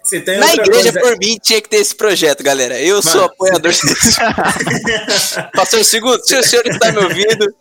Se 0.03 0.19
tem 0.19 0.37
Na 0.37 0.53
igreja, 0.53 0.91
coisa... 0.91 0.99
por 0.99 1.17
mim, 1.17 1.37
tinha 1.41 1.61
que 1.61 1.69
ter 1.69 1.77
esse 1.77 1.95
projeto, 1.95 2.43
galera. 2.43 2.77
Eu 2.77 2.97
Mano, 2.97 3.09
sou 3.09 3.23
apoiador. 3.23 3.71
Pastor 5.55 5.85
Segundo, 5.85 6.21
se 6.27 6.35
o 6.35 6.43
senhor 6.43 6.67
está 6.67 6.91
me 6.91 6.97
ouvindo, 6.97 7.55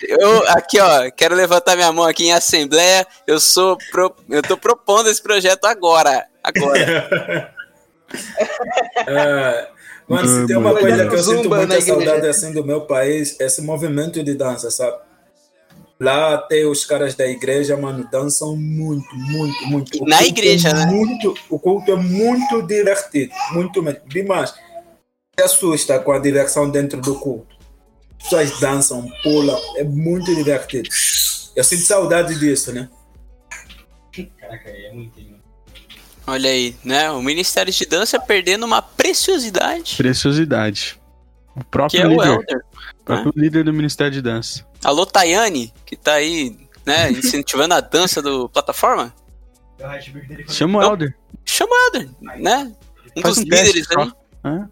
eu 0.00 0.48
aqui, 0.48 0.78
ó, 0.78 1.10
quero 1.10 1.34
levantar 1.34 1.74
minha 1.74 1.92
mão 1.92 2.04
aqui 2.04 2.26
em 2.26 2.32
assembleia. 2.32 3.04
Eu 3.26 3.40
sou 3.40 3.76
pro, 3.90 4.14
eu 4.30 4.42
tô 4.42 4.56
propondo 4.56 5.10
esse 5.10 5.20
projeto 5.20 5.64
agora, 5.64 6.24
agora. 6.42 7.52
É, 9.06 9.68
mano, 10.06 10.28
se 10.28 10.46
tem 10.46 10.54
uma 10.54 10.76
coisa 10.76 11.08
que 11.08 11.14
eu 11.14 11.22
sinto 11.22 11.48
muita 11.48 11.80
saudade 11.80 12.28
assim 12.28 12.52
do 12.52 12.62
meu 12.62 12.82
país, 12.82 13.40
esse 13.40 13.62
movimento 13.62 14.22
de 14.22 14.34
dança, 14.34 14.70
sabe? 14.70 14.98
Lá 16.02 16.34
até 16.34 16.66
os 16.66 16.84
caras 16.84 17.14
da 17.14 17.24
igreja, 17.28 17.76
mano, 17.76 18.08
dançam 18.10 18.56
muito, 18.56 19.14
muito, 19.14 19.66
muito. 19.66 20.02
O 20.02 20.04
Na 20.04 20.20
igreja, 20.24 20.70
é 20.70 20.74
né? 20.74 20.86
Muito, 20.86 21.32
o 21.48 21.60
culto 21.60 21.92
é 21.92 21.94
muito 21.94 22.60
divertido, 22.62 23.32
muito 23.52 23.80
demais. 24.08 24.50
Se 24.50 25.44
assusta 25.44 26.00
com 26.00 26.10
a 26.10 26.18
diversão 26.18 26.68
dentro 26.68 27.00
do 27.00 27.14
culto. 27.20 27.54
As 28.18 28.24
pessoas 28.24 28.58
dançam, 28.58 29.08
pulam, 29.22 29.56
é 29.76 29.84
muito 29.84 30.34
divertido. 30.34 30.88
Eu 31.54 31.62
sinto 31.62 31.82
saudade 31.82 32.36
disso, 32.36 32.72
né? 32.72 32.90
Caraca, 34.40 34.70
é 34.70 34.92
muito. 34.92 35.20
Olha 36.26 36.50
aí, 36.50 36.74
né? 36.82 37.12
O 37.12 37.22
Ministério 37.22 37.72
de 37.72 37.86
Dança 37.86 38.18
perdendo 38.18 38.66
uma 38.66 38.82
preciosidade. 38.82 39.94
Preciosidade. 39.96 41.00
O 41.54 41.62
próprio 41.62 42.00
que 42.00 42.04
é 42.04 42.08
líder. 42.08 42.28
o 42.28 42.34
Elder. 42.34 42.60
O 43.00 43.04
próprio 43.04 43.32
líder 43.36 43.62
do 43.62 43.72
Ministério 43.72 44.12
de 44.12 44.20
Dança. 44.20 44.71
Alô, 44.84 45.06
Tayane, 45.06 45.72
que 45.86 45.96
tá 45.96 46.14
aí, 46.14 46.56
né, 46.84 47.10
incentivando 47.12 47.74
a 47.74 47.80
dança 47.80 48.20
do 48.20 48.48
plataforma. 48.48 49.14
Chama 50.48 50.78
o. 50.78 50.82
Elder. 50.82 51.14
Chama 51.44 51.70
o 51.72 51.86
Elder, 51.86 52.10
né? 52.38 52.72
Um 53.16 53.22
Faz 53.22 53.34
dos 53.36 53.44
um 53.44 53.48
teste 53.48 53.66
líderes 53.78 53.88
aí. 53.96 54.12
Hã? 54.44 54.70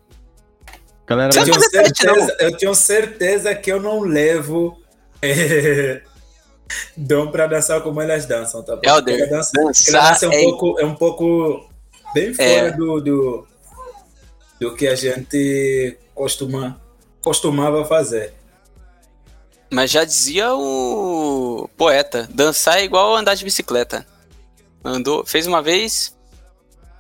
Galera, 1.07 1.31
Eu 1.35 1.45
tenho, 1.45 1.59
teste, 1.59 1.71
certeza, 2.05 2.37
eu 2.39 2.57
tenho 2.57 2.75
certeza 2.75 3.55
que 3.55 3.71
eu 3.73 3.81
não 3.81 4.01
levo 4.01 4.81
eh, 5.21 6.03
dom 6.97 7.31
pra 7.33 7.49
dançar 7.49 7.81
como 7.83 8.01
elas 8.01 8.27
dançam, 8.27 8.63
tá? 8.63 8.75
Porque 8.75 8.89
Elder, 8.89 9.29
dança, 9.29 9.51
dança 9.91 10.27
é, 10.27 10.29
um 10.29 10.33
é- 10.33 10.43
pouco, 10.45 10.81
é 10.81 10.85
um 10.85 10.95
pouco 10.95 11.69
bem 12.15 12.33
fora 12.33 12.49
É. 12.49 12.71
do, 12.71 13.01
do, 13.01 13.47
do 14.61 14.75
que 14.77 14.87
a 14.87 14.95
gente 14.95 15.99
costuma, 16.15 16.81
costumava 17.21 17.85
fazer. 17.85 18.33
Mas 19.71 19.91
já 19.91 20.05
dizia 20.05 20.53
o 20.53 21.69
poeta, 21.77 22.29
dançar 22.33 22.79
é 22.81 22.85
igual 22.85 23.15
andar 23.15 23.35
de 23.35 23.45
bicicleta. 23.45 24.07
Andou, 24.85 25.25
fez 25.25 25.47
uma 25.47 25.63
vez, 25.63 26.17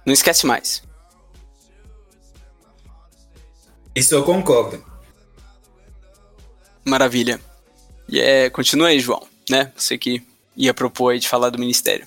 não 0.06 0.12
esquece 0.12 0.46
mais. 0.46 0.82
Isso 3.94 4.14
eu 4.14 4.22
concordo. 4.22 4.84
Maravilha. 6.84 7.40
E 8.08 8.20
é, 8.20 8.48
continua 8.50 8.88
aí, 8.88 9.00
João, 9.00 9.26
né? 9.48 9.72
Você 9.76 9.98
que 9.98 10.22
ia 10.56 10.72
propor 10.72 11.10
aí 11.12 11.18
de 11.18 11.28
falar 11.28 11.50
do 11.50 11.58
ministério. 11.58 12.04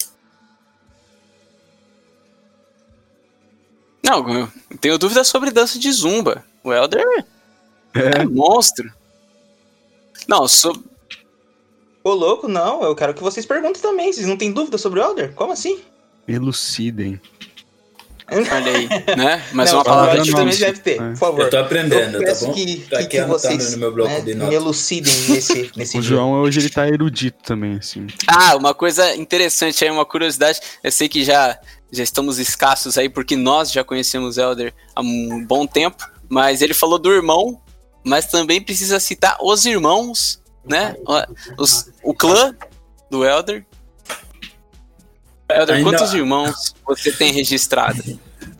Não, 4.03 4.28
eu 4.30 4.51
tenho 4.80 4.97
dúvidas 4.97 5.28
sobre 5.28 5.51
dança 5.51 5.80
de 5.80 5.91
zumba. 5.91 6.45
O 6.64 6.74
Elder 6.74 7.03
é, 7.95 8.22
É. 8.22 8.26
monstro. 8.26 8.91
Não, 10.28 10.47
so... 10.47 10.71
Ô, 12.03 12.11
louco, 12.13 12.47
não. 12.47 12.84
Eu 12.84 12.95
quero 12.95 13.13
que 13.13 13.24
vocês 13.24 13.45
perguntem 13.45 13.82
também. 13.82 14.11
Vocês 14.11 14.28
não 14.28 14.38
têm 14.38 14.51
dúvida 14.51 14.78
sobre 14.78 14.99
o 14.99 15.03
Elder? 15.03 15.34
Como 15.34 15.53
assim? 15.53 15.80
elucidem. 16.28 17.19
olha 18.32 18.71
aí, 18.78 18.88
né? 19.17 19.43
Mas 19.51 19.69
não, 19.71 19.80
uma 19.80 19.84
palavra 19.84 20.26
também 20.26 20.55
deve 20.57 20.80
ter, 20.80 20.93
É. 21.01 21.09
por 21.09 21.17
favor. 21.17 21.41
Eu 21.41 21.49
tô 21.49 21.57
aprendendo, 21.57 22.24
Eu 22.24 22.26
tá 22.39 22.45
bom? 22.45 22.53
que, 22.53 22.78
Tá 22.89 22.97
que, 22.99 23.07
que 23.07 23.21
vocês 23.26 23.71
no 23.74 23.78
meu 23.80 23.91
bloco 23.91 24.09
né, 24.09 24.21
de 24.21 24.28
me 24.28 24.36
notas. 24.36 24.53
elucidem 24.53 25.13
nesse, 25.30 25.71
nesse 25.76 25.97
O 25.97 26.01
dia. 26.01 26.09
João 26.09 26.32
hoje 26.41 26.61
ele 26.61 26.69
tá 26.69 26.88
erudito 26.88 27.38
também, 27.43 27.76
assim. 27.76 28.07
Ah, 28.26 28.55
uma 28.55 28.74
coisa 28.74 29.13
interessante 29.15 29.84
aí, 29.84 29.91
uma 29.91 30.05
curiosidade. 30.05 30.59
Eu 30.82 30.91
sei 30.91 31.09
que 31.09 31.24
já, 31.26 31.59
já 31.91 32.03
estamos 32.03 32.39
escassos 32.39 32.97
aí, 32.97 33.09
porque 33.09 33.36
nós 33.36 33.69
já 33.71 33.84
conhecemos 33.84 34.38
Elder 34.38 34.74
há 34.95 35.01
um 35.01 35.45
bom 35.45 35.67
tempo, 35.67 36.05
mas 36.30 36.61
ele 36.61 36.74
falou 36.74 36.97
do 36.97 37.11
irmão, 37.11 37.61
mas 38.04 38.28
também 38.28 38.62
precisa 38.62 38.99
citar 38.99 39.38
os 39.41 39.66
irmãos, 39.66 40.41
né? 40.66 40.95
Os- 41.58 41.89
o 42.04 42.14
clã 42.14 42.56
do 43.10 43.26
Elder. 43.26 43.66
Elder, 45.49 45.76
Ainda- 45.76 45.89
quantos 45.91 46.14
irmãos 46.14 46.74
você 46.86 47.12
tem 47.12 47.32
registrado? 47.32 48.01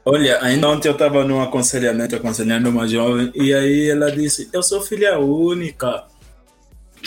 Olha, 0.06 0.44
ainda 0.44 0.68
ontem 0.70 0.90
eu 0.90 0.94
estava 0.94 1.24
num 1.24 1.42
aconselhamento, 1.42 2.16
aconselhando 2.16 2.70
uma 2.70 2.88
jovem, 2.88 3.32
e 3.34 3.54
aí 3.54 3.90
ela 3.90 4.12
disse, 4.12 4.50
eu 4.52 4.62
sou 4.62 4.82
filha 4.82 5.18
única. 5.18 6.04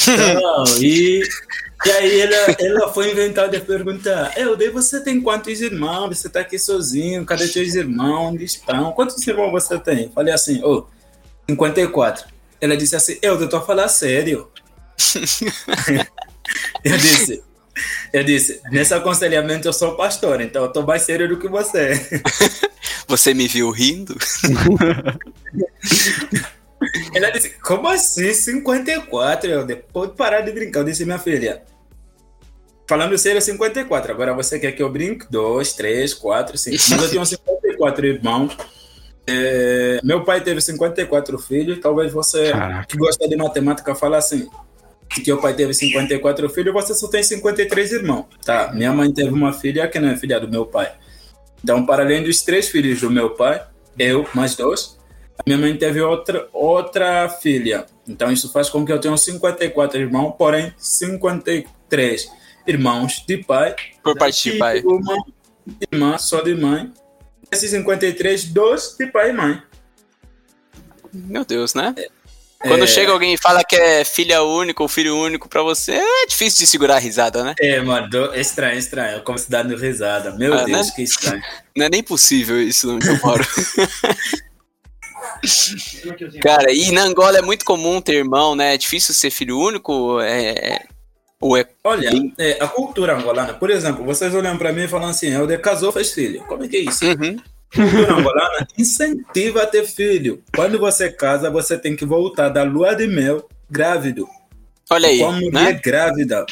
Não, 0.06 0.64
e, 0.78 1.22
e 1.84 1.90
aí 1.90 2.20
ela, 2.20 2.56
ela 2.58 2.92
foi 2.92 3.12
inventar 3.12 3.48
de 3.50 3.60
perguntar, 3.60 4.32
eu 4.36 4.56
dei 4.56 4.70
você 4.70 5.00
tem 5.00 5.20
quantos 5.20 5.60
irmãos? 5.60 6.08
Você 6.18 6.28
tá 6.28 6.40
aqui 6.40 6.58
sozinho, 6.58 7.24
cadê 7.24 7.46
teus 7.48 7.74
irmãos? 7.74 8.32
Onde 8.32 8.44
estão? 8.44 8.92
Quantos 8.92 9.24
irmãos 9.26 9.50
você 9.52 9.78
tem? 9.78 10.10
Falei 10.14 10.32
assim, 10.32 10.62
ô, 10.64 10.86
54. 11.48 12.26
Ela 12.60 12.76
disse 12.76 12.96
assim, 12.96 13.18
eu 13.22 13.48
tô 13.48 13.56
a 13.56 13.62
falar 13.62 13.88
sério. 13.88 14.50
eu 16.84 16.96
disse, 16.96 17.42
eu 18.12 18.24
disse, 18.24 18.60
nesse 18.70 18.94
aconselhamento 18.94 19.68
eu 19.68 19.72
sou 19.72 19.96
pastor, 19.96 20.40
então 20.40 20.64
eu 20.64 20.72
tô 20.72 20.82
mais 20.82 21.02
sério 21.02 21.28
do 21.28 21.38
que 21.38 21.48
você. 21.48 21.92
Você 23.08 23.32
me 23.32 23.46
viu 23.46 23.70
rindo? 23.70 24.16
Ela 27.14 27.30
disse, 27.30 27.50
como 27.60 27.86
assim 27.88 28.32
54? 28.32 29.48
Eu, 29.48 29.64
depois 29.64 30.10
de 30.10 30.16
parar 30.16 30.40
de 30.40 30.50
brincar, 30.50 30.80
eu 30.80 30.84
disse, 30.84 31.04
minha 31.04 31.18
filha, 31.18 31.62
falando 32.88 33.16
sério, 33.16 33.40
54. 33.40 34.12
Agora 34.12 34.34
você 34.34 34.58
quer 34.58 34.72
que 34.72 34.82
eu 34.82 34.90
brinque? 34.90 35.26
2, 35.30 35.72
3, 35.74 36.14
4, 36.14 36.58
5. 36.58 36.76
Mas 36.90 37.02
eu 37.02 37.10
tenho 37.10 37.24
54 37.24 38.06
irmãos. 38.06 38.56
É, 39.26 40.00
meu 40.04 40.24
pai 40.24 40.40
teve 40.40 40.60
54 40.60 41.38
filhos. 41.38 41.78
Talvez 41.80 42.12
você 42.12 42.52
Caraca. 42.52 42.86
que 42.86 42.96
gosta 42.96 43.28
de 43.28 43.36
matemática 43.36 43.94
fale 43.94 44.16
assim. 44.16 44.48
Que 45.08 45.32
o 45.32 45.40
pai 45.40 45.54
teve 45.54 45.72
54 45.72 46.48
filhos, 46.50 46.74
você 46.74 46.92
só 46.94 47.08
tem 47.08 47.22
53 47.22 47.92
irmãos. 47.92 48.26
Tá, 48.44 48.72
minha 48.74 48.92
mãe 48.92 49.12
teve 49.12 49.30
uma 49.30 49.52
filha 49.52 49.86
que 49.88 49.98
não 50.00 50.08
é 50.08 50.16
filha 50.16 50.40
do 50.40 50.48
meu 50.48 50.66
pai. 50.66 50.92
Então, 51.62 51.86
para 51.86 52.02
além 52.02 52.22
dos 52.22 52.42
três 52.42 52.68
filhos 52.68 53.00
do 53.00 53.10
meu 53.10 53.30
pai, 53.30 53.64
eu 53.98 54.28
mais 54.34 54.56
dois, 54.56 54.98
a 55.38 55.42
minha 55.46 55.58
mãe 55.58 55.76
teve 55.76 56.00
outra, 56.00 56.48
outra 56.52 57.28
filha. 57.28 57.86
Então, 58.06 58.32
isso 58.32 58.52
faz 58.52 58.68
com 58.68 58.84
que 58.84 58.92
eu 58.92 59.00
tenha 59.00 59.16
54 59.16 60.00
irmãos, 60.00 60.32
porém 60.36 60.72
53 60.76 62.28
irmãos 62.66 63.24
de 63.26 63.38
pai 63.38 63.74
Por 64.02 64.16
parte 64.16 64.50
de 64.52 64.58
pai. 64.58 64.82
uma 64.84 65.24
irmã 65.92 66.18
só 66.18 66.40
de 66.40 66.54
mãe. 66.54 66.92
Esses 67.50 67.70
53, 67.70 68.44
dois 68.46 68.96
de 68.98 69.06
pai 69.06 69.30
e 69.30 69.32
mãe. 69.32 69.62
Meu 71.12 71.44
Deus, 71.44 71.74
né? 71.74 71.94
Quando 72.58 72.84
É. 72.84 72.86
chega 72.86 73.12
alguém 73.12 73.34
e 73.34 73.38
fala 73.38 73.62
que 73.62 73.76
é 73.76 74.04
filha 74.04 74.42
única 74.42 74.82
ou 74.82 74.88
filho 74.88 75.16
único 75.16 75.48
pra 75.48 75.62
você, 75.62 75.92
é 75.92 76.26
difícil 76.26 76.58
de 76.60 76.66
segurar 76.66 76.96
a 76.96 76.98
risada, 76.98 77.44
né? 77.44 77.54
É, 77.60 77.80
mano, 77.80 78.08
do- 78.10 78.34
é 78.34 78.40
estranho, 78.40 78.78
estranho. 78.78 79.18
Eu 79.18 79.22
comecei 79.22 79.48
dando 79.50 79.76
risada. 79.76 80.32
Meu 80.32 80.54
Ah, 80.54 80.64
Deus, 80.64 80.88
né? 80.88 80.92
que 80.96 81.02
estranho. 81.02 81.42
Não 81.76 81.86
é 81.86 81.88
nem 81.90 82.02
possível 82.02 82.60
isso 82.60 82.92
onde 82.94 83.06
eu 83.08 83.18
moro. 83.22 83.44
Cara, 86.42 86.72
e 86.72 86.90
na 86.92 87.02
Angola 87.02 87.38
é 87.38 87.42
muito 87.42 87.64
comum 87.64 88.00
ter 88.00 88.14
irmão, 88.16 88.54
né? 88.56 88.74
É 88.74 88.78
difícil 88.78 89.14
ser 89.14 89.30
filho 89.30 89.58
único. 89.58 90.20
É... 90.20 90.86
Ou 91.40 91.56
é. 91.56 91.66
Olha, 91.84 92.10
é, 92.38 92.58
a 92.60 92.66
cultura 92.66 93.16
angolana, 93.16 93.52
por 93.54 93.70
exemplo, 93.70 94.04
vocês 94.04 94.34
olham 94.34 94.56
pra 94.56 94.72
mim 94.72 94.84
e 94.84 94.88
falam 94.88 95.10
assim: 95.10 95.28
Helder 95.28 95.60
casou, 95.60 95.92
fez 95.92 96.12
filho. 96.12 96.42
Como 96.44 96.64
é 96.64 96.68
que 96.68 96.76
é 96.76 96.80
isso? 96.80 97.04
Uhum. 97.04 97.36
A 97.72 97.76
cultura 97.76 98.12
angolana 98.14 98.68
incentiva 98.78 99.62
a 99.62 99.66
ter 99.66 99.84
filho. 99.84 100.42
Quando 100.54 100.78
você 100.78 101.10
casa, 101.10 101.50
você 101.50 101.78
tem 101.78 101.94
que 101.94 102.06
voltar 102.06 102.48
da 102.48 102.62
lua 102.62 102.94
de 102.94 103.06
mel 103.06 103.46
grávido. 103.70 104.26
Olha 104.88 105.08
aí, 105.08 105.18
com 105.18 105.26
a 105.26 105.32
mulher 105.32 105.50
né? 105.50 105.72
grávida. 105.72 106.46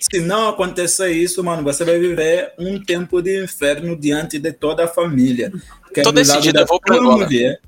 Se 0.00 0.20
não 0.20 0.48
acontecer 0.48 1.10
isso, 1.10 1.44
mano, 1.44 1.62
você 1.62 1.84
vai 1.84 1.98
viver 1.98 2.54
um 2.58 2.82
tempo 2.82 3.20
de 3.20 3.44
inferno 3.44 3.94
diante 3.94 4.38
de 4.38 4.52
toda 4.52 4.84
a 4.84 4.88
família. 4.88 5.52
Quer 5.92 6.02
Tô 6.02 6.12
do 6.12 6.20
lado 6.20 6.26
decidido, 6.26 6.54
da 6.54 6.60
eu 6.60 6.66
vou 6.66 6.80
pra 6.80 7.00
mulher, 7.02 7.60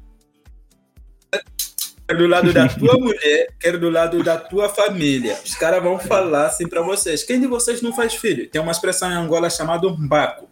quer 2.13 2.17
do 2.19 2.27
lado 2.27 2.53
da 2.53 2.69
tua 2.69 2.95
mulher, 2.99 3.49
quer 3.59 3.79
do 3.79 3.91
lado 3.91 4.23
da 4.23 4.37
tua 4.37 4.69
família. 4.69 5.39
Os 5.45 5.55
caras 5.55 5.83
vão 5.83 5.99
falar 5.99 6.47
assim 6.47 6.69
pra 6.69 6.83
vocês: 6.83 7.23
quem 7.25 7.41
de 7.41 7.47
vocês 7.47 7.81
não 7.83 7.95
faz 7.95 8.15
filho? 8.15 8.49
Tem 8.49 8.61
uma 8.61 8.73
expressão 8.73 9.11
em 9.11 9.15
Angola 9.15 9.49
chamada 9.49 9.89
mbaco. 9.89 10.49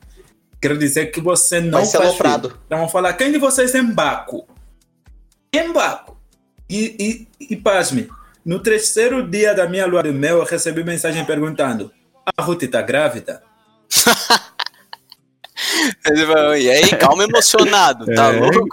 Quer 0.61 0.77
dizer 0.77 1.07
que 1.07 1.21
você 1.21 1.61
não 1.61 1.79
Vai 1.79 1.85
ser 1.87 1.99
faz 1.99 2.09
aloprado. 2.11 2.49
filho. 2.51 2.61
Então 2.67 2.79
vão 2.79 2.89
falar: 2.89 3.13
quem 3.15 3.31
de 3.33 3.39
vocês 3.39 3.75
é 3.75 3.83
mbaco? 3.83 4.47
Embaco. 5.53 6.19
E, 6.69 7.27
e, 7.41 7.55
e 7.55 7.57
pasme, 7.57 8.09
no 8.45 8.61
terceiro 8.61 9.27
dia 9.29 9.53
da 9.55 9.69
minha 9.69 9.87
lua 9.87 10.03
de 10.03 10.13
mel, 10.13 10.39
eu 10.39 10.45
recebi 10.45 10.85
mensagem 10.85 11.25
perguntando: 11.25 11.91
a 12.37 12.43
Ruth 12.43 12.65
tá 12.71 12.81
grávida? 12.83 13.43
E 16.59 16.71
aí, 16.71 16.89
calma 16.97 17.25
emocionado, 17.25 18.07
tá 18.07 18.33
É. 18.33 18.41
louco? 18.41 18.67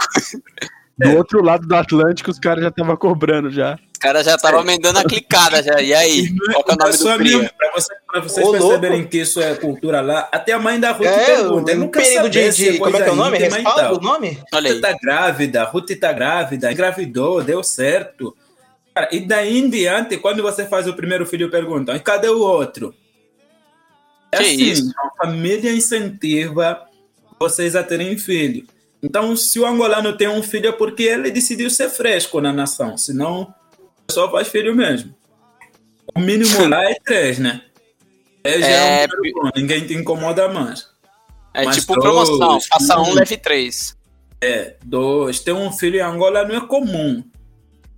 Do 0.99 1.15
outro 1.15 1.43
lado 1.43 1.67
do 1.67 1.75
Atlântico, 1.75 2.31
os 2.31 2.39
caras 2.39 2.63
já 2.63 2.69
estavam 2.69 2.97
cobrando 2.97 3.51
já. 3.51 3.75
Os 3.93 3.99
caras 3.99 4.25
já 4.25 4.35
estavam 4.35 4.63
me 4.63 4.79
dando 4.79 4.97
a 4.97 5.03
clicada 5.03 5.61
já. 5.61 5.79
E 5.79 5.93
aí? 5.93 6.27
Qual 6.53 6.63
que 6.63 6.71
é 6.71 6.73
o 6.73 7.03
nome 7.05 7.29
do? 7.31 7.49
Pra, 7.55 7.71
você, 7.75 7.93
pra 8.11 8.21
vocês 8.21 8.47
Ô, 8.47 8.51
perceberem 8.51 8.97
louco. 8.99 9.11
que 9.11 9.17
isso 9.19 9.39
é 9.41 9.53
cultura 9.55 10.01
lá, 10.01 10.27
até 10.31 10.53
a 10.53 10.59
mãe 10.59 10.79
da 10.79 10.91
Ruth 10.91 11.05
É, 11.05 11.25
pergunta. 11.25 11.71
Eu 11.71 11.83
um 11.83 11.87
quero 11.89 12.05
perigo 12.05 12.29
de, 12.29 12.51
de- 12.51 12.77
Como 12.79 12.97
é 12.97 13.01
que 13.03 13.09
é 13.09 13.11
o 13.11 13.15
nome? 13.15 13.37
e 13.37 13.41
Respalda 13.41 13.81
tal. 13.83 13.97
o 13.97 14.01
nome? 14.01 14.39
Olha 14.53 14.73
Ruth 14.73 14.75
aí. 14.85 14.91
tá 14.91 14.97
grávida, 15.01 15.63
Ruth 15.65 15.91
tá 15.99 16.13
grávida, 16.13 16.71
engravidou, 16.71 17.43
deu 17.43 17.63
certo. 17.63 18.35
Cara, 18.95 19.09
e 19.11 19.19
daí 19.19 19.59
em 19.59 19.69
diante, 19.69 20.17
quando 20.17 20.41
você 20.41 20.65
faz 20.65 20.87
o 20.87 20.93
primeiro 20.95 21.25
filho, 21.27 21.51
perguntam, 21.51 21.95
e 21.95 21.99
cadê 21.99 22.29
o 22.29 22.39
outro? 22.39 22.93
É 24.31 24.37
Que 24.37 24.43
assim, 24.43 24.63
isso? 24.63 24.91
a 24.97 25.25
família 25.25 25.71
incentiva 25.71 26.81
vocês 27.39 27.75
a 27.75 27.83
terem 27.83 28.17
filho. 28.17 28.65
Então, 29.07 29.37
se 29.37 29.57
o 29.57 29.65
angolano 29.65 30.17
tem 30.17 30.27
um 30.27 30.43
filho, 30.43 30.67
é 30.67 30.71
porque 30.73 31.03
ele 31.03 31.31
decidiu 31.31 31.69
ser 31.69 31.87
fresco 31.87 32.41
na 32.41 32.51
nação, 32.51 32.97
senão 32.97 33.53
só 34.11 34.29
faz 34.29 34.49
filho 34.49 34.75
mesmo. 34.75 35.15
O 36.13 36.19
mínimo 36.19 36.67
lá 36.67 36.83
é 36.83 36.95
três, 36.95 37.39
né? 37.39 37.61
É, 38.43 38.59
já 38.59 38.67
é, 38.67 39.03
É, 39.03 39.05
um 39.05 39.43
bom, 39.43 39.49
ninguém 39.55 39.87
te 39.87 39.93
incomoda 39.93 40.49
mais. 40.49 40.89
É 41.53 41.63
Mas 41.63 41.77
tipo 41.77 41.93
dois, 41.93 42.27
promoção. 42.27 42.59
Faça 42.69 42.99
um, 42.99 43.13
leve 43.13 43.37
três. 43.37 43.95
Dois, 44.83 45.39
ter 45.39 45.53
um 45.53 45.71
filho 45.71 45.99
em 45.99 46.01
Angola 46.03 46.45
não 46.45 46.57
é 46.57 46.67
comum. 46.67 47.23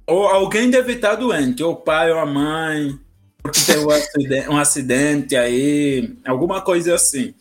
Ou 0.05 0.27
alguém 0.27 0.69
deve 0.69 0.93
estar 0.93 1.15
doente, 1.15 1.63
ou 1.63 1.73
o 1.73 1.75
pai 1.75 2.11
ou 2.11 2.19
a 2.19 2.25
mãe, 2.25 2.99
porque 3.41 3.61
teve 3.61 3.83
um 3.83 3.89
acidente, 3.89 4.49
um 4.49 4.57
acidente 4.57 5.35
aí, 5.35 6.15
alguma 6.23 6.61
coisa 6.61 6.93
assim. 6.93 7.33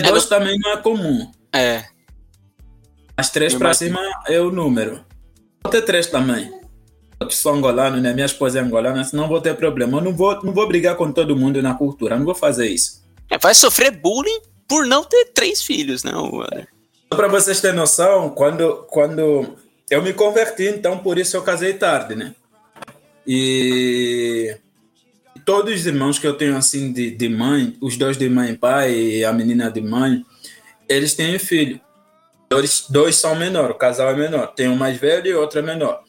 É, 0.00 0.08
Dois 0.08 0.26
também 0.26 0.56
não 0.60 0.70
é 0.70 0.76
comum. 0.76 1.30
É. 1.52 1.91
Mas 3.16 3.30
três 3.30 3.54
para 3.54 3.74
cima 3.74 4.00
é 4.26 4.40
o 4.40 4.50
número. 4.50 5.04
Vou 5.62 5.70
ter 5.70 5.82
três 5.82 6.06
também. 6.06 6.52
Eu 7.20 7.28
que 7.28 7.36
sou 7.36 7.54
angolano, 7.54 8.00
né? 8.00 8.12
Minha 8.12 8.26
esposa 8.26 8.58
é 8.58 8.62
angolana, 8.62 9.04
senão 9.04 9.28
vou 9.28 9.40
ter 9.40 9.54
problema. 9.54 9.98
Eu 9.98 10.02
não 10.02 10.12
vou, 10.12 10.42
não 10.42 10.52
vou 10.52 10.66
brigar 10.66 10.96
com 10.96 11.12
todo 11.12 11.36
mundo 11.36 11.62
na 11.62 11.74
cultura, 11.74 12.16
não 12.18 12.24
vou 12.24 12.34
fazer 12.34 12.68
isso. 12.68 13.02
É, 13.30 13.38
Vai 13.38 13.54
sofrer 13.54 13.92
bullying 13.92 14.40
por 14.66 14.86
não 14.86 15.04
ter 15.04 15.26
três 15.26 15.62
filhos, 15.62 16.02
né? 16.02 16.12
Só 16.12 17.16
para 17.16 17.28
vocês 17.28 17.60
terem 17.60 17.76
noção, 17.76 18.30
quando, 18.30 18.86
quando 18.88 19.56
eu 19.90 20.02
me 20.02 20.12
converti, 20.12 20.64
então 20.64 20.98
por 20.98 21.18
isso 21.18 21.36
eu 21.36 21.42
casei 21.42 21.74
tarde, 21.74 22.14
né? 22.14 22.34
E 23.26 24.56
todos 25.44 25.74
os 25.74 25.86
irmãos 25.86 26.18
que 26.18 26.26
eu 26.26 26.34
tenho 26.34 26.56
assim 26.56 26.92
de, 26.92 27.10
de 27.10 27.28
mãe, 27.28 27.76
os 27.80 27.96
dois 27.96 28.16
de 28.16 28.28
mãe 28.28 28.52
e 28.52 28.56
pai 28.56 28.94
e 28.94 29.24
a 29.24 29.32
menina 29.32 29.70
de 29.70 29.80
mãe, 29.80 30.24
eles 30.88 31.14
têm 31.14 31.38
filho. 31.38 31.80
Dois, 32.54 32.84
dois 32.88 33.16
são 33.16 33.34
menor, 33.34 33.70
o 33.70 33.74
casal 33.74 34.10
é 34.10 34.14
menor. 34.14 34.48
Tem 34.48 34.68
um 34.68 34.76
mais 34.76 34.98
velho 34.98 35.26
e 35.26 35.34
outro 35.34 35.58
é 35.58 35.62
menor. 35.62 36.02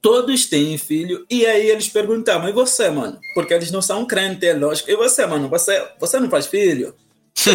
Todos 0.00 0.46
têm 0.46 0.76
filho, 0.76 1.24
e 1.30 1.46
aí 1.46 1.70
eles 1.70 1.88
perguntavam, 1.88 2.48
e 2.48 2.52
você, 2.52 2.90
mano? 2.90 3.18
Porque 3.34 3.54
eles 3.54 3.70
não 3.70 3.80
são 3.80 4.06
crentes, 4.06 4.46
é 4.46 4.52
lógico. 4.52 4.90
E 4.90 4.96
você, 4.96 5.24
mano? 5.24 5.48
Você, 5.48 5.82
você 5.98 6.20
não 6.20 6.28
faz 6.28 6.46
filho? 6.46 6.94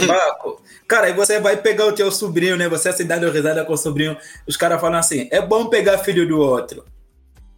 Baco. 0.05 0.61
Cara, 0.87 1.07
aí 1.07 1.13
você 1.13 1.39
vai 1.39 1.57
pegar 1.57 1.85
o 1.85 1.93
teu 1.93 2.11
sobrinho, 2.11 2.57
né? 2.57 2.67
Você 2.67 2.89
assim 2.89 3.05
dando 3.05 3.29
risada 3.29 3.63
com 3.63 3.73
o 3.73 3.77
sobrinho. 3.77 4.17
Os 4.47 4.57
caras 4.57 4.81
falam 4.81 4.99
assim: 4.99 5.27
é 5.31 5.41
bom 5.41 5.67
pegar 5.67 5.99
filho 5.99 6.27
do 6.27 6.39
outro. 6.39 6.83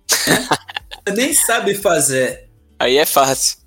Nem 1.16 1.34
sabe 1.34 1.74
fazer. 1.76 2.50
Aí 2.78 2.98
é 2.98 3.06
fácil. 3.06 3.60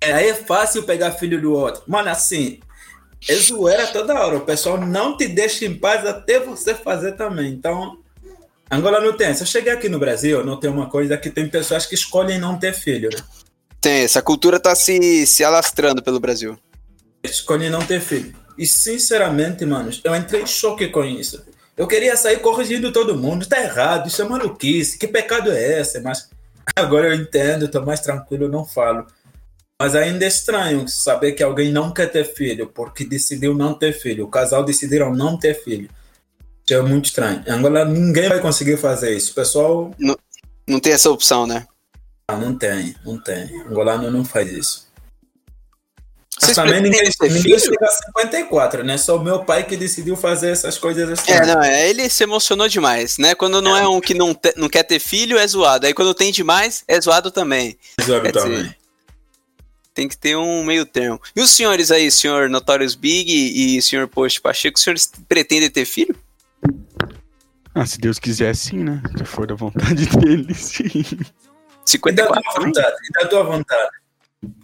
É, 0.00 0.12
aí 0.12 0.28
é 0.28 0.34
fácil 0.34 0.84
pegar 0.84 1.12
filho 1.12 1.40
do 1.40 1.52
outro. 1.52 1.82
Mano, 1.86 2.08
assim, 2.08 2.60
é 3.26 3.34
zoeira 3.34 3.86
toda 3.86 4.14
hora. 4.14 4.36
O 4.36 4.44
pessoal 4.44 4.78
não 4.78 5.16
te 5.16 5.26
deixa 5.26 5.64
em 5.64 5.74
paz 5.74 6.06
até 6.06 6.38
você 6.38 6.74
fazer 6.74 7.12
também. 7.12 7.52
Então, 7.52 7.98
Angola 8.70 9.00
não 9.00 9.16
tem. 9.16 9.34
Se 9.34 9.42
eu 9.42 9.46
chegar 9.46 9.74
aqui 9.74 9.88
no 9.88 9.98
Brasil, 9.98 10.44
não 10.44 10.58
tem 10.58 10.70
uma 10.70 10.88
coisa 10.88 11.16
que 11.16 11.30
tem 11.30 11.48
pessoas 11.48 11.86
que 11.86 11.94
escolhem 11.94 12.38
não 12.38 12.58
ter 12.58 12.74
filho. 12.74 13.08
Tem, 13.80 14.02
essa 14.02 14.20
cultura 14.20 14.60
tá 14.60 14.74
se, 14.74 15.26
se 15.26 15.42
alastrando 15.42 16.02
pelo 16.02 16.20
Brasil. 16.20 16.58
escolhi 17.22 17.70
não 17.70 17.80
ter 17.80 18.00
filho. 18.00 18.34
E 18.56 18.66
sinceramente, 18.66 19.64
mano, 19.64 19.90
eu 20.02 20.14
entrei 20.14 20.42
em 20.42 20.46
choque 20.46 20.88
com 20.88 21.04
isso. 21.04 21.42
Eu 21.76 21.86
queria 21.86 22.16
sair 22.16 22.40
corrigindo 22.40 22.92
todo 22.92 23.16
mundo. 23.16 23.46
Tá 23.46 23.62
errado, 23.62 24.08
isso 24.08 24.20
é 24.20 24.24
maluquice. 24.24 24.98
Que 24.98 25.06
pecado 25.06 25.52
é 25.52 25.80
esse? 25.80 26.00
Mas 26.00 26.28
agora 26.74 27.08
eu 27.08 27.14
entendo, 27.14 27.68
tô 27.68 27.80
mais 27.82 28.00
tranquilo, 28.00 28.48
não 28.48 28.64
falo. 28.64 29.06
Mas 29.80 29.94
ainda 29.94 30.24
é 30.24 30.28
estranho 30.28 30.88
saber 30.88 31.32
que 31.32 31.42
alguém 31.42 31.70
não 31.70 31.92
quer 31.92 32.10
ter 32.10 32.24
filho 32.24 32.66
porque 32.66 33.04
decidiu 33.04 33.54
não 33.54 33.74
ter 33.74 33.92
filho. 33.92 34.24
O 34.24 34.28
casal 34.30 34.64
decidiram 34.64 35.14
não 35.14 35.38
ter 35.38 35.54
filho. 35.54 35.88
Isso 36.66 36.74
é 36.74 36.82
muito 36.82 37.06
estranho. 37.06 37.44
Em 37.46 37.50
Angola 37.52 37.84
ninguém 37.84 38.28
vai 38.28 38.40
conseguir 38.40 38.76
fazer 38.76 39.16
isso. 39.16 39.32
O 39.32 39.34
pessoal 39.34 39.94
Não 40.66 40.80
tem 40.80 40.92
essa 40.92 41.10
opção, 41.10 41.46
né? 41.46 41.66
ah, 42.26 42.36
não 42.36 42.58
tem, 42.58 42.94
não 43.04 43.18
tem. 43.22 43.44
Angolano 43.62 44.10
não 44.10 44.24
faz 44.24 44.50
isso. 44.52 44.88
Vocês 46.38 46.54
também 46.54 46.80
ninguém, 46.80 47.02
ninguém 47.22 47.58
chega 47.58 47.84
a 47.84 47.90
54, 47.90 48.84
né? 48.84 48.96
Só 48.96 49.16
o 49.16 49.24
meu 49.24 49.44
pai 49.44 49.64
que 49.64 49.76
decidiu 49.76 50.16
fazer 50.16 50.50
essas 50.50 50.78
coisas 50.78 51.08
assim. 51.10 51.32
É, 51.32 51.44
não, 51.46 51.60
é, 51.62 51.88
ele 51.88 52.08
se 52.08 52.22
emocionou 52.22 52.68
demais, 52.68 53.18
né? 53.18 53.34
Quando 53.34 53.60
não 53.60 53.76
é 53.76 53.88
um 53.88 54.00
que 54.00 54.14
não, 54.14 54.32
te- 54.34 54.54
não 54.56 54.68
quer 54.68 54.84
ter 54.84 55.00
filho, 55.00 55.36
é 55.38 55.46
zoado. 55.46 55.86
Aí 55.86 55.94
quando 55.94 56.14
tem 56.14 56.30
demais, 56.30 56.84
é 56.86 57.00
zoado 57.00 57.30
também. 57.32 57.76
Exato, 58.00 58.22
Quer 58.22 58.32
dizer, 58.32 58.42
também. 58.44 58.74
Tem 59.98 60.06
que 60.06 60.16
ter 60.16 60.36
um 60.36 60.62
meio 60.62 60.86
termo. 60.86 61.20
E 61.34 61.40
os 61.40 61.50
senhores 61.50 61.90
aí, 61.90 62.08
senhor 62.08 62.48
Notorious 62.48 62.94
Big 62.94 63.28
e 63.28 63.82
senhor 63.82 64.06
Post 64.06 64.40
Pacheco, 64.40 64.76
os 64.76 64.84
senhores 64.84 65.10
pretendem 65.28 65.68
ter 65.68 65.84
filho? 65.84 66.14
Ah, 67.74 67.84
se 67.84 67.98
Deus 67.98 68.16
quiser, 68.16 68.54
sim, 68.54 68.84
né? 68.84 69.02
Se 69.16 69.24
for 69.24 69.44
da 69.44 69.56
vontade 69.56 70.06
dele, 70.16 70.54
sim. 70.54 70.84
E 70.86 72.12
da 72.12 72.26
tua 72.28 72.36
54 72.36 72.62
vontade, 72.62 72.96
e 73.10 73.12
da 73.12 73.26
tua 73.26 73.42
vontade. 73.42 73.90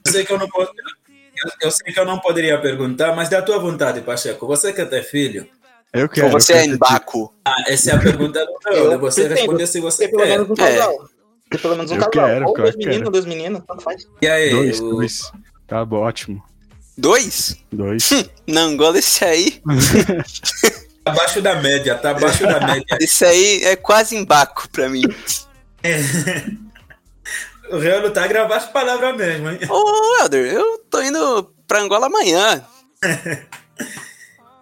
Eu 0.07 0.12
sei 0.12 0.24
que 0.24 0.32
eu 0.32 0.39
não 0.39 0.49
posso. 0.49 0.70
Eu, 1.09 1.51
eu 1.62 1.70
sei 1.72 1.93
que 1.93 1.99
eu 1.99 2.07
não 2.07 2.20
poderia 2.20 2.57
perguntar, 2.61 3.12
mas 3.16 3.28
da 3.28 3.43
tua 3.43 3.59
vontade, 3.59 4.03
Pacheco, 4.03 4.47
você 4.47 4.72
quer 4.72 4.89
ter 4.89 5.03
filho? 5.03 5.49
Eu 5.93 6.09
quero. 6.09 6.28
Ou 6.28 6.32
você 6.32 6.53
eu 6.53 6.57
é 6.59 6.66
embaco? 6.66 7.35
Ah, 7.45 7.57
essa 7.66 7.91
é 7.91 7.95
a 7.97 7.99
pergunta 7.99 8.47
do 8.47 8.53
Eu 8.66 8.91
meu. 8.91 9.01
Você 9.01 9.22
pretendo 9.22 9.41
responde 9.41 9.66
se 9.66 9.80
você 9.80 10.07
quer. 10.07 10.41
É. 10.41 11.14
pelo 11.59 11.77
menos 11.77 11.91
um 11.91 11.95
Eu 11.97 12.01
casal. 12.11 12.27
quero, 12.29 12.47
Ou 12.49 12.55
dois 12.55 12.77
meninos, 12.77 13.11
dois 13.13 13.25
meninos, 13.27 13.63
tanto 13.67 13.83
faz. 13.83 14.07
E 14.23 14.27
aí, 14.29 14.51
Dois, 14.51 14.81
o- 14.81 14.91
dois. 14.91 15.33
Tá 15.67 15.85
bom, 15.85 15.99
ótimo. 16.01 16.43
Dois? 16.97 17.57
Dois. 17.73 18.11
Na 18.47 18.63
Angola, 18.63 18.99
esse 18.99 19.25
aí. 19.25 19.61
tá 21.03 21.11
abaixo 21.13 21.43
da 21.43 21.61
média, 21.61 21.95
tá 21.97 22.11
abaixo 22.11 22.45
da 22.45 22.61
média. 22.67 22.97
Esse 23.01 23.25
aí 23.25 23.65
é 23.65 23.75
quase 23.77 24.15
embaco 24.17 24.69
pra 24.71 24.89
mim. 24.89 25.03
O 27.71 27.79
Real 27.79 28.11
tá 28.11 28.25
a 28.25 28.27
gravar 28.29 28.57
as 28.57 28.67
palavras 28.71 29.17
mesmo, 29.17 29.51
hein? 29.51 29.59
Ô, 29.69 30.21
Helder, 30.23 30.53
eu 30.53 30.79
tô 30.91 31.01
indo 31.03 31.53
pra 31.67 31.81
Angola 31.81 32.07
amanhã. 32.07 32.65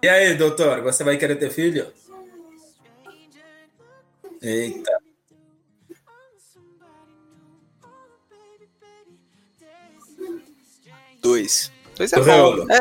E 0.01 0.07
aí, 0.09 0.33
doutor, 0.35 0.81
você 0.81 1.03
vai 1.03 1.17
querer 1.17 1.35
ter 1.35 1.49
filho? 1.51 1.87
Eita. 4.41 4.91
Dois. 11.23 11.71
Dois 11.97 12.11
é 12.13 12.19
bom. 12.19 12.71
É. 12.71 12.79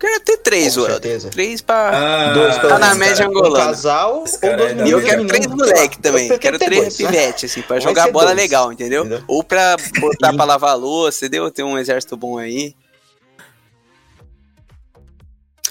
Quero 0.00 0.20
ter 0.20 0.36
três, 0.38 0.74
Com 0.76 0.84
certeza. 0.86 1.30
Três 1.30 1.60
pra. 1.62 1.90
Ah, 1.94 2.32
Dois 2.34 2.56
tá 2.56 2.78
na 2.78 2.94
média 2.94 3.26
angolana. 3.26 3.64
Um 3.64 3.66
casal 3.68 4.16
ou 4.18 4.24
dois 4.24 4.42
é 4.42 4.86
E 4.86 4.90
eu 4.90 5.02
quero 5.02 5.26
três 5.26 5.46
moleque 5.46 5.98
também. 5.98 6.28
Eu 6.28 6.38
Quero 6.38 6.58
três 6.58 6.96
pivetes, 6.96 7.50
assim, 7.50 7.62
pra 7.62 7.78
jogar 7.80 8.10
bola 8.10 8.26
dois. 8.26 8.36
legal, 8.36 8.72
entendeu? 8.72 9.02
Entendeu? 9.06 9.24
Ou 9.28 9.42
pra 9.44 9.76
botar 10.00 10.32
pra 10.34 10.44
lavar 10.44 10.70
a 10.72 10.74
louça, 10.74 11.24
entendeu? 11.26 11.50
Ter 11.50 11.62
um 11.62 11.78
exército 11.78 12.16
bom 12.16 12.36
aí. 12.38 12.74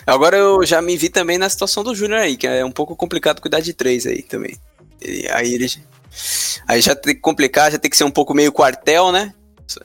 Agora 0.05 0.35
eu 0.35 0.65
já 0.65 0.81
me 0.81 0.97
vi 0.97 1.09
também 1.09 1.37
na 1.37 1.49
situação 1.49 1.83
do 1.83 1.95
Júnior 1.95 2.19
aí, 2.21 2.35
que 2.35 2.47
é 2.47 2.63
um 2.65 2.71
pouco 2.71 2.95
complicado 2.95 3.39
cuidar 3.41 3.59
de 3.61 3.73
três 3.73 4.05
aí 4.05 4.21
também. 4.21 4.57
E 5.01 5.27
aí 5.29 5.53
ele. 5.53 5.67
Aí 6.67 6.81
já 6.81 6.95
tem 6.95 7.13
que 7.15 7.21
complicar, 7.21 7.71
já 7.71 7.77
tem 7.77 7.89
que 7.89 7.97
ser 7.97 8.03
um 8.03 8.11
pouco 8.11 8.33
meio 8.33 8.51
quartel, 8.51 9.11
né? 9.11 9.33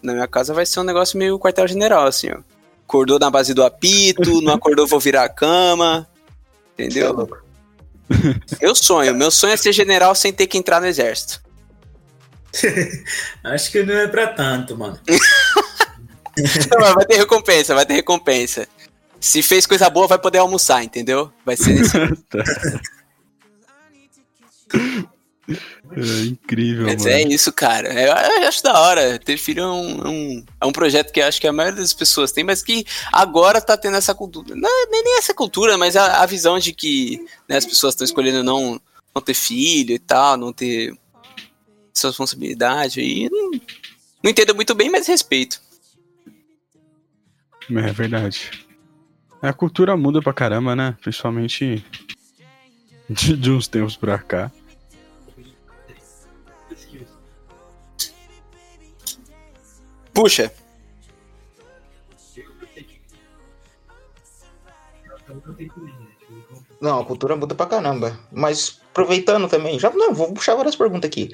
Na 0.03 0.13
minha 0.13 0.29
casa 0.29 0.53
vai 0.53 0.67
ser 0.67 0.81
um 0.81 0.85
negócio 0.85 1.19
meio 1.19 1.39
quartel-general, 1.39 2.07
assim, 2.07 2.31
ó. 2.31 2.41
Acordou 2.85 3.19
na 3.19 3.31
base 3.31 3.53
do 3.53 3.65
apito, 3.65 4.41
não 4.41 4.55
acordou, 4.55 4.87
vou 4.87 4.99
virar 4.99 5.25
a 5.25 5.29
cama. 5.29 6.09
É 6.77 6.85
Entendeu? 6.85 7.13
louco. 7.13 7.39
Meu 8.63 8.75
sonho, 8.75 9.15
meu 9.15 9.31
sonho 9.31 9.53
é 9.53 9.57
ser 9.57 9.73
general 9.73 10.15
sem 10.15 10.33
ter 10.33 10.47
que 10.47 10.57
entrar 10.57 10.81
no 10.81 10.87
exército. 10.87 11.43
Acho 13.45 13.71
que 13.71 13.83
não 13.83 13.95
é 13.95 14.09
pra 14.09 14.29
tanto, 14.29 14.77
mano. 14.77 14.99
Não, 16.71 16.81
mas 16.81 16.95
vai 16.95 17.05
ter 17.05 17.17
recompensa, 17.17 17.75
vai 17.75 17.85
ter 17.85 17.95
recompensa. 17.95 18.69
Se 19.19 19.43
fez 19.43 19.67
coisa 19.67 19.91
boa, 19.91 20.07
vai 20.07 20.19
poder 20.21 20.39
almoçar, 20.39 20.85
entendeu? 20.85 21.33
Vai 21.45 21.57
ser 21.57 21.75
nesse. 21.75 21.99
É 25.49 26.25
incrível, 26.27 26.85
Mas 26.85 27.03
mano. 27.05 27.09
é 27.09 27.23
isso, 27.23 27.51
cara. 27.53 27.89
Eu, 27.93 28.13
eu 28.43 28.49
acho 28.49 28.63
da 28.63 28.79
hora. 28.79 29.19
Ter 29.19 29.39
filho 29.39 29.63
é 29.63 29.67
um, 29.67 30.03
é 30.03 30.09
um, 30.09 30.45
é 30.61 30.67
um 30.67 30.73
projeto 30.73 31.11
que 31.11 31.21
eu 31.21 31.27
acho 31.27 31.41
que 31.41 31.47
a 31.47 31.53
maioria 31.53 31.81
das 31.81 31.95
pessoas 31.95 32.33
tem, 32.33 32.45
mas 32.45 32.63
que 32.63 32.85
agora 33.11 33.61
tá 33.61 33.77
tendo 33.77 33.97
essa 33.97 34.15
cultura. 34.15 34.55
Não 34.55 34.69
é 34.69 34.87
nem 34.91 35.03
nem 35.03 35.19
essa 35.19 35.33
cultura, 35.33 35.79
mas 35.79 35.97
a, 35.97 36.23
a 36.23 36.27
visão 36.27 36.59
de 36.59 36.73
que 36.75 37.25
né, 37.49 37.57
as 37.57 37.65
pessoas 37.65 37.95
estão 37.95 38.05
escolhendo 38.05 38.45
não, 38.45 38.79
não 39.15 39.23
ter 39.23 39.35
filho 39.35 39.95
e 39.95 39.99
tal, 39.99 40.37
não 40.37 40.53
ter 40.53 40.95
sua 41.95 42.11
responsabilidade. 42.11 43.01
E 43.01 43.31
não, 43.31 43.51
não 44.23 44.31
entendo 44.31 44.55
muito 44.55 44.75
bem, 44.75 44.91
mas 44.91 45.07
respeito. 45.07 45.63
É 47.71 47.93
verdade. 47.93 48.51
A 49.41 49.53
cultura 49.53 49.97
muda 49.97 50.21
pra 50.21 50.33
caramba, 50.33 50.77
né? 50.77 50.97
Principalmente 51.01 51.85
de, 53.09 53.37
de 53.37 53.51
uns 53.51 53.67
tempos 53.69 53.97
pra 53.97 54.19
cá. 54.19 54.51
Puxa, 60.19 60.51
Não, 66.81 67.01
a 67.01 67.05
cultura 67.05 67.37
muda 67.37 67.55
pra 67.55 67.67
caramba. 67.67 68.19
Mas 68.33 68.81
aproveitando 68.91 69.49
também, 69.49 69.79
já 69.79 69.91
não, 69.91 70.13
vou 70.13 70.33
puxar 70.33 70.57
várias 70.57 70.75
perguntas 70.75 71.07
aqui. 71.09 71.31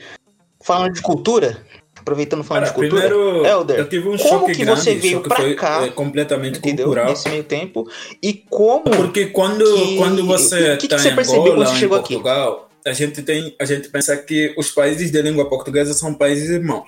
Falando 0.62 0.92
de 0.92 1.00
cultura, 1.00 1.64
aproveitando 1.96 2.44
falando 2.44 2.64
Cara, 2.64 2.74
de 2.74 2.78
cultura, 2.80 3.08
primeiro, 3.08 3.46
Elder, 3.46 3.78
eu 3.78 3.88
tive 3.88 4.06
um 4.08 4.18
como 4.18 4.28
choque 4.40 4.52
que 4.54 4.64
grande, 4.64 4.80
você 4.82 4.94
veio 4.96 5.22
foi, 5.34 5.54
cá, 5.54 5.84
é, 5.86 5.90
completamente 5.90 6.58
entendeu? 6.58 6.86
cultural. 6.86 7.06
Nesse 7.10 7.28
meio 7.30 7.44
tempo 7.44 7.88
e 8.22 8.34
como 8.34 8.84
Porque 8.84 9.26
quando, 9.26 9.64
que- 9.64 9.96
quando 9.96 10.26
você 10.26 10.74
o 10.74 10.78
que 10.78 10.86
que 10.88 10.94
está 10.94 10.98
você 10.98 11.10
em 11.10 11.14
percebeu 11.16 11.40
Angola, 11.42 11.56
quando 11.56 11.68
você 11.68 11.74
em 11.74 11.78
chegou 11.78 11.98
aqui? 11.98 12.14
Portugal, 12.14 12.70
a 12.86 12.92
gente 12.92 13.22
tem, 13.22 13.54
a 13.58 13.64
gente 13.64 13.88
pensa 13.88 14.14
que 14.16 14.54
os 14.58 14.70
países 14.70 15.10
de 15.10 15.22
língua 15.22 15.48
portuguesa 15.48 15.94
são 15.94 16.12
países 16.14 16.50
irmãos. 16.50 16.86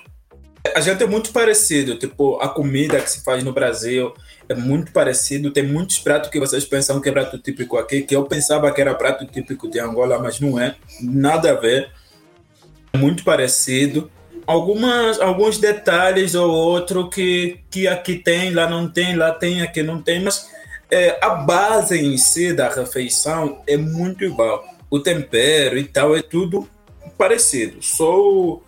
A 0.75 0.81
gente 0.81 1.03
é 1.03 1.07
muito 1.07 1.33
parecido, 1.33 1.99
tipo 1.99 2.39
a 2.41 2.49
comida 2.49 3.01
que 3.01 3.11
se 3.11 3.23
faz 3.23 3.45
no 3.45 3.53
Brasil 3.53 4.13
é 4.49 4.55
muito 4.55 4.93
parecido. 4.93 5.51
Tem 5.51 5.63
muitos 5.63 5.99
pratos 5.99 6.31
que 6.31 6.39
vocês 6.39 6.65
pensam 6.65 7.01
que 7.01 7.09
é 7.09 7.13
prato 7.13 7.39
típico 7.39 7.77
aqui, 7.77 8.03
que 8.03 8.15
eu 8.15 8.25
pensava 8.25 8.73
que 8.73 8.81
era 8.81 8.95
prato 8.95 9.27
típico 9.27 9.69
de 9.69 9.79
Angola, 9.79 10.19
mas 10.19 10.41
não 10.41 10.59
é, 10.59 10.77
nada 11.01 11.51
a 11.51 11.55
ver. 11.55 11.91
É 12.93 12.99
muito 12.99 13.25
parecido. 13.25 14.11
Algumas, 14.47 15.21
alguns 15.21 15.59
detalhes 15.59 16.35
ou 16.35 16.49
outro 16.49 17.11
que, 17.11 17.59
que 17.69 17.89
aqui 17.89 18.17
tem, 18.17 18.55
lá 18.55 18.71
não 18.71 18.89
tem, 18.89 19.17
lá 19.17 19.33
tem, 19.33 19.61
aqui 19.61 19.83
não 19.83 20.01
tem, 20.01 20.23
mas 20.23 20.49
é, 20.89 21.19
a 21.21 21.31
base 21.31 21.99
em 21.99 22.17
si 22.17 22.53
da 22.53 22.69
refeição 22.69 23.63
é 23.67 23.77
muito 23.77 24.25
igual. 24.25 24.65
O 24.89 25.01
tempero 25.01 25.77
e 25.77 25.85
tal 25.85 26.17
é 26.17 26.23
tudo 26.23 26.69
parecido. 27.19 27.83
Só 27.83 28.61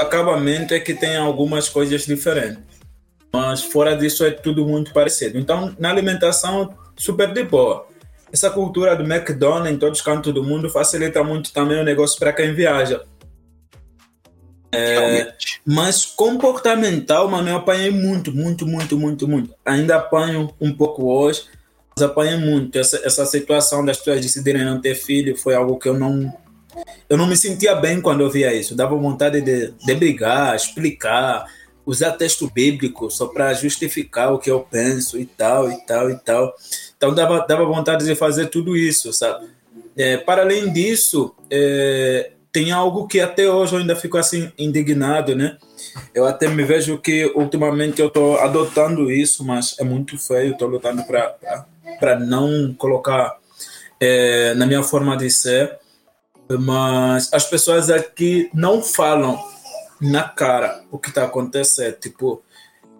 acabamento 0.00 0.74
é 0.74 0.80
que 0.80 0.94
tem 0.94 1.16
algumas 1.16 1.68
coisas 1.68 2.04
diferentes. 2.06 2.62
Mas 3.32 3.62
fora 3.62 3.96
disso 3.96 4.24
é 4.24 4.30
tudo 4.30 4.66
muito 4.66 4.92
parecido. 4.92 5.38
Então, 5.38 5.74
na 5.78 5.90
alimentação, 5.90 6.74
super 6.96 7.32
de 7.32 7.44
boa. 7.44 7.86
Essa 8.32 8.50
cultura 8.50 8.94
do 8.94 9.02
McDonald's 9.04 9.72
em 9.72 9.76
todos 9.76 9.98
os 9.98 10.04
cantos 10.04 10.32
do 10.32 10.42
mundo 10.42 10.68
facilita 10.68 11.22
muito 11.22 11.52
também 11.52 11.80
o 11.80 11.84
negócio 11.84 12.18
para 12.18 12.32
quem 12.32 12.54
viaja. 12.54 13.02
realmente. 14.94 15.60
Mas 15.66 16.04
comportamental, 16.06 17.28
mano, 17.28 17.48
eu 17.48 17.56
apanhei 17.56 17.90
muito, 17.90 18.32
muito, 18.32 18.66
muito, 18.66 18.96
muito, 18.96 19.26
muito. 19.26 19.54
Ainda 19.64 19.96
apanho 19.96 20.54
um 20.60 20.72
pouco 20.72 21.12
hoje, 21.12 21.44
mas 21.96 22.04
apanhei 22.04 22.36
muito. 22.36 22.78
Essa, 22.78 23.00
essa 23.04 23.26
situação 23.26 23.84
das 23.84 23.98
pessoas 23.98 24.20
decidirem 24.20 24.64
não 24.64 24.80
ter 24.80 24.94
filho 24.94 25.36
foi 25.36 25.54
algo 25.54 25.78
que 25.78 25.88
eu 25.88 25.94
não. 25.94 26.32
Eu 27.08 27.16
não 27.16 27.26
me 27.26 27.36
sentia 27.36 27.74
bem 27.74 28.00
quando 28.00 28.20
eu 28.20 28.30
via 28.30 28.54
isso. 28.54 28.74
Dava 28.74 28.94
vontade 28.96 29.40
de, 29.40 29.72
de 29.72 29.94
brigar, 29.94 30.54
explicar, 30.54 31.46
usar 31.84 32.12
texto 32.12 32.50
bíblico 32.50 33.10
só 33.10 33.26
para 33.26 33.52
justificar 33.54 34.32
o 34.32 34.38
que 34.38 34.50
eu 34.50 34.60
penso 34.60 35.18
e 35.18 35.26
tal, 35.26 35.70
e 35.70 35.86
tal, 35.86 36.10
e 36.10 36.18
tal. 36.18 36.54
Então 36.96 37.14
dava, 37.14 37.44
dava 37.48 37.64
vontade 37.64 38.04
de 38.04 38.14
fazer 38.14 38.46
tudo 38.46 38.76
isso, 38.76 39.12
sabe? 39.12 39.48
É, 39.96 40.16
para 40.16 40.42
além 40.42 40.72
disso, 40.72 41.34
é, 41.50 42.30
tem 42.52 42.72
algo 42.72 43.06
que 43.06 43.20
até 43.20 43.48
hoje 43.48 43.74
eu 43.74 43.80
ainda 43.80 43.96
fico 43.96 44.16
assim 44.18 44.52
indignado, 44.58 45.34
né? 45.34 45.56
Eu 46.14 46.26
até 46.26 46.48
me 46.48 46.62
vejo 46.64 46.98
que 46.98 47.26
ultimamente 47.34 48.00
eu 48.00 48.08
estou 48.08 48.38
adotando 48.38 49.10
isso, 49.10 49.44
mas 49.44 49.76
é 49.78 49.84
muito 49.84 50.18
feio. 50.18 50.52
Estou 50.52 50.68
lutando 50.68 51.02
para 51.04 52.18
não 52.20 52.74
colocar 52.74 53.36
é, 54.00 54.54
na 54.54 54.66
minha 54.66 54.82
forma 54.82 55.16
de 55.16 55.30
ser. 55.30 55.78
Mas 56.58 57.32
as 57.32 57.44
pessoas 57.44 57.90
aqui 57.90 58.50
não 58.52 58.82
falam 58.82 59.38
na 60.00 60.24
cara 60.24 60.82
o 60.90 60.98
que 60.98 61.08
está 61.08 61.24
acontecendo. 61.24 61.94
Tipo, 61.94 62.42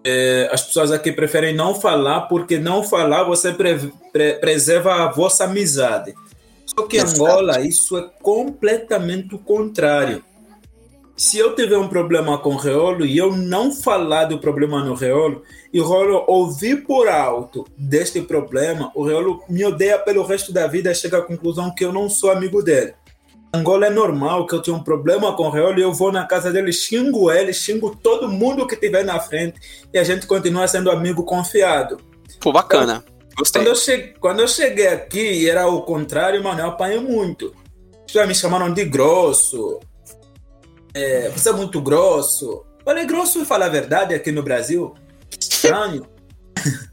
é, 0.05 0.49
as 0.53 0.63
pessoas 0.63 0.93
aqui 0.93 1.13
preferem 1.13 1.55
não 1.55 1.75
falar 1.75 2.23
porque 2.23 2.59
não 2.59 2.83
falar 2.83 3.25
você 3.25 3.53
pre, 3.53 3.93
pre, 4.13 4.35
preserva 4.35 4.95
a 4.95 5.11
vossa 5.11 5.45
amizade. 5.45 6.15
Só 6.67 6.87
que 6.87 6.99
em. 6.99 7.01
Angola 7.01 7.61
isso 7.61 7.99
é 7.99 8.09
completamente 8.23 9.35
o 9.35 9.39
contrário. 9.39 10.25
Se 11.17 11.37
eu 11.37 11.55
tiver 11.55 11.77
um 11.77 11.89
problema 11.89 12.39
com 12.39 12.55
o 12.55 12.57
Reolo 12.57 13.05
e 13.05 13.19
eu 13.19 13.37
não 13.37 13.73
falar 13.73 14.25
do 14.25 14.39
problema 14.39 14.83
no 14.83 14.95
Reolo, 14.95 15.43
e 15.71 15.79
o 15.79 15.87
Reolo 15.87 16.25
ouvir 16.27 16.87
por 16.87 17.09
alto 17.09 17.67
deste 17.77 18.23
problema, 18.23 18.91
o 18.95 19.05
Reolo 19.05 19.45
me 19.47 19.63
odeia 19.63 19.99
pelo 19.99 20.25
resto 20.25 20.51
da 20.51 20.67
vida 20.67 20.91
e 20.91 20.95
chega 20.95 21.19
à 21.19 21.23
conclusão 21.23 21.75
que 21.75 21.85
eu 21.85 21.93
não 21.93 22.09
sou 22.09 22.31
amigo 22.31 22.63
dele. 22.63 22.95
Angola 23.53 23.87
é 23.87 23.91
normal 23.91 24.47
que 24.47 24.55
eu 24.55 24.63
tenha 24.63 24.77
um 24.77 24.83
problema 24.83 25.35
com 25.35 25.45
o 25.45 25.51
Reolo 25.51 25.79
e 25.79 25.83
eu 25.83 25.93
vou 25.93 26.13
na 26.13 26.25
casa 26.25 26.53
dele, 26.53 26.73
xingo 26.73 27.31
ele, 27.31 27.53
xingo 27.53 27.97
todo 27.97 28.29
mundo 28.29 28.67
que 28.67 28.77
tiver 28.77 29.05
na 29.05 29.19
frente 29.19 29.61
e 29.93 29.99
a 29.99 30.05
gente 30.05 30.27
continua 30.27 30.69
sendo 30.69 30.91
amigo 30.91 31.25
confiado. 31.25 31.99
Pô, 32.41 32.53
bacana. 32.53 33.05
Gostei. 33.37 33.63
Quando 33.63 33.69
eu, 33.69 33.77
cheguei, 33.77 34.15
quando 34.21 34.41
eu 34.41 34.49
cheguei 34.49 34.87
aqui 34.89 35.21
e 35.21 35.51
era 35.51 35.67
o 35.67 35.83
contrário, 35.83 36.43
mano, 36.43 36.61
eu 36.61 36.67
apanhei 36.67 37.01
muito. 37.01 37.55
Pessoas 38.07 38.29
me 38.29 38.35
chamaram 38.35 38.73
de 38.73 38.85
grosso. 38.85 39.81
É, 40.95 41.29
você 41.31 41.49
é 41.49 41.53
muito 41.53 41.81
grosso. 41.81 42.65
Falei, 42.85 43.05
grosso 43.05 43.41
e 43.41 43.45
falar 43.45 43.67
a 43.67 43.71
verdade 43.71 44.15
aqui 44.15 44.31
no 44.31 44.43
Brasil? 44.43 44.95
Estranho. 45.39 46.07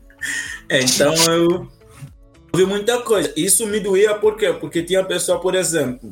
É, 0.69 0.81
então 0.81 1.13
eu 1.31 1.65
vi 2.53 2.65
muita 2.65 3.01
coisa. 3.01 3.31
Isso 3.37 3.65
me 3.65 3.79
doía 3.79 4.15
por 4.15 4.35
quê? 4.35 4.51
Porque 4.51 4.83
tinha 4.83 5.01
pessoa, 5.01 5.39
por 5.39 5.55
exemplo, 5.55 6.11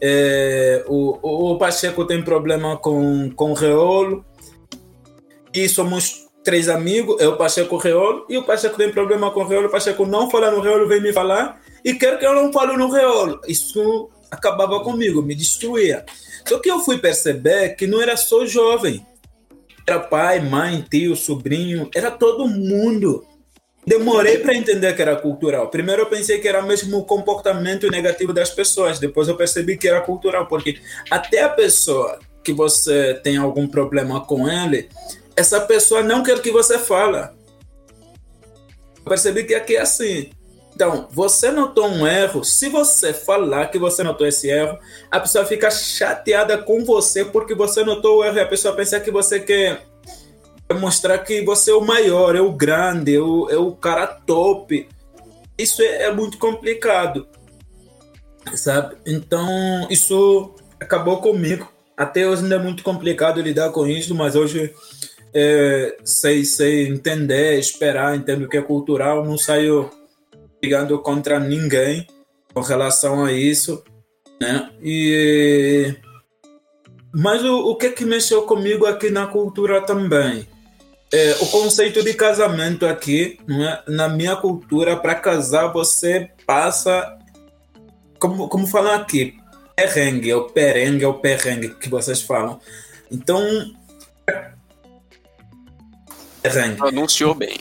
é, 0.00 0.84
o, 0.86 1.52
o, 1.52 1.58
Pacheco 1.58 2.04
tem 2.04 2.22
problema 2.22 2.76
com, 2.76 3.30
com 3.30 3.50
o 3.52 3.54
Reolo 3.54 4.24
e 5.54 5.68
somos 5.68 6.26
três 6.44 6.68
amigos, 6.68 7.20
eu, 7.20 7.36
Pacheco 7.36 7.74
e 7.74 7.76
o 7.76 7.80
Reolo, 7.80 8.26
e 8.28 8.38
o 8.38 8.44
Pacheco 8.44 8.76
tem 8.76 8.92
problema 8.92 9.30
com 9.30 9.40
o 9.40 9.46
Reolo, 9.46 9.66
o 9.66 9.70
Pacheco 9.70 10.06
não 10.06 10.30
fala 10.30 10.50
no 10.50 10.60
Reolo, 10.60 10.86
vem 10.86 11.00
me 11.00 11.12
falar, 11.12 11.60
e 11.84 11.94
quer 11.94 12.18
que 12.18 12.26
eu 12.26 12.34
não 12.34 12.52
fale 12.52 12.76
no 12.76 12.90
Reolo. 12.90 13.40
Isso 13.48 14.10
acabava 14.30 14.80
comigo, 14.80 15.22
me 15.22 15.34
destruía. 15.34 16.04
Só 16.46 16.58
que 16.58 16.70
eu 16.70 16.80
fui 16.80 16.98
perceber 16.98 17.70
que 17.70 17.86
não 17.86 18.00
era 18.00 18.16
só 18.16 18.46
jovem. 18.46 19.04
Era 19.86 20.00
pai, 20.00 20.40
mãe, 20.40 20.84
tio, 20.88 21.16
sobrinho, 21.16 21.88
era 21.94 22.10
todo 22.10 22.48
mundo. 22.48 23.24
Demorei 23.86 24.38
para 24.38 24.52
entender 24.52 24.96
que 24.96 25.02
era 25.02 25.14
cultural. 25.14 25.68
Primeiro 25.68 26.02
eu 26.02 26.06
pensei 26.06 26.40
que 26.40 26.48
era 26.48 26.60
mesmo 26.60 26.98
o 26.98 27.04
comportamento 27.04 27.88
negativo 27.88 28.32
das 28.32 28.50
pessoas, 28.50 28.98
depois 28.98 29.28
eu 29.28 29.36
percebi 29.36 29.76
que 29.76 29.86
era 29.86 30.00
cultural, 30.00 30.48
porque 30.48 30.80
até 31.08 31.44
a 31.44 31.48
pessoa 31.48 32.18
que 32.42 32.52
você 32.52 33.14
tem 33.22 33.36
algum 33.36 33.68
problema 33.68 34.20
com 34.20 34.48
ele, 34.50 34.88
essa 35.36 35.60
pessoa 35.60 36.02
não 36.02 36.24
quer 36.24 36.42
que 36.42 36.50
você 36.50 36.80
fala. 36.80 37.32
Eu 38.98 39.04
percebi 39.04 39.44
que 39.44 39.54
aqui 39.54 39.76
é 39.76 39.82
assim. 39.82 40.30
Então, 40.74 41.06
você 41.10 41.52
notou 41.52 41.86
um 41.86 42.06
erro, 42.06 42.44
se 42.44 42.68
você 42.68 43.14
falar 43.14 43.68
que 43.68 43.78
você 43.78 44.02
notou 44.02 44.26
esse 44.26 44.48
erro, 44.48 44.78
a 45.10 45.20
pessoa 45.20 45.44
fica 45.44 45.70
chateada 45.70 46.58
com 46.58 46.84
você 46.84 47.24
porque 47.24 47.54
você 47.54 47.84
notou 47.84 48.18
o 48.18 48.24
erro 48.24 48.36
e 48.36 48.40
a 48.40 48.46
pessoa 48.46 48.74
pensa 48.74 48.98
que 48.98 49.12
você 49.12 49.38
quer 49.38 49.86
mostrar 50.74 51.18
que 51.18 51.42
você 51.42 51.70
é 51.70 51.74
o 51.74 51.84
maior, 51.84 52.34
é 52.34 52.40
o 52.40 52.52
grande, 52.52 53.14
é 53.14 53.20
o, 53.20 53.48
é 53.48 53.56
o 53.56 53.72
cara 53.72 54.06
top. 54.06 54.88
Isso 55.56 55.82
é, 55.82 56.04
é 56.04 56.12
muito 56.12 56.38
complicado, 56.38 57.26
sabe? 58.54 58.96
Então, 59.06 59.86
isso 59.88 60.54
acabou 60.80 61.18
comigo. 61.18 61.70
Até 61.96 62.28
hoje 62.28 62.42
ainda 62.42 62.56
é 62.56 62.62
muito 62.62 62.82
complicado 62.82 63.40
lidar 63.40 63.70
com 63.70 63.86
isso, 63.86 64.14
mas 64.14 64.36
hoje 64.36 64.74
é, 65.32 65.96
sei, 66.04 66.44
sei 66.44 66.88
entender, 66.88 67.58
esperar, 67.58 68.16
entendo 68.16 68.44
o 68.44 68.48
que 68.48 68.56
é 68.56 68.62
cultural, 68.62 69.24
não 69.24 69.38
saio 69.38 69.90
brigando 70.60 70.98
contra 70.98 71.38
ninguém 71.38 72.06
com 72.52 72.60
relação 72.60 73.24
a 73.24 73.32
isso, 73.32 73.82
né? 74.40 74.70
E 74.82 75.94
mas 77.14 77.42
o, 77.42 77.70
o 77.70 77.76
que 77.76 77.90
que 77.90 78.04
mexeu 78.04 78.42
comigo 78.42 78.84
aqui 78.84 79.10
na 79.10 79.26
cultura 79.26 79.80
também? 79.80 80.46
É, 81.12 81.36
o 81.40 81.46
conceito 81.46 82.02
de 82.02 82.14
casamento 82.14 82.84
aqui, 82.84 83.38
não 83.46 83.64
é? 83.64 83.82
na 83.86 84.08
minha 84.08 84.34
cultura, 84.36 84.96
para 84.96 85.14
casar 85.14 85.68
você 85.68 86.30
passa, 86.44 87.16
como, 88.18 88.48
como 88.48 88.66
falam 88.66 88.92
aqui, 88.94 89.38
perrengue, 89.76 90.30
é 90.30 90.36
o 90.36 90.44
perengue, 90.44 91.04
é 91.04 91.08
o 91.08 91.14
perrengue 91.14 91.74
que 91.76 91.88
vocês 91.88 92.20
falam. 92.22 92.60
Então, 93.10 93.40
perrengue. 96.42 96.76
Pronunciou 96.76 97.34
bem. 97.34 97.60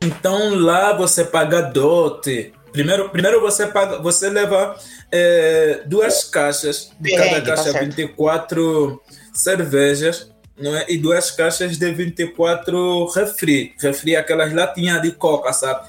Então 0.00 0.54
lá 0.54 0.92
você 0.92 1.24
paga 1.24 1.60
dote 1.62 2.52
Primeiro, 2.76 3.08
primeiro 3.08 3.40
você 3.40 3.66
paga, 3.66 3.98
você 4.00 4.28
leva 4.28 4.76
é, 5.10 5.80
duas 5.86 6.24
caixas, 6.24 6.92
de 7.00 7.16
cada 7.16 7.40
tá 7.40 7.46
caixa 7.46 7.72
certo. 7.72 7.86
24 7.86 9.02
cervejas, 9.32 10.30
é? 10.58 10.86
E 10.88 10.96
duas 10.96 11.30
caixas 11.30 11.78
de 11.78 11.92
24 11.92 13.06
refri. 13.08 13.74
Refri 13.78 14.14
é 14.14 14.18
aquelas 14.18 14.52
latinhas 14.52 15.02
de 15.02 15.12
coca, 15.12 15.52
sabe? 15.52 15.88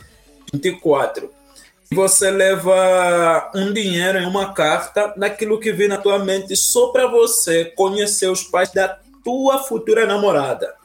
24. 0.53 1.30
E 1.89 1.95
Você 1.95 2.30
leva 2.30 3.49
um 3.55 3.72
dinheiro 3.72 4.18
em 4.18 4.26
uma 4.26 4.53
carta 4.53 5.13
naquilo 5.15 5.59
que 5.59 5.72
vem 5.72 5.88
na 5.88 5.97
tua 5.97 6.20
mente 6.20 6.55
só 6.55 6.88
para 6.88 7.07
você 7.07 7.65
conhecer 7.65 8.30
os 8.30 8.43
pais 8.43 8.72
da 8.72 8.99
tua 9.24 9.59
futura 9.59 10.05
namorada. 10.05 10.76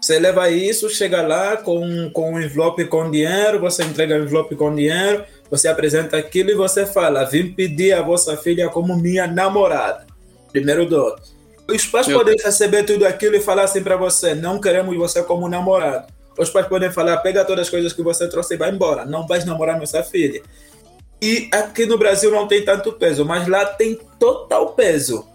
Você 0.00 0.18
leva 0.18 0.50
isso, 0.50 0.90
chega 0.90 1.22
lá 1.22 1.56
com, 1.56 2.10
com 2.10 2.34
um 2.34 2.40
envelope 2.40 2.84
com 2.86 3.10
dinheiro, 3.10 3.58
você 3.58 3.82
entrega 3.84 4.16
o 4.16 4.22
envelope 4.22 4.54
com 4.54 4.74
dinheiro, 4.74 5.24
você 5.50 5.66
apresenta 5.66 6.18
aquilo 6.18 6.50
e 6.50 6.54
você 6.54 6.84
fala: 6.84 7.24
Vim 7.24 7.52
pedir 7.52 7.92
a 7.92 8.02
vossa 8.02 8.36
filha 8.36 8.68
como 8.68 8.96
minha 8.96 9.26
namorada. 9.26 10.06
Primeiro 10.52 10.86
dote. 10.86 11.33
Os 11.68 11.86
pais 11.86 12.06
Meu 12.06 12.18
podem 12.18 12.36
receber 12.36 12.84
tudo 12.84 13.06
aquilo 13.06 13.36
e 13.36 13.40
falar 13.40 13.64
assim 13.64 13.82
para 13.82 13.96
você: 13.96 14.34
Não 14.34 14.60
queremos 14.60 14.96
você 14.96 15.22
como 15.22 15.48
namorado. 15.48 16.12
Os 16.38 16.50
pais 16.50 16.66
podem 16.66 16.92
falar: 16.92 17.18
Pega 17.18 17.44
todas 17.44 17.66
as 17.66 17.70
coisas 17.70 17.92
que 17.92 18.02
você 18.02 18.28
trouxe 18.28 18.54
e 18.54 18.56
vai 18.56 18.70
embora. 18.70 19.04
Não 19.04 19.26
vais 19.26 19.44
namorar 19.44 19.78
nossa 19.78 20.02
filha. 20.02 20.42
E 21.22 21.48
aqui 21.52 21.86
no 21.86 21.96
Brasil 21.96 22.30
não 22.30 22.46
tem 22.46 22.64
tanto 22.64 22.92
peso, 22.92 23.24
mas 23.24 23.48
lá 23.48 23.64
tem 23.64 23.98
total 24.18 24.74
peso. 24.74 25.26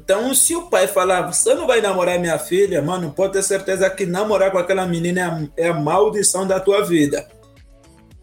Então, 0.00 0.34
se 0.34 0.56
o 0.56 0.62
pai 0.62 0.88
falar, 0.88 1.30
você 1.30 1.54
não 1.54 1.66
vai 1.66 1.82
namorar 1.82 2.18
minha 2.18 2.38
filha, 2.38 2.80
mano, 2.80 3.12
pode 3.12 3.34
ter 3.34 3.42
certeza 3.42 3.88
que 3.90 4.06
namorar 4.06 4.50
com 4.50 4.56
aquela 4.56 4.86
menina 4.86 5.20
é 5.20 5.24
a, 5.24 5.66
é 5.66 5.68
a 5.68 5.74
maldição 5.74 6.46
da 6.46 6.58
tua 6.58 6.82
vida. 6.82 7.28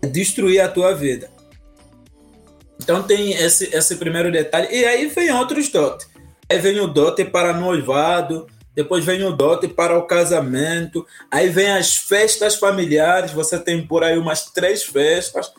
É 0.01 0.07
destruir 0.07 0.59
a 0.59 0.67
tua 0.67 0.95
vida. 0.95 1.29
Então 2.81 3.03
tem 3.03 3.33
esse, 3.33 3.73
esse 3.73 3.95
primeiro 3.97 4.31
detalhe. 4.31 4.67
E 4.71 4.83
aí 4.83 5.05
vem 5.07 5.31
outros 5.31 5.69
dotes. 5.69 6.14
Aí 6.49 6.59
vem 6.59 6.79
o 6.79 6.87
dote 6.87 7.25
para 7.25 7.53
noivado, 7.53 8.47
depois 8.75 9.05
vem 9.05 9.23
o 9.23 9.31
dote 9.31 9.67
para 9.67 9.97
o 9.97 10.05
casamento, 10.05 11.05
aí 11.31 11.49
vem 11.49 11.71
as 11.71 11.95
festas 11.95 12.55
familiares, 12.55 13.31
você 13.31 13.57
tem 13.57 13.85
por 13.85 14.03
aí 14.03 14.17
umas 14.17 14.51
três 14.51 14.83
festas. 14.83 15.51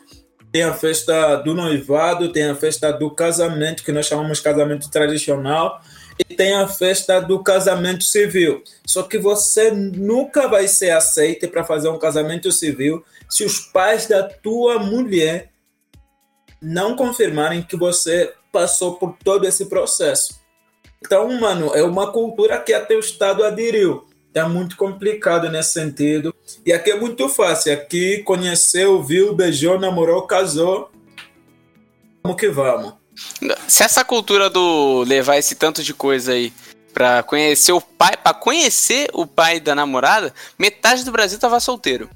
Tem 0.51 0.63
a 0.63 0.73
festa 0.73 1.35
do 1.37 1.53
noivado, 1.53 2.31
tem 2.31 2.45
a 2.45 2.55
festa 2.55 2.91
do 2.91 3.11
casamento, 3.11 3.83
que 3.83 3.91
nós 3.91 4.05
chamamos 4.05 4.39
casamento 4.39 4.89
tradicional, 4.89 5.81
e 6.17 6.23
tem 6.23 6.53
a 6.53 6.67
festa 6.67 7.19
do 7.19 7.43
casamento 7.43 8.03
civil. 8.03 8.63
Só 8.85 9.03
que 9.03 9.17
você 9.17 9.71
nunca 9.71 10.47
vai 10.47 10.67
ser 10.67 10.91
aceito 10.91 11.47
para 11.49 11.65
fazer 11.65 11.89
um 11.89 11.99
casamento 11.99 12.51
civil 12.51 13.03
se 13.29 13.43
os 13.43 13.59
pais 13.59 14.07
da 14.07 14.23
tua 14.23 14.79
mulher 14.79 15.49
não 16.61 16.95
confirmarem 16.95 17.61
que 17.61 17.75
você 17.75 18.33
passou 18.51 18.95
por 18.95 19.17
todo 19.23 19.45
esse 19.45 19.65
processo. 19.65 20.36
Então, 21.03 21.39
mano, 21.39 21.71
é 21.73 21.83
uma 21.83 22.11
cultura 22.11 22.59
que 22.59 22.73
até 22.73 22.95
o 22.95 22.99
Estado 22.99 23.43
aderiu. 23.43 24.05
É 24.33 24.43
muito 24.43 24.77
complicado 24.77 25.49
nesse 25.49 25.73
sentido. 25.73 26.33
E 26.65 26.71
aqui 26.71 26.91
é 26.91 26.99
muito 26.99 27.27
fácil. 27.27 27.73
Aqui 27.73 28.19
conheceu, 28.19 29.01
viu, 29.01 29.33
beijou, 29.33 29.79
namorou, 29.79 30.27
casou. 30.27 30.91
Vamos 32.23 32.39
que 32.39 32.49
vamos. 32.49 32.93
Se 33.67 33.83
essa 33.83 34.05
cultura 34.05 34.49
do 34.49 35.03
levar 35.07 35.37
esse 35.37 35.55
tanto 35.55 35.81
de 35.81 35.93
coisa 35.93 36.33
aí 36.33 36.53
pra 36.93 37.23
conhecer 37.23 37.71
o 37.71 37.81
pai, 37.81 38.15
para 38.15 38.33
conhecer 38.33 39.09
o 39.13 39.25
pai 39.25 39.59
da 39.59 39.73
namorada, 39.73 40.33
metade 40.57 41.03
do 41.03 41.11
Brasil 41.11 41.39
tava 41.39 41.59
solteiro. 41.59 42.09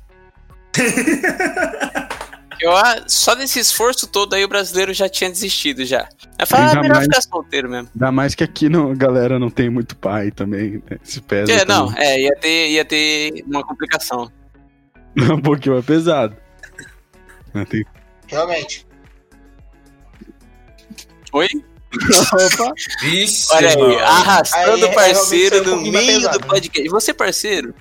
Eu, 2.62 2.72
ah, 2.76 3.04
só 3.08 3.34
desse 3.34 3.60
esforço 3.60 4.06
todo 4.08 4.36
aí 4.36 4.44
o 4.44 4.48
brasileiro 4.48 4.94
já 4.94 5.10
tinha 5.10 5.30
desistido 5.30 5.84
já. 5.84 6.08
Falei, 6.46 6.68
ah, 6.68 6.76
melhor 6.82 6.96
mais- 6.96 7.06
ficar 7.06 7.22
solteiro 7.22 7.68
mesmo. 7.70 7.90
Ainda 7.96 8.12
mais 8.12 8.36
que 8.36 8.44
aqui 8.44 8.70
não, 8.70 8.92
a 8.92 8.96
galera 8.96 9.40
não 9.40 9.50
tem 9.50 9.68
muito 9.70 9.96
pai 9.96 10.30
também, 10.30 10.82
né? 10.90 10.98
Se 11.04 11.20
pesa. 11.22 11.52
É, 11.52 11.66
não, 11.66 11.88
também. 11.88 12.04
é, 12.06 12.22
ia 12.22 12.36
ter, 12.36 12.70
ia 12.70 12.86
ter 12.86 13.44
uma 13.48 13.64
complicação. 13.66 14.32
um 15.18 15.42
pouquinho 15.42 15.74
mais 15.76 15.86
pesado. 15.86 16.36
Tem- 17.68 17.84
Realmente. 18.28 18.86
Oi? 21.34 21.48
Opa! 21.94 22.74
Vixe, 23.02 23.48
Olha 23.54 23.70
aí, 23.70 23.78
mano. 23.78 24.00
arrastando 24.00 24.86
Aí, 24.86 24.92
o 24.92 24.94
parceiro 24.94 25.64
realmente, 25.64 25.88
é 25.88 25.92
no 25.92 25.92
meio 25.92 26.20
pesado, 26.20 26.38
do 26.38 26.42
né? 26.44 26.48
podcast. 26.48 26.90
Você, 26.90 27.14
parceiro? 27.14 27.74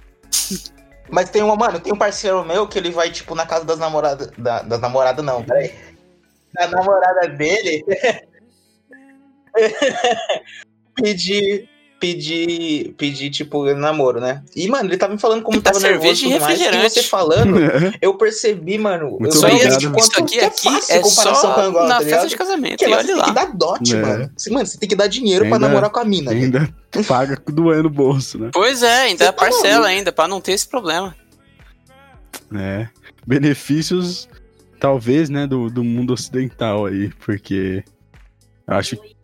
Mas 1.11 1.31
tem 1.31 1.43
uma, 1.43 1.57
mano, 1.57 1.81
tem 1.81 1.93
um 1.93 1.99
parceiro 1.99 2.45
meu 2.45 2.69
que 2.69 2.79
ele 2.79 2.91
vai, 2.91 3.11
tipo, 3.11 3.35
na 3.35 3.47
casa 3.47 3.65
das 3.65 3.79
namoradas. 3.79 4.31
Da, 4.39 4.63
das 4.63 4.81
namoradas, 4.81 5.25
não, 5.25 5.43
peraí. 5.43 5.75
Da 6.53 6.69
namorada 6.69 7.29
dele. 7.29 7.85
pedir. 10.95 11.70
Pedir. 12.01 12.95
Pedir, 12.97 13.29
tipo, 13.31 13.73
namoro, 13.75 14.21
né? 14.21 14.43
E, 14.57 14.67
mano, 14.69 14.89
ele 14.89 14.97
tava 14.97 15.13
me 15.13 15.21
falando 15.21 15.43
como 15.43 15.61
Tá 15.61 15.71
tava 15.71 15.83
nervoso 15.85 16.17
cerveja 16.17 16.27
e 16.27 16.29
e 16.29 16.33
tudo 16.33 16.41
mais. 16.41 16.59
E 16.59 16.63
refrigerante. 16.63 16.95
você 16.95 17.03
falando, 17.03 17.57
eu 18.01 18.15
percebi, 18.15 18.79
mano. 18.79 19.11
Muito 19.11 19.25
eu 19.27 19.29
Isso 19.29 19.41
só 19.41 19.49
ia 19.49 19.69
de 19.69 19.77
isso 19.87 19.93
quanto 19.93 20.23
aqui, 20.25 20.39
que 20.39 20.41
aqui 20.41 20.63
fácil 20.71 20.95
é 20.95 21.01
comparação 21.01 21.53
com 21.53 21.61
Angola, 21.61 21.89
na 21.89 21.99
tá 21.99 22.05
festa 22.05 22.27
de 22.27 22.37
casamento. 22.37 22.71
Porque 22.79 22.85
E 22.87 22.89
lá 22.89 22.97
olha 22.97 23.07
você 23.07 23.13
tem 23.15 23.23
que 23.23 23.29
lá. 23.29 23.35
dar 23.47 23.53
dote, 23.55 23.95
É. 23.97 24.01
mano. 24.01 24.31
Você- 24.35 24.51
Mano, 24.51 24.67
você 24.67 24.79
tem 24.79 24.89
que 24.89 24.97
dar 24.97 25.07
dinheiro 25.09 25.45
pra 25.45 25.57
Ainda- 25.57 25.69
namorar 25.69 25.91
com 25.91 26.01
a 26.01 26.05
mina. 26.05 26.31
ainda 26.33 26.69
paga 27.07 27.37
doendo 27.47 27.83
no 27.85 27.91
bolso, 27.91 28.39
né? 28.39 28.51
Pois 28.53 28.83
é, 28.83 29.03
ainda 29.03 29.27
Você 29.27 29.33
tá 29.33 29.33
parcela 29.35 29.87
ainda, 29.87 30.11
pra 30.11 30.27
não 30.27 30.41
ter 30.41 30.53
esse 30.53 30.67
problema. 30.67 31.15
É. 32.55 32.89
Benefícios, 33.27 34.29
talvez, 34.81 35.29
né, 35.29 35.47
do, 35.47 35.69
do 35.71 35.85
mundo 35.85 36.13
ocidental 36.15 36.87
aí, 36.87 37.11
porque 37.25 37.85
eu 38.67 38.75
acho 38.75 38.97
que 38.97 39.15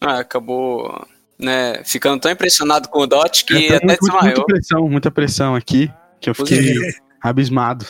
Ah, 0.00 0.20
acabou, 0.20 1.06
né, 1.38 1.82
ficando 1.84 2.20
tão 2.20 2.30
impressionado 2.30 2.88
com 2.88 3.00
o 3.00 3.06
Dot 3.06 3.44
que 3.44 3.66
é, 3.66 3.68
tá 3.68 3.76
até 3.76 3.86
muito- 3.86 4.00
desmaiou. 4.00 4.24
muita 4.24 4.44
pressão, 4.44 4.88
muita 4.88 5.10
pressão 5.10 5.54
aqui, 5.54 5.92
que 6.20 6.30
eu 6.30 6.34
fiquei 6.34 6.74
abismado. 7.20 7.86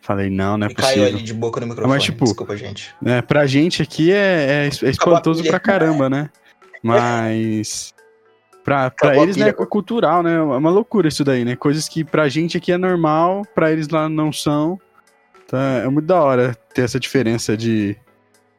Falei, 0.00 0.30
não, 0.30 0.56
não 0.56 0.66
é 0.66 0.70
E 0.70 0.74
caiu 0.74 0.86
possível. 0.88 1.08
ali 1.08 1.22
de 1.22 1.34
boca 1.34 1.60
no 1.60 1.66
microfone. 1.66 1.94
Mas, 1.94 2.02
tipo, 2.02 2.24
Desculpa, 2.24 2.56
gente. 2.56 2.94
É, 3.04 3.20
pra 3.20 3.46
gente 3.46 3.82
aqui 3.82 4.10
é, 4.10 4.16
é 4.16 4.86
é 4.86 4.90
espantoso 4.90 5.44
pra 5.44 5.60
caramba, 5.60 6.08
né? 6.08 6.30
Mas. 6.82 7.92
Pra, 8.64 8.90
pra 8.90 9.08
Acabou 9.08 9.22
eles, 9.24 9.36
né, 9.36 9.48
é 9.48 9.52
cultural, 9.52 10.22
né? 10.22 10.34
É 10.34 10.40
uma 10.40 10.70
loucura 10.70 11.08
isso 11.08 11.24
daí, 11.24 11.44
né? 11.44 11.56
Coisas 11.56 11.88
que 11.88 12.04
pra 12.04 12.28
gente 12.28 12.56
aqui 12.56 12.72
é 12.72 12.76
normal, 12.78 13.42
pra 13.54 13.70
eles 13.72 13.88
lá 13.88 14.08
não 14.08 14.32
são. 14.32 14.78
Então 15.44 15.58
é 15.58 15.88
muito 15.88 16.06
da 16.06 16.22
hora 16.22 16.54
ter 16.74 16.82
essa 16.82 17.00
diferença 17.00 17.56
de, 17.56 17.96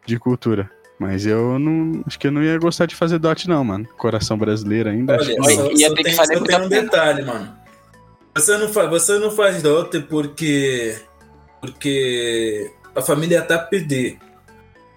de 0.06 0.18
cultura. 0.20 0.70
Mas 1.00 1.26
eu 1.26 1.58
não. 1.58 2.04
Acho 2.06 2.20
que 2.20 2.28
eu 2.28 2.32
não 2.32 2.44
ia 2.44 2.58
gostar 2.60 2.86
de 2.86 2.94
fazer 2.96 3.18
dot, 3.20 3.48
não, 3.48 3.64
mano. 3.64 3.88
Coração 3.98 4.38
brasileiro 4.38 4.90
ainda. 4.90 5.16
acho 5.16 5.32
Olha, 5.32 5.36
que 5.36 5.48
Oi, 5.48 5.56
só, 5.56 5.72
ia 5.72 5.88
só 5.90 5.96
ter 5.96 6.04
que 6.04 6.12
fazer 6.12 6.38
só 6.38 6.44
tem 6.44 6.56
um 6.58 6.70
pena. 6.70 6.82
detalhe, 6.82 7.22
mano. 7.24 7.56
Você 8.36 8.58
não, 8.58 8.68
faz, 8.70 8.90
você 8.90 9.18
não 9.20 9.32
faz 9.32 9.62
dote 9.64 10.00
porque, 10.02 10.98
porque 11.62 12.72
a 12.96 13.02
família 13.02 13.42
tá 13.42 13.56
a 13.56 13.60
pedir. 13.60 14.20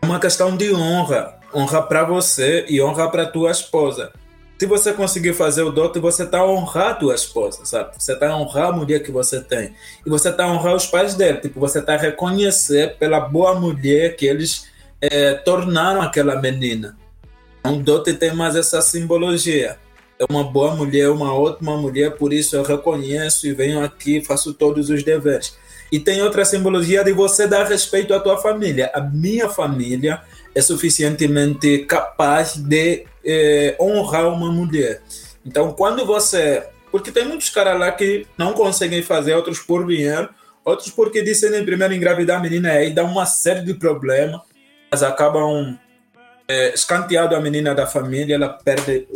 É 0.03 0.07
uma 0.07 0.19
questão 0.21 0.57
de 0.57 0.75
honra. 0.75 1.39
Honra 1.55 1.83
pra 1.83 2.03
você 2.05 2.65
e 2.69 2.83
honra 2.83 3.09
pra 3.11 3.27
tua 3.27 3.51
esposa. 3.51 4.13
Se 4.59 4.67
você 4.67 4.93
conseguir 4.93 5.35
fazer 5.35 5.63
o 5.63 5.73
dote, 5.73 5.99
você 5.99 6.25
tá 6.25 6.39
a 6.39 6.47
honrar 6.49 6.91
a 6.91 6.95
tua 6.95 7.15
esposa, 7.15 7.65
sabe? 7.65 7.91
Você 7.99 8.15
tá 8.15 8.31
a 8.31 8.37
honrar 8.37 8.69
a 8.69 8.73
mulher 8.73 9.03
que 9.03 9.11
você 9.11 9.41
tem. 9.41 9.75
E 10.07 10.09
você 10.09 10.31
tá 10.33 10.45
a 10.45 10.53
honrar 10.53 10.75
os 10.75 10.87
pais 10.87 11.15
dele. 11.15 11.39
Tipo, 11.39 11.59
você 11.59 11.83
tá 11.83 11.95
a 11.95 11.99
reconhecer 11.99 12.97
pela 12.97 13.19
boa 13.21 13.59
mulher 13.59 14.15
que 14.15 14.25
eles 14.25 14.69
eh, 15.03 15.35
tornaram 15.35 16.01
aquela 16.01 16.41
menina. 16.41 16.97
Um 17.65 17.83
dote 17.83 18.15
tem 18.15 18.35
mais 18.35 18.57
essa 18.57 18.81
simbologia 18.81 19.79
é 20.23 20.33
uma 20.33 20.45
boa 20.45 20.75
mulher, 20.77 21.11
uma 21.11 21.35
ótima 21.35 21.77
mulher, 21.77 22.13
por 22.13 22.33
isso 22.33 22.55
eu 22.55 22.63
reconheço 22.63 23.47
e 23.47 23.53
venho 23.53 23.83
aqui, 23.83 24.25
faço 24.25 24.55
todos 24.55 24.89
os 24.89 25.03
deveres. 25.03 25.57
E 25.91 25.99
tem 25.99 26.23
outra 26.23 26.45
simbologia 26.45 27.03
de 27.03 27.13
você 27.13 27.47
dar 27.47 27.67
respeito 27.67 28.15
à 28.15 28.21
tua 28.21 28.39
família. 28.39 28.91
A 28.95 29.01
minha 29.01 29.49
família 29.49 30.23
é 30.55 30.61
suficientemente 30.61 31.81
capaz 31.81 32.55
de 32.55 33.05
eh, 33.25 33.77
honrar 33.81 34.29
uma 34.29 34.51
mulher. 34.51 35.03
Então, 35.45 35.73
quando 35.73 36.07
você. 36.07 36.63
Porque 36.91 37.11
tem 37.11 37.27
muitos 37.27 37.51
caras 37.51 37.79
lá 37.79 37.91
que 37.91 38.27
não 38.39 38.53
conseguem 38.53 39.03
fazer, 39.03 39.35
outros 39.35 39.59
por 39.59 39.87
dinheiro, 39.87 40.29
outros 40.65 40.91
porque 40.91 41.21
decidem 41.21 41.65
primeiro 41.65 41.95
engravidar 41.95 42.39
a 42.39 42.43
menina 42.43 42.69
e 42.75 42.77
aí 42.77 42.95
dá 42.95 43.03
uma 43.03 43.27
série 43.27 43.63
de 43.63 43.75
problemas, 43.75 44.41
mas 44.93 45.03
acabam 45.03 45.79
é, 46.47 46.75
escanteado 46.75 47.35
a 47.35 47.41
menina 47.41 47.75
da 47.75 47.87
família, 47.87 48.35
ela 48.35 48.51
perde 48.51 49.09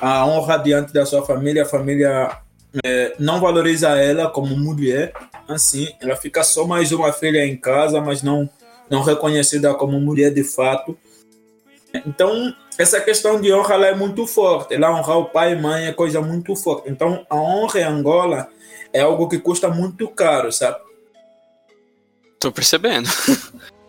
a 0.00 0.24
honra 0.24 0.56
diante 0.56 0.92
da 0.92 1.04
sua 1.04 1.26
família, 1.26 1.64
a 1.64 1.66
família 1.66 2.38
é, 2.84 3.16
não 3.18 3.40
valoriza 3.40 3.88
ela 3.88 4.30
como 4.30 4.56
mulher, 4.56 5.12
assim, 5.48 5.92
ela 6.00 6.14
fica 6.14 6.44
só 6.44 6.64
mais 6.64 6.92
uma 6.92 7.12
filha 7.12 7.44
em 7.44 7.56
casa, 7.56 8.00
mas 8.00 8.22
não, 8.22 8.48
não 8.88 9.02
reconhecida 9.02 9.74
como 9.74 9.98
mulher 10.00 10.32
de 10.32 10.44
fato. 10.44 10.96
Então, 12.06 12.54
essa 12.78 13.00
questão 13.00 13.40
de 13.40 13.52
honra 13.52 13.74
é 13.88 13.94
muito 13.96 14.28
forte. 14.28 14.76
Lá 14.76 14.96
honrar 14.96 15.18
o 15.18 15.24
pai 15.24 15.54
e 15.54 15.60
mãe 15.60 15.86
é 15.86 15.92
coisa 15.92 16.20
muito 16.20 16.54
forte. 16.54 16.88
Então, 16.88 17.26
a 17.28 17.34
honra 17.34 17.80
em 17.80 17.82
Angola 17.84 18.48
é 18.92 19.00
algo 19.00 19.28
que 19.28 19.40
custa 19.40 19.68
muito 19.68 20.06
caro, 20.06 20.52
sabe? 20.52 20.78
Tô 22.38 22.52
percebendo. 22.52 23.08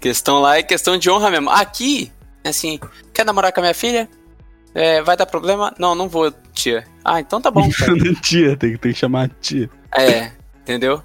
questão 0.00 0.40
lá 0.40 0.58
é 0.58 0.62
questão 0.62 0.98
de 0.98 1.10
honra 1.10 1.30
mesmo. 1.30 1.50
Aqui, 1.50 2.12
assim, 2.44 2.78
quer 3.12 3.24
namorar 3.24 3.52
com 3.52 3.60
a 3.60 3.62
minha 3.62 3.74
filha? 3.74 4.08
É, 4.74 5.02
vai 5.02 5.16
dar 5.16 5.26
problema? 5.26 5.74
Não, 5.78 5.94
não 5.94 6.08
vou, 6.08 6.32
tia. 6.52 6.86
Ah, 7.04 7.20
então 7.20 7.40
tá 7.40 7.50
bom. 7.50 7.68
tia, 8.22 8.56
tem, 8.56 8.76
tem 8.76 8.92
que 8.92 8.98
chamar 8.98 9.30
tia. 9.40 9.70
É, 9.96 10.30
entendeu? 10.60 11.02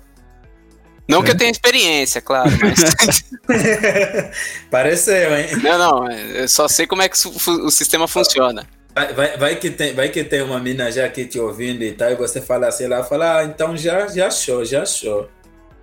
Não 1.07 1.21
é. 1.21 1.23
que 1.23 1.31
eu 1.31 1.37
tenha 1.37 1.51
experiência, 1.51 2.21
claro, 2.21 2.49
mas. 2.61 3.23
Pareceu, 4.69 5.37
hein? 5.37 5.47
Não, 5.63 5.77
não, 5.77 6.11
eu 6.11 6.47
só 6.47 6.67
sei 6.67 6.87
como 6.87 7.01
é 7.01 7.09
que 7.09 7.17
o 7.47 7.69
sistema 7.69 8.07
funciona. 8.07 8.67
Vai, 8.93 9.13
vai, 9.13 9.37
vai, 9.37 9.55
que 9.55 9.69
tem, 9.69 9.93
vai 9.93 10.09
que 10.09 10.23
tem 10.23 10.41
uma 10.41 10.59
mina 10.59 10.91
já 10.91 11.05
aqui 11.05 11.25
te 11.25 11.39
ouvindo 11.39 11.81
e 11.81 11.93
tal, 11.93 12.11
e 12.11 12.15
você 12.15 12.41
fala 12.41 12.67
assim, 12.67 12.85
ela 12.85 13.03
fala, 13.03 13.37
ah, 13.37 13.43
então 13.45 13.75
já, 13.75 14.07
já 14.07 14.27
achou, 14.27 14.65
já 14.65 14.83
achou. 14.83 15.29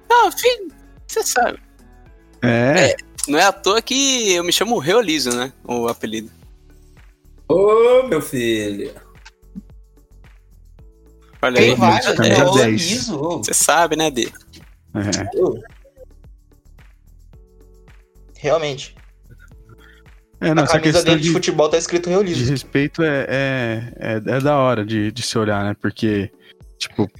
Não, 0.08 0.30
filho, 0.30 0.68
você 1.06 1.22
sabe. 1.22 1.58
É. 2.42 2.90
é. 2.90 2.96
Não 3.28 3.38
é 3.38 3.44
à 3.44 3.52
toa 3.52 3.82
que 3.82 4.32
eu 4.32 4.42
me 4.42 4.52
chamo 4.52 4.78
Reoliso, 4.78 5.30
né? 5.36 5.52
O 5.64 5.86
apelido. 5.86 6.30
Ô, 7.48 8.02
oh, 8.02 8.08
meu 8.08 8.22
filho. 8.22 8.90
Olha 11.40 11.60
aí, 11.60 11.74
vários, 11.74 12.18
né? 12.18 12.34
Você 13.38 13.54
sabe, 13.54 13.96
né, 13.96 14.10
D? 14.10 14.32
É. 14.94 15.78
Realmente. 18.38 18.96
É, 20.40 20.54
não, 20.54 20.62
a 20.62 20.66
camisa 20.66 21.02
dele 21.02 21.20
de, 21.20 21.28
de, 21.28 21.32
futebol 21.32 21.68
tá 21.68 21.76
escrito 21.76 22.08
realismo. 22.08 22.44
De 22.44 22.50
respeito 22.50 23.02
é, 23.02 23.26
é, 23.28 23.92
é, 23.98 24.36
é, 24.36 24.40
da 24.40 24.56
hora 24.56 24.84
de, 24.84 25.10
de 25.10 25.22
se 25.22 25.36
olhar, 25.36 25.64
né? 25.64 25.74
Porque, 25.80 26.30
tipo, 26.78 27.10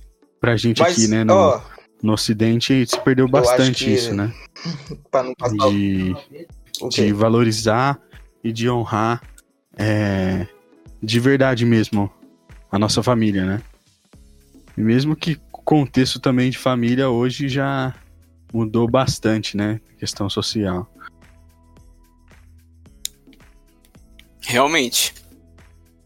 pra 0.41 0.57
gente 0.57 0.81
Mas, 0.81 0.93
aqui, 0.93 1.09
né, 1.09 1.25
no, 1.25 1.35
ó, 1.35 1.61
no 2.03 2.13
Ocidente, 2.13 2.87
se 2.87 3.01
perdeu 3.01 3.29
bastante 3.29 3.85
que, 3.85 3.91
isso, 3.91 4.15
né? 4.15 4.33
de, 5.71 6.15
de 6.91 7.13
valorizar 7.13 8.01
e 8.43 8.53
de 8.53 8.71
honrar 8.71 9.21
é, 9.77 10.47
de 11.03 11.21
verdade 11.21 11.65
mesmo 11.65 12.11
a 12.71 12.79
nossa 12.79 13.03
família, 13.03 13.45
né? 13.45 13.63
E 14.77 14.81
mesmo 14.81 15.17
que 15.17 15.41
o 15.53 15.63
contexto 15.63 16.21
também 16.21 16.51
de 16.51 16.59
família 16.59 17.09
hoje 17.09 17.49
já 17.49 17.95
mudou 18.53 18.89
bastante, 18.89 19.57
né? 19.57 19.81
Questão 19.99 20.29
social. 20.29 20.89
Realmente. 24.41 25.15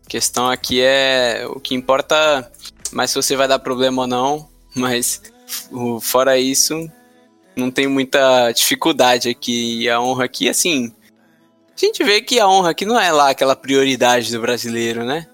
A 0.05 0.09
questão 0.09 0.49
aqui 0.49 0.81
é 0.81 1.47
o 1.47 1.61
que 1.61 1.75
importa 1.75 2.51
mais 2.93 3.11
se 3.11 3.17
você 3.17 3.37
vai 3.37 3.49
dar 3.49 3.59
problema 3.59 4.03
ou 4.03 4.09
não, 4.09 4.49
mas 4.75 5.23
fora 6.01 6.39
isso, 6.39 6.91
não 7.57 7.71
tem 7.71 7.87
muita 7.87 8.53
dificuldade 8.53 9.29
aqui. 9.29 9.83
E 9.83 9.91
a 9.91 10.01
honra 10.01 10.25
aqui, 10.25 10.49
assim, 10.49 10.93
a 11.77 11.79
gente 11.79 12.03
vê 12.05 12.21
que 12.21 12.39
a 12.39 12.49
honra 12.49 12.71
aqui 12.71 12.85
não 12.85 12.99
é 12.99 13.11
lá 13.11 13.31
aquela 13.31 13.57
prioridade 13.57 14.31
do 14.31 14.41
brasileiro, 14.41 15.05
né? 15.05 15.27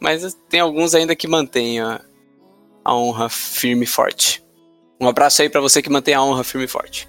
Mas 0.00 0.36
tem 0.48 0.60
alguns 0.60 0.94
ainda 0.94 1.16
que 1.16 1.26
mantêm 1.26 1.80
a, 1.80 2.00
a 2.84 2.94
honra 2.94 3.28
firme 3.28 3.84
e 3.84 3.88
forte. 3.88 4.42
Um 5.00 5.08
abraço 5.08 5.42
aí 5.42 5.48
para 5.48 5.60
você 5.60 5.80
que 5.80 5.90
mantém 5.90 6.14
a 6.14 6.22
honra 6.22 6.44
firme 6.44 6.66
e 6.66 6.68
forte. 6.68 7.08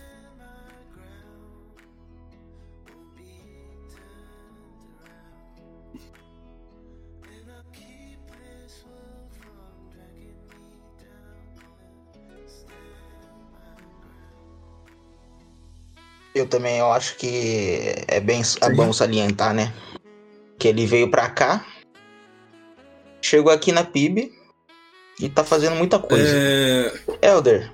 Eu 16.36 16.46
também 16.46 16.80
eu 16.80 16.92
acho 16.92 17.16
que 17.16 17.96
é 18.10 18.20
bem 18.20 18.42
é 18.62 18.70
bom 18.72 18.92
salientar, 18.92 19.54
né? 19.54 19.74
Que 20.60 20.68
ele 20.68 20.86
veio 20.86 21.10
pra 21.10 21.30
cá, 21.30 21.66
chegou 23.22 23.52
aqui 23.52 23.72
na 23.72 23.86
PIB 23.86 24.34
e 25.20 25.30
tá 25.30 25.46
fazendo 25.46 25.78
muita 25.78 25.98
coisa. 25.98 26.28
É... 26.30 26.92
Elder. 27.22 27.72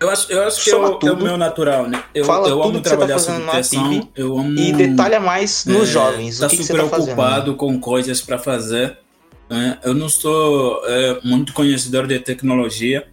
Eu 0.00 0.10
acho, 0.10 0.30
eu 0.30 0.42
acho 0.46 0.64
que 0.64 0.70
é 0.70 0.76
o, 0.76 0.98
é 1.02 1.12
o 1.12 1.16
meu 1.16 1.38
natural, 1.38 1.88
né? 1.88 2.02
Eu, 2.14 2.24
Fala 2.24 2.48
eu 2.48 2.62
amo 2.62 2.80
trabalhar 2.80 3.14
tá 3.14 3.20
sob 3.20 3.42
pressão, 3.44 4.08
eu 4.14 4.38
amo... 4.38 4.58
E 4.58 4.72
detalha 4.72 5.18
mais 5.18 5.64
nos 5.64 5.88
é, 5.88 5.92
jovens. 5.92 6.38
Tá 6.38 6.46
o 6.46 6.50
que 6.50 6.56
super 6.62 6.82
que 6.82 6.82
você 6.82 6.90
tá 6.90 6.96
ocupado 6.96 7.40
fazendo? 7.40 7.56
com 7.56 7.80
coisas 7.80 8.20
para 8.20 8.38
fazer. 8.38 8.98
Né? 9.48 9.78
Eu 9.82 9.94
não 9.94 10.08
sou 10.08 10.82
é, 10.84 11.18
muito 11.24 11.54
conhecedor 11.54 12.06
de 12.06 12.18
tecnologia, 12.18 13.06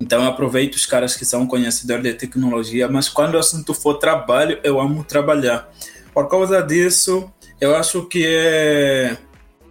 então 0.00 0.22
eu 0.22 0.28
aproveito 0.28 0.74
os 0.74 0.86
caras 0.86 1.16
que 1.16 1.24
são 1.24 1.46
conhecedores 1.46 2.02
de 2.02 2.14
tecnologia, 2.14 2.88
mas 2.88 3.08
quando 3.08 3.34
o 3.34 3.38
assunto 3.38 3.72
for 3.72 3.94
trabalho, 3.94 4.58
eu 4.62 4.80
amo 4.80 5.04
trabalhar. 5.04 5.70
Por 6.12 6.28
causa 6.28 6.60
disso, 6.62 7.30
eu 7.60 7.74
acho 7.74 8.04
que 8.06 8.24
é 8.26 9.16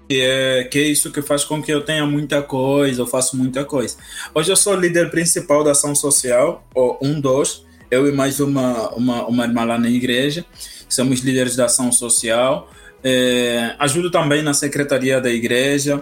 que 0.07 0.21
é, 0.21 0.63
que 0.65 0.79
é 0.79 0.83
isso 0.83 1.11
que 1.11 1.21
faz 1.21 1.43
com 1.43 1.61
que 1.61 1.71
eu 1.73 1.81
tenha 1.81 2.05
muita 2.05 2.41
coisa, 2.41 3.01
eu 3.01 3.07
faço 3.07 3.37
muita 3.37 3.63
coisa. 3.65 3.97
Hoje 4.33 4.51
eu 4.51 4.55
sou 4.55 4.75
líder 4.75 5.09
principal 5.09 5.63
da 5.63 5.71
ação 5.71 5.95
social, 5.95 6.67
ou 6.75 6.99
um 7.01 7.19
dos, 7.19 7.65
eu 7.89 8.07
e 8.07 8.11
mais 8.11 8.39
uma, 8.39 8.89
uma, 8.89 9.25
uma 9.25 9.43
irmã 9.45 9.63
lá 9.63 9.77
na 9.77 9.89
igreja, 9.89 10.45
somos 10.89 11.21
líderes 11.21 11.55
da 11.55 11.65
ação 11.65 11.91
social. 11.91 12.69
É, 13.03 13.75
ajudo 13.79 14.09
também 14.09 14.41
na 14.41 14.53
secretaria 14.53 15.19
da 15.19 15.29
igreja, 15.29 16.01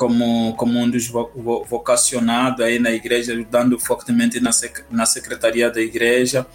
como, 0.00 0.54
como 0.56 0.78
um 0.78 0.88
dos 0.88 1.08
vocacionados 1.08 2.64
aí 2.64 2.78
na 2.78 2.90
igreja, 2.90 3.34
ajudando 3.34 3.78
fortemente 3.78 4.40
na, 4.40 4.50
sec, 4.50 4.78
na 4.90 5.04
secretaria 5.04 5.70
da 5.70 5.78
igreja. 5.78 6.46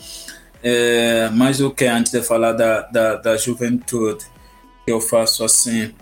É, 0.63 1.29
mais 1.29 1.61
o 1.61 1.69
que 1.69 1.85
antes 1.85 2.11
de 2.11 2.23
falar 2.23 2.53
da, 2.53 2.81
da, 2.81 3.15
da 3.17 3.37
juventude, 3.37 4.25
que 4.83 4.91
eu 4.91 4.99
faço 4.99 5.43
assim, 5.43 5.93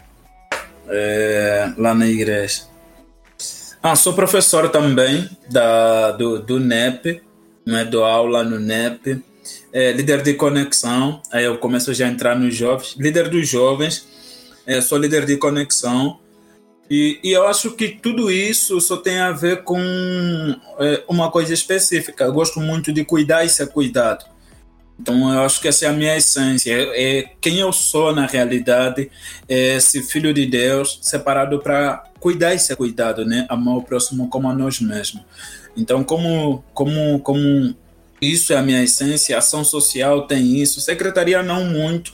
é, 0.87 1.73
lá 1.77 1.93
na 1.93 2.07
igreja. 2.07 2.61
Ah, 3.81 3.97
sou 3.97 4.13
professor 4.13 4.69
também 4.69 5.29
da, 5.51 6.11
do, 6.11 6.39
do 6.39 6.61
NEP, 6.61 7.21
né, 7.65 7.83
dou 7.83 8.05
aula 8.05 8.41
no 8.45 8.57
NEP, 8.57 9.21
é, 9.73 9.91
líder 9.91 10.21
de 10.21 10.35
conexão, 10.35 11.21
aí 11.29 11.43
eu 11.43 11.57
começo 11.57 11.93
já 11.93 12.07
a 12.07 12.09
entrar 12.09 12.39
nos 12.39 12.55
jovens, 12.55 12.95
líder 12.97 13.27
dos 13.27 13.49
jovens, 13.49 14.07
é, 14.65 14.79
sou 14.79 14.97
líder 14.97 15.25
de 15.25 15.35
conexão, 15.35 16.22
e, 16.93 17.19
e, 17.23 17.31
eu 17.31 17.47
acho 17.47 17.71
que 17.71 17.89
tudo 17.89 18.29
isso 18.29 18.79
só 18.79 18.97
tem 18.97 19.17
a 19.17 19.31
ver 19.31 19.63
com 19.63 19.79
é, 20.79 21.03
uma 21.07 21.31
coisa 21.31 21.51
específica. 21.51 22.25
Eu 22.25 22.33
gosto 22.33 22.59
muito 22.59 22.93
de 22.93 23.03
cuidar 23.03 23.43
e 23.43 23.49
ser 23.49 23.67
cuidado. 23.69 24.25
Então, 24.99 25.33
eu 25.33 25.41
acho 25.41 25.59
que 25.59 25.67
essa 25.67 25.85
é 25.85 25.89
a 25.89 25.91
minha 25.91 26.15
essência. 26.15 26.71
É, 26.71 27.17
é 27.19 27.31
quem 27.41 27.59
eu 27.59 27.73
sou 27.73 28.13
na 28.13 28.27
realidade, 28.27 29.09
é 29.49 29.77
esse 29.77 30.03
filho 30.03 30.31
de 30.31 30.45
Deus 30.45 30.99
separado 31.01 31.57
para 31.57 32.03
cuidar 32.19 32.53
e 32.53 32.59
ser 32.59 32.75
cuidado, 32.75 33.25
né? 33.25 33.47
Amar 33.49 33.77
o 33.77 33.83
próximo 33.83 34.29
como 34.29 34.47
a 34.47 34.53
nós 34.53 34.79
mesmos. 34.79 35.23
Então, 35.75 36.03
como, 36.03 36.63
como, 36.75 37.19
como 37.21 37.75
isso 38.21 38.53
é 38.53 38.57
a 38.57 38.61
minha 38.61 38.83
essência, 38.83 39.35
ação 39.35 39.63
social 39.63 40.27
tem 40.27 40.61
isso, 40.61 40.79
secretaria 40.79 41.41
não 41.41 41.65
muito, 41.65 42.13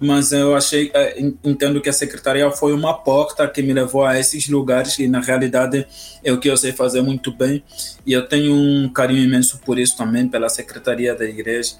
mas 0.00 0.32
eu 0.32 0.54
achei, 0.54 0.90
é, 0.94 1.20
entendo 1.44 1.80
que 1.80 1.88
a 1.88 1.92
secretaria 1.92 2.50
foi 2.50 2.72
uma 2.72 2.92
porta 2.94 3.46
que 3.46 3.62
me 3.62 3.72
levou 3.72 4.04
a 4.04 4.18
esses 4.18 4.48
lugares 4.48 4.98
e 4.98 5.06
na 5.06 5.20
realidade 5.20 5.86
é 6.24 6.32
o 6.32 6.40
que 6.40 6.48
eu 6.48 6.56
sei 6.56 6.72
fazer 6.72 7.02
muito 7.02 7.30
bem. 7.32 7.62
E 8.04 8.12
eu 8.12 8.26
tenho 8.26 8.52
um 8.52 8.88
carinho 8.88 9.22
imenso 9.22 9.58
por 9.64 9.78
isso 9.78 9.96
também, 9.96 10.26
pela 10.28 10.48
secretaria 10.48 11.14
da 11.14 11.24
igreja, 11.24 11.76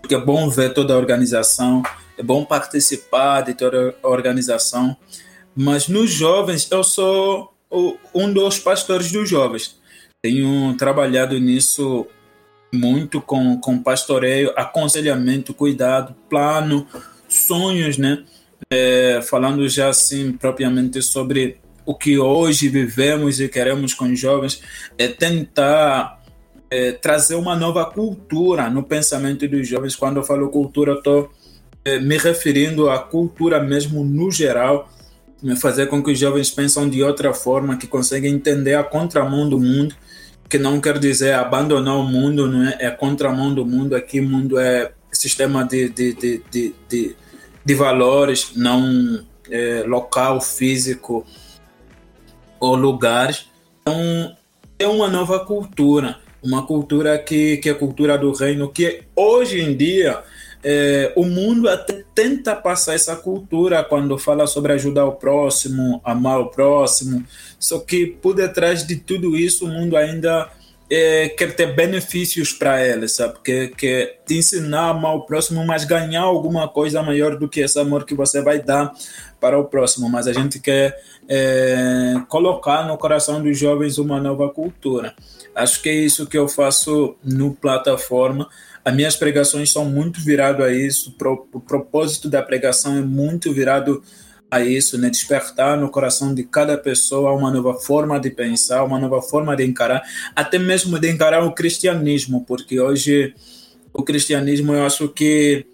porque 0.00 0.14
é 0.14 0.20
bom 0.20 0.48
ver 0.48 0.72
toda 0.72 0.94
a 0.94 0.96
organização, 0.96 1.82
é 2.16 2.22
bom 2.22 2.44
participar 2.44 3.42
de 3.42 3.54
toda 3.54 3.94
a 4.02 4.08
organização, 4.08 4.96
mas 5.54 5.88
nos 5.88 6.10
jovens 6.10 6.68
eu 6.70 6.82
sou 6.82 7.52
um 8.14 8.32
dos 8.32 8.58
pastores 8.58 9.10
dos 9.12 9.28
jovens, 9.28 9.76
tenho 10.22 10.74
trabalhado 10.76 11.38
nisso 11.38 12.06
muito 12.72 13.20
com, 13.20 13.58
com 13.60 13.82
pastoreio, 13.82 14.52
aconselhamento, 14.56 15.54
cuidado, 15.54 16.14
plano, 16.28 16.86
sonhos, 17.36 17.98
né? 17.98 18.24
É, 18.70 19.20
falando 19.22 19.68
já 19.68 19.88
assim 19.88 20.32
propriamente 20.32 21.00
sobre 21.02 21.58
o 21.84 21.94
que 21.94 22.18
hoje 22.18 22.68
vivemos 22.68 23.38
e 23.40 23.48
queremos 23.48 23.94
com 23.94 24.06
os 24.06 24.18
jovens, 24.18 24.60
é 24.98 25.06
tentar 25.06 26.20
é, 26.68 26.92
trazer 26.92 27.36
uma 27.36 27.54
nova 27.54 27.84
cultura 27.84 28.68
no 28.68 28.82
pensamento 28.82 29.46
dos 29.46 29.68
jovens. 29.68 29.94
Quando 29.94 30.16
eu 30.16 30.24
falo 30.24 30.48
cultura, 30.48 30.94
estou 30.94 31.30
é, 31.84 32.00
me 32.00 32.18
referindo 32.18 32.90
à 32.90 32.98
cultura 32.98 33.60
mesmo 33.60 34.04
no 34.04 34.30
geral, 34.30 34.90
né? 35.40 35.54
fazer 35.54 35.86
com 35.86 36.02
que 36.02 36.10
os 36.10 36.18
jovens 36.18 36.50
pensem 36.50 36.88
de 36.90 37.02
outra 37.02 37.32
forma, 37.32 37.76
que 37.76 37.86
conseguem 37.86 38.34
entender 38.34 38.74
a 38.74 38.82
contramão 38.82 39.48
do 39.48 39.60
mundo, 39.60 39.94
que 40.48 40.58
não 40.58 40.80
quer 40.80 40.98
dizer 40.98 41.34
abandonar 41.34 41.96
o 41.96 42.02
mundo, 42.02 42.48
não 42.48 42.64
é, 42.64 42.78
é 42.80 42.90
contramão 42.90 43.54
do 43.54 43.64
mundo, 43.64 43.94
aqui 43.94 44.18
o 44.18 44.28
mundo 44.28 44.58
é 44.58 44.92
sistema 45.12 45.64
de, 45.64 45.88
de, 45.88 46.12
de, 46.12 46.42
de, 46.50 46.74
de, 46.88 47.16
de 47.66 47.74
valores, 47.74 48.52
não 48.54 49.26
é, 49.50 49.82
local, 49.84 50.40
físico 50.40 51.26
ou 52.60 52.76
lugares. 52.76 53.48
Então, 53.82 54.36
é 54.78 54.86
uma 54.86 55.08
nova 55.08 55.40
cultura, 55.44 56.16
uma 56.40 56.64
cultura 56.64 57.18
que, 57.18 57.56
que 57.56 57.68
é 57.68 57.72
a 57.72 57.74
cultura 57.74 58.16
do 58.16 58.32
reino, 58.32 58.70
que 58.70 59.02
hoje 59.16 59.60
em 59.60 59.76
dia 59.76 60.22
é, 60.62 61.12
o 61.16 61.24
mundo 61.24 61.68
até 61.68 62.04
tenta 62.14 62.54
passar 62.54 62.94
essa 62.94 63.16
cultura 63.16 63.82
quando 63.82 64.16
fala 64.16 64.46
sobre 64.46 64.72
ajudar 64.72 65.04
o 65.04 65.16
próximo, 65.16 66.00
amar 66.04 66.40
o 66.40 66.50
próximo, 66.50 67.24
só 67.58 67.80
que 67.80 68.06
por 68.06 68.34
detrás 68.34 68.86
de 68.86 68.94
tudo 68.94 69.36
isso 69.36 69.64
o 69.64 69.68
mundo 69.68 69.96
ainda 69.96 70.48
é, 70.88 71.28
quer 71.30 71.54
ter 71.54 71.74
benefícios 71.74 72.52
para 72.52 72.84
ele, 72.84 73.08
sabe? 73.08 73.38
Quer, 73.42 73.70
quer 73.70 74.20
te 74.24 74.36
ensinar 74.36 74.90
amar 74.90 75.16
o 75.16 75.26
próximo, 75.26 75.64
mas 75.66 75.84
ganhar 75.84 76.22
alguma 76.22 76.68
coisa 76.68 77.02
maior 77.02 77.36
do 77.36 77.48
que 77.48 77.60
esse 77.60 77.78
amor 77.78 78.04
que 78.04 78.14
você 78.14 78.40
vai 78.40 78.60
dar 78.60 78.92
para 79.40 79.58
o 79.58 79.64
próximo. 79.64 80.08
Mas 80.08 80.26
a 80.26 80.32
gente 80.32 80.60
quer 80.60 80.96
é, 81.28 82.14
colocar 82.28 82.86
no 82.86 82.96
coração 82.96 83.42
dos 83.42 83.58
jovens 83.58 83.98
uma 83.98 84.20
nova 84.20 84.48
cultura. 84.48 85.14
Acho 85.54 85.82
que 85.82 85.88
é 85.88 85.94
isso 85.94 86.26
que 86.26 86.38
eu 86.38 86.48
faço 86.48 87.16
no 87.24 87.54
plataforma. 87.54 88.48
As 88.84 88.94
minhas 88.94 89.16
pregações 89.16 89.72
são 89.72 89.84
muito 89.86 90.20
virado 90.20 90.62
a 90.62 90.72
isso. 90.72 91.14
O 91.52 91.60
propósito 91.60 92.28
da 92.28 92.42
pregação 92.42 92.96
é 92.96 93.00
muito 93.00 93.52
virado 93.52 94.02
a 94.50 94.60
isso, 94.60 94.98
né? 94.98 95.10
Despertar 95.10 95.76
no 95.76 95.90
coração 95.90 96.34
de 96.34 96.44
cada 96.44 96.76
pessoa 96.78 97.32
uma 97.32 97.50
nova 97.50 97.74
forma 97.74 98.18
de 98.18 98.30
pensar, 98.30 98.84
uma 98.84 98.98
nova 98.98 99.20
forma 99.20 99.56
de 99.56 99.64
encarar, 99.64 100.02
até 100.34 100.58
mesmo 100.58 100.98
de 100.98 101.10
encarar 101.10 101.44
o 101.44 101.52
cristianismo, 101.52 102.44
porque 102.44 102.80
hoje 102.80 103.34
o 103.92 104.02
cristianismo 104.02 104.74
eu 104.74 104.84
acho 104.84 105.08
que 105.08 105.66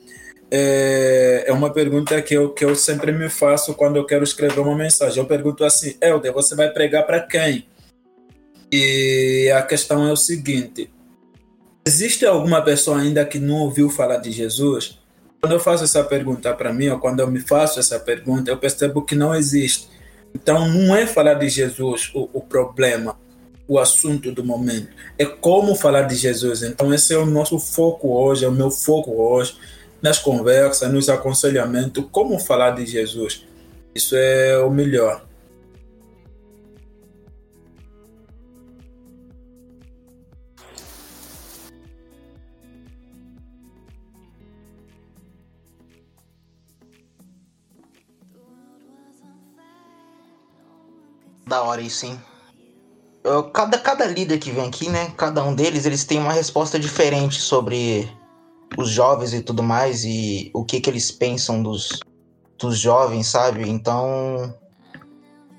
é, 0.50 1.44
é 1.46 1.52
uma 1.52 1.72
pergunta 1.72 2.20
que 2.20 2.34
eu, 2.34 2.50
que 2.50 2.64
eu 2.64 2.76
sempre 2.76 3.10
me 3.10 3.28
faço 3.28 3.74
quando 3.74 3.96
eu 3.96 4.04
quero 4.04 4.22
escrever 4.22 4.60
uma 4.60 4.76
mensagem. 4.76 5.18
Eu 5.18 5.26
pergunto 5.26 5.64
assim, 5.64 5.96
Helder, 6.00 6.32
você 6.32 6.54
vai 6.54 6.70
pregar 6.70 7.04
para 7.06 7.20
quem? 7.20 7.66
E 8.70 9.50
a 9.54 9.62
questão 9.62 10.06
é 10.06 10.12
o 10.12 10.16
seguinte: 10.16 10.90
existe 11.86 12.24
alguma 12.24 12.62
pessoa 12.62 13.00
ainda 13.00 13.24
que 13.24 13.38
não 13.38 13.56
ouviu 13.56 13.90
falar 13.90 14.18
de 14.18 14.30
Jesus? 14.30 15.01
Quando 15.43 15.55
eu 15.55 15.61
faço 15.61 15.82
essa 15.82 16.05
pergunta 16.05 16.55
para 16.55 16.72
mim, 16.72 16.86
ou 16.86 17.01
quando 17.01 17.18
eu 17.18 17.26
me 17.26 17.40
faço 17.40 17.80
essa 17.80 17.99
pergunta, 17.99 18.49
eu 18.49 18.57
percebo 18.57 19.03
que 19.03 19.16
não 19.16 19.34
existe. 19.34 19.88
Então, 20.32 20.68
não 20.68 20.95
é 20.95 21.05
falar 21.05 21.34
de 21.34 21.49
Jesus 21.49 22.12
o, 22.14 22.30
o 22.32 22.40
problema, 22.40 23.18
o 23.66 23.76
assunto 23.76 24.30
do 24.30 24.45
momento. 24.45 24.90
É 25.18 25.24
como 25.24 25.74
falar 25.74 26.03
de 26.03 26.14
Jesus. 26.14 26.62
Então, 26.62 26.95
esse 26.95 27.12
é 27.12 27.18
o 27.18 27.26
nosso 27.26 27.59
foco 27.59 28.16
hoje, 28.16 28.45
é 28.45 28.49
o 28.49 28.53
meu 28.53 28.70
foco 28.70 29.20
hoje, 29.20 29.57
nas 30.01 30.16
conversas, 30.16 30.93
nos 30.93 31.09
aconselhamentos, 31.09 32.05
como 32.12 32.38
falar 32.38 32.70
de 32.70 32.86
Jesus. 32.86 33.45
Isso 33.93 34.14
é 34.14 34.59
o 34.59 34.70
melhor. 34.70 35.26
Da 51.53 51.62
hora 51.64 51.82
isso, 51.82 52.07
hein? 52.07 52.18
Cada, 53.53 53.76
cada 53.76 54.07
líder 54.07 54.38
que 54.38 54.50
vem 54.50 54.68
aqui, 54.68 54.88
né? 54.88 55.12
Cada 55.18 55.44
um 55.44 55.55
deles, 55.55 55.84
eles 55.84 56.03
têm 56.03 56.18
uma 56.18 56.32
resposta 56.32 56.78
diferente 56.78 57.38
sobre 57.42 58.11
os 58.78 58.88
jovens 58.88 59.34
e 59.34 59.42
tudo 59.42 59.62
mais 59.62 60.03
e 60.03 60.50
o 60.55 60.64
que 60.64 60.80
que 60.80 60.88
eles 60.88 61.11
pensam 61.11 61.62
dos, 61.62 62.00
dos 62.59 62.78
jovens, 62.78 63.26
sabe? 63.26 63.68
Então, 63.68 64.59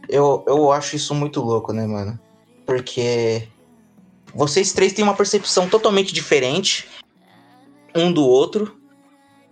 eu, 0.09 0.43
eu 0.47 0.71
acho 0.71 0.95
isso 0.95 1.13
muito 1.13 1.41
louco, 1.41 1.71
né, 1.71 1.85
mano? 1.85 2.19
Porque 2.65 3.47
vocês 4.33 4.73
três 4.73 4.93
têm 4.93 5.03
uma 5.03 5.13
percepção 5.15 5.69
totalmente 5.69 6.11
diferente 6.11 6.89
um 7.93 8.11
do 8.11 8.25
outro, 8.25 8.75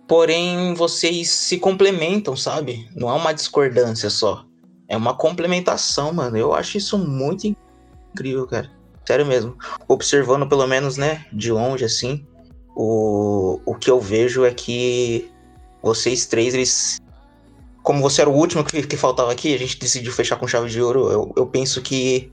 porém 0.08 0.74
vocês 0.74 1.30
se 1.30 1.58
complementam, 1.58 2.34
sabe? 2.36 2.90
Não 2.96 3.08
é 3.08 3.12
uma 3.12 3.32
discordância 3.32 4.10
só. 4.10 4.44
É 4.92 4.96
uma 4.96 5.14
complementação, 5.14 6.12
mano. 6.12 6.36
Eu 6.36 6.52
acho 6.52 6.76
isso 6.76 6.98
muito 6.98 7.46
incrível, 8.12 8.46
cara. 8.46 8.70
Sério 9.06 9.24
mesmo. 9.24 9.56
Observando, 9.88 10.46
pelo 10.46 10.66
menos, 10.66 10.98
né, 10.98 11.24
de 11.32 11.50
longe, 11.50 11.82
assim, 11.82 12.26
o, 12.76 13.58
o 13.64 13.74
que 13.74 13.90
eu 13.90 13.98
vejo 13.98 14.44
é 14.44 14.52
que 14.52 15.30
vocês 15.82 16.26
três, 16.26 16.52
eles. 16.52 16.98
Como 17.82 18.02
você 18.02 18.20
era 18.20 18.28
o 18.28 18.34
último 18.34 18.62
que, 18.62 18.82
que 18.82 18.96
faltava 18.98 19.32
aqui, 19.32 19.54
a 19.54 19.58
gente 19.58 19.78
decidiu 19.78 20.12
fechar 20.12 20.36
com 20.36 20.46
chave 20.46 20.68
de 20.68 20.82
ouro. 20.82 21.10
Eu, 21.10 21.32
eu 21.38 21.46
penso 21.46 21.80
que. 21.80 22.30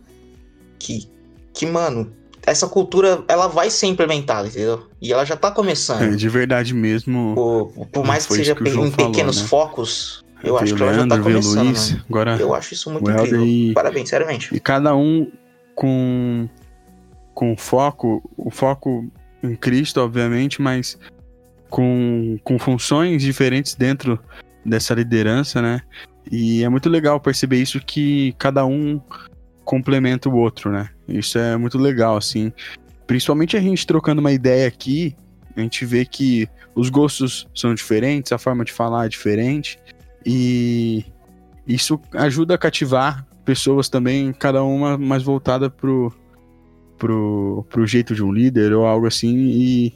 Que. 0.77 1.09
Que, 1.53 1.65
mano, 1.65 2.11
essa 2.45 2.67
cultura 2.67 3.23
ela 3.29 3.47
vai 3.47 3.69
ser 3.69 3.87
implementada, 3.87 4.49
entendeu? 4.49 4.85
E 5.01 5.13
ela 5.13 5.23
já 5.23 5.37
tá 5.37 5.49
começando. 5.49 6.01
É, 6.01 6.09
de 6.09 6.27
verdade 6.27 6.73
mesmo. 6.73 7.33
Por, 7.35 7.87
por 7.87 8.05
mais 8.05 8.25
que 8.25 8.33
seja 8.33 8.53
que 8.53 8.69
em 8.69 8.91
pequenos 8.91 9.39
falou, 9.39 9.65
né? 9.65 9.71
focos, 9.71 10.25
eu 10.43 10.57
acho 10.57 10.75
que 10.75 10.81
ela 10.81 10.93
já 10.93 11.07
tá 11.07 11.19
começando. 11.19 11.65
Luiz, 11.65 11.97
agora 12.09 12.37
eu 12.39 12.53
acho 12.53 12.73
isso 12.73 12.91
muito 12.91 13.09
incrível. 13.09 13.45
E, 13.45 13.73
Parabéns, 13.73 14.09
seriamente. 14.09 14.55
E 14.55 14.59
cada 14.59 14.95
um 14.95 15.31
com 15.75 16.47
com 17.39 17.55
foco, 17.55 18.21
o 18.35 18.51
foco 18.51 19.09
em 19.41 19.55
Cristo, 19.55 20.01
obviamente, 20.01 20.61
mas 20.61 20.99
com, 21.69 22.37
com 22.43 22.59
funções 22.59 23.21
diferentes 23.21 23.75
dentro 23.75 24.19
dessa 24.65 24.93
liderança, 24.93 25.61
né? 25.61 25.81
E 26.29 26.63
é 26.65 26.67
muito 26.67 26.89
legal 26.89 27.17
perceber 27.17 27.61
isso 27.61 27.79
que 27.79 28.35
cada 28.37 28.65
um 28.65 28.99
complementa 29.63 30.27
o 30.27 30.35
outro, 30.35 30.69
né? 30.69 30.89
Isso 31.07 31.37
é 31.39 31.55
muito 31.55 31.77
legal, 31.77 32.17
assim. 32.17 32.51
Principalmente 33.07 33.55
a 33.55 33.61
gente 33.61 33.87
trocando 33.87 34.19
uma 34.19 34.33
ideia 34.33 34.67
aqui, 34.67 35.15
a 35.55 35.61
gente 35.61 35.85
vê 35.85 36.05
que 36.05 36.45
os 36.75 36.89
gostos 36.89 37.47
são 37.55 37.73
diferentes, 37.73 38.31
a 38.31 38.37
forma 38.37 38.65
de 38.65 38.73
falar 38.73 39.05
é 39.05 39.09
diferente. 39.09 39.79
E 40.25 41.05
isso 41.67 41.99
ajuda 42.13 42.55
a 42.55 42.57
cativar 42.57 43.25
pessoas 43.45 43.89
também, 43.89 44.33
cada 44.33 44.63
uma 44.63 44.97
mais 44.97 45.23
voltada 45.23 45.69
pro, 45.69 46.13
pro, 46.97 47.65
pro 47.69 47.87
jeito 47.87 48.13
de 48.13 48.23
um 48.23 48.31
líder 48.31 48.73
ou 48.73 48.85
algo 48.85 49.07
assim. 49.07 49.35
E, 49.35 49.93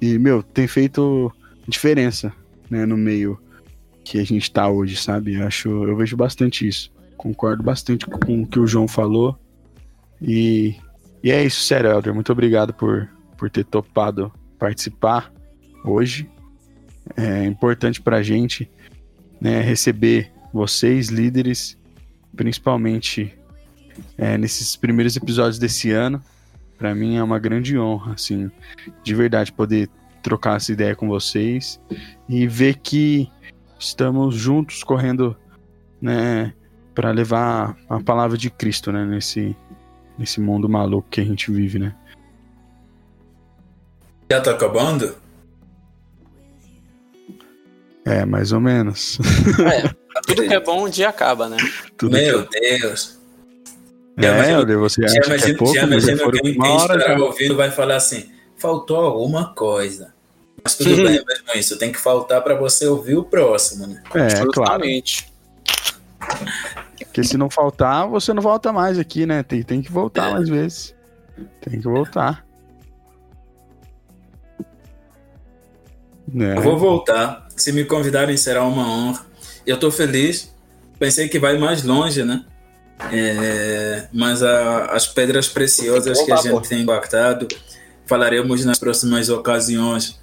e 0.00 0.18
meu, 0.18 0.42
tem 0.42 0.66
feito 0.66 1.32
diferença 1.66 2.32
né, 2.68 2.84
no 2.84 2.96
meio 2.96 3.38
que 4.04 4.18
a 4.18 4.24
gente 4.24 4.50
tá 4.50 4.68
hoje, 4.68 4.96
sabe? 4.96 5.34
Eu, 5.34 5.46
acho, 5.46 5.68
eu 5.68 5.96
vejo 5.96 6.16
bastante 6.16 6.66
isso. 6.66 6.92
Concordo 7.16 7.62
bastante 7.62 8.04
com 8.06 8.42
o 8.42 8.46
que 8.46 8.58
o 8.58 8.66
João 8.66 8.88
falou. 8.88 9.38
E, 10.20 10.76
e 11.22 11.30
é 11.30 11.44
isso, 11.44 11.62
sério, 11.62 11.90
Helder. 11.90 12.14
Muito 12.14 12.32
obrigado 12.32 12.74
por, 12.74 13.08
por 13.36 13.48
ter 13.48 13.64
topado 13.64 14.32
participar 14.58 15.32
hoje. 15.84 16.28
É 17.16 17.44
importante 17.44 18.00
pra 18.00 18.22
gente 18.22 18.70
né, 19.42 19.60
receber 19.60 20.30
vocês, 20.52 21.08
líderes, 21.08 21.76
principalmente 22.36 23.36
é, 24.16 24.38
nesses 24.38 24.76
primeiros 24.76 25.16
episódios 25.16 25.58
desse 25.58 25.90
ano. 25.90 26.22
Para 26.78 26.94
mim 26.94 27.16
é 27.16 27.22
uma 27.22 27.40
grande 27.40 27.76
honra, 27.76 28.14
assim, 28.14 28.52
de 29.02 29.14
verdade, 29.16 29.52
poder 29.52 29.90
trocar 30.22 30.58
essa 30.58 30.70
ideia 30.70 30.94
com 30.94 31.08
vocês 31.08 31.80
e 32.28 32.46
ver 32.46 32.76
que 32.76 33.28
estamos 33.80 34.36
juntos 34.36 34.84
correndo, 34.84 35.36
né, 36.00 36.54
para 36.94 37.10
levar 37.10 37.76
a 37.88 37.98
palavra 37.98 38.38
de 38.38 38.48
Cristo, 38.48 38.92
né, 38.92 39.04
nesse 39.04 39.56
nesse 40.16 40.40
mundo 40.40 40.68
maluco 40.68 41.08
que 41.10 41.20
a 41.20 41.24
gente 41.24 41.50
vive, 41.50 41.78
né? 41.80 41.96
Já 44.30 44.40
tá 44.40 44.52
acabando? 44.52 45.16
É, 48.04 48.24
mais 48.24 48.52
ou 48.52 48.60
menos. 48.60 49.18
É, 49.72 49.92
tudo 50.26 50.42
que 50.46 50.54
é 50.54 50.60
bom 50.60 50.86
um 50.86 50.90
dia 50.90 51.08
acaba, 51.08 51.48
né? 51.48 51.56
Tudo 51.96 52.12
Meu 52.12 52.46
que... 52.46 52.60
Deus. 52.60 53.18
É, 54.18 54.26
imagino, 54.26 54.80
você 54.80 55.04
acha 55.04 55.16
imagino, 55.16 55.38
que 55.38 55.50
é 55.50 55.54
pouco, 55.54 55.74
já 55.74 55.82
imagino 55.84 56.30
quem, 56.32 56.54
quem 56.54 56.76
estará 56.76 57.18
ouvindo 57.18 57.56
vai 57.56 57.70
falar 57.70 57.96
assim, 57.96 58.30
faltou 58.56 58.98
alguma 58.98 59.54
coisa. 59.54 60.12
Mas 60.62 60.76
tudo 60.76 60.96
bem 60.96 61.04
mesmo 61.04 61.24
isso, 61.54 61.78
tem 61.78 61.90
que 61.90 61.98
faltar 61.98 62.42
para 62.42 62.54
você 62.54 62.86
ouvir 62.86 63.16
o 63.16 63.24
próximo, 63.24 63.86
né? 63.86 64.02
É, 64.14 64.44
claramente. 64.52 65.32
Porque 67.04 67.24
se 67.24 67.36
não 67.36 67.50
faltar, 67.50 68.06
você 68.06 68.32
não 68.32 68.42
volta 68.42 68.72
mais 68.72 68.98
aqui, 68.98 69.26
né? 69.26 69.42
Tem, 69.42 69.62
tem 69.62 69.82
que 69.82 69.90
voltar 69.90 70.28
é. 70.28 70.32
mais 70.34 70.48
vezes. 70.48 70.94
Tem 71.60 71.80
que 71.80 71.88
voltar. 71.88 72.44
É. 76.34 76.56
Eu 76.56 76.62
vou 76.62 76.78
voltar. 76.78 77.46
Se 77.56 77.72
me 77.72 77.84
convidarem, 77.84 78.36
será 78.36 78.64
uma 78.64 78.88
honra. 78.88 79.24
Eu 79.66 79.78
tô 79.78 79.90
feliz. 79.90 80.52
Pensei 80.98 81.28
que 81.28 81.38
vai 81.38 81.58
mais 81.58 81.82
longe, 81.82 82.24
né? 82.24 82.44
É, 83.12 84.06
mas 84.12 84.42
a, 84.42 84.86
as 84.86 85.06
pedras 85.06 85.48
preciosas 85.48 86.20
que 86.22 86.30
a 86.32 86.36
gente 86.36 86.50
pô. 86.52 86.60
tem 86.60 86.82
impactado, 86.82 87.48
falaremos 88.06 88.64
nas 88.64 88.78
próximas 88.78 89.28
ocasiões. 89.28 90.20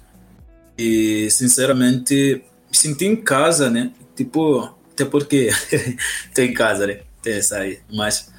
E, 0.78 1.30
sinceramente, 1.30 2.42
me 2.70 2.76
senti 2.76 3.04
em 3.04 3.16
casa, 3.16 3.68
né? 3.68 3.90
Tipo, 4.16 4.74
até 4.92 5.04
porque 5.04 5.50
tô 6.34 6.40
em 6.40 6.54
casa, 6.54 6.86
né? 6.86 7.00
Tem 7.22 7.34
essa 7.34 7.58
aí. 7.58 7.80
Mas, 7.92 8.30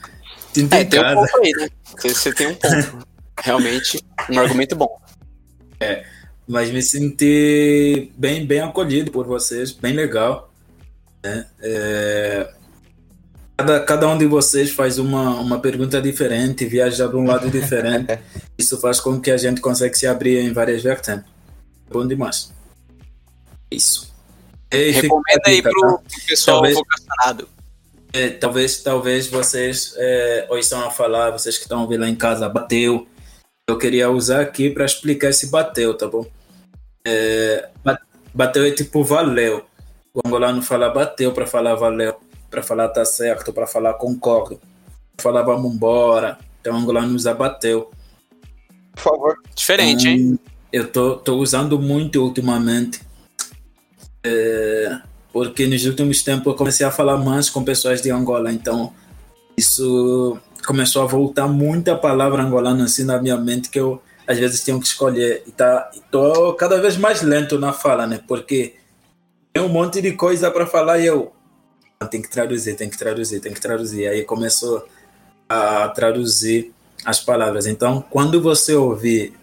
senti 0.52 0.74
É, 0.76 0.82
em 0.82 0.86
tem 0.88 1.00
um 1.00 1.04
casa. 1.04 1.16
ponto 1.16 1.38
aí, 1.38 1.52
né? 1.52 1.70
Você, 1.96 2.10
você 2.10 2.34
tem 2.34 2.48
um 2.48 2.56
ponto. 2.56 3.08
Realmente, 3.44 4.04
um 4.30 4.40
argumento 4.40 4.76
bom. 4.76 5.00
Mas 6.52 6.70
me 6.70 6.82
senti 6.82 8.12
bem, 8.18 8.46
bem 8.46 8.60
acolhido 8.60 9.10
por 9.10 9.26
vocês, 9.26 9.72
bem 9.72 9.94
legal. 9.94 10.52
Né? 11.24 11.48
É, 11.62 12.54
cada, 13.58 13.80
cada 13.80 14.08
um 14.10 14.18
de 14.18 14.26
vocês 14.26 14.70
faz 14.70 15.00
uma, 15.00 15.40
uma 15.40 15.60
pergunta 15.60 16.02
diferente, 16.02 16.66
viaja 16.66 17.08
de 17.08 17.16
um 17.16 17.26
lado 17.26 17.50
diferente. 17.50 18.20
Isso 18.60 18.78
faz 18.82 19.00
com 19.00 19.22
que 19.22 19.32
a 19.32 19.38
gente 19.38 19.62
consiga 19.62 19.94
se 19.94 20.06
abrir 20.06 20.40
em 20.40 20.52
várias 20.52 20.84
vertentes. 20.84 21.24
Bom 21.90 22.06
demais. 22.06 22.52
Isso. 23.72 24.14
E 24.74 24.92
fica 24.92 25.04
Recomenda 25.04 25.42
aí 25.46 25.62
tá? 25.62 25.70
pro 25.70 26.02
pessoal 26.28 26.58
Talvez- 26.58 26.76
vocacionado. 26.78 27.48
É, 28.12 28.28
talvez, 28.28 28.84
talvez 28.84 29.28
vocês 29.28 29.94
é, 29.96 30.48
ouçam 30.50 30.86
a 30.86 30.92
falar, 30.92 31.32
vocês 31.32 31.56
que 31.56 31.64
estão 31.64 31.82
ouvindo 31.82 32.02
lá 32.02 32.10
em 32.10 32.16
casa, 32.16 32.50
bateu. 32.50 33.08
Eu 33.70 33.78
queria 33.78 34.12
usar 34.12 34.42
aqui 34.42 34.70
para 34.70 34.84
explicar 34.84 35.30
esse 35.30 35.48
bateu, 35.50 35.94
tá 35.94 36.10
bom? 36.10 36.26
É, 37.06 37.70
ba- 37.84 38.00
bateu 38.34 38.64
é 38.66 38.72
tipo 38.72 39.04
valeu. 39.04 39.66
O 40.14 40.22
angolano 40.26 40.62
fala 40.62 40.90
bateu 40.90 41.32
para 41.34 41.48
falar 41.48 41.76
valeu, 41.76 42.16
para 42.50 42.62
falar 42.62 42.90
tá 42.90 43.06
certo, 43.06 43.54
para 43.54 43.66
falar 43.66 43.94
concordo, 43.94 44.60
falar 45.18 45.42
vamos 45.44 45.74
embora. 45.74 46.38
Então 46.60 46.74
o 46.74 46.78
angolano 46.78 47.16
usa 47.16 47.34
bateu. 47.34 47.90
Por 48.94 49.02
favor. 49.02 49.36
Diferente, 49.56 50.08
hein? 50.08 50.34
Hum, 50.34 50.38
Eu 50.72 50.92
tô, 50.92 51.16
tô 51.18 51.38
usando 51.38 51.80
muito 51.80 52.22
ultimamente. 52.24 53.02
É, 54.24 55.00
porque 55.34 55.66
nos 55.66 55.86
últimos 55.86 56.22
tempos 56.24 56.46
eu 56.48 56.56
comecei 56.56 56.86
a 56.86 56.92
falar 56.92 57.18
mais 57.18 57.50
com 57.50 57.64
pessoas 57.64 58.02
de 58.02 58.12
Angola, 58.12 58.52
então 58.52 58.94
isso 59.58 60.38
começou 60.66 61.02
a 61.02 61.06
voltar 61.08 61.48
muita 61.48 61.96
palavra 61.96 62.44
angolana 62.44 62.84
assim 62.84 63.04
na 63.04 63.20
minha 63.20 63.38
mente 63.38 63.70
que 63.70 63.80
eu 63.80 64.02
às 64.28 64.38
vezes 64.38 64.64
tenho 64.64 64.80
que 64.80 64.88
escolher. 64.88 65.44
E 65.48 65.52
tá, 65.52 65.92
tô 66.10 66.54
cada 66.54 66.80
vez 66.82 66.98
mais 66.98 67.22
lento 67.22 67.60
na 67.60 67.74
fala, 67.74 68.06
né? 68.08 68.22
Porque 68.28 68.76
tem 69.54 69.64
um 69.64 69.70
monte 69.70 70.02
de 70.02 70.14
coisa 70.14 70.50
para 70.52 70.66
falar 70.66 71.00
e 71.00 71.06
eu 71.06 71.34
"Ah, 72.00 72.08
tem 72.08 72.22
que 72.22 72.30
traduzir, 72.30 72.76
tem 72.76 72.90
que 72.90 72.98
traduzir, 72.98 73.40
tem 73.40 73.54
que 73.54 73.62
traduzir. 73.62 74.08
Aí 74.08 74.24
começou 74.24 74.86
a 75.50 75.90
traduzir 75.90 76.74
as 77.06 77.20
palavras. 77.20 77.66
Então, 77.68 78.02
quando 78.10 78.42
você 78.42 78.76
ouvir 78.76 79.34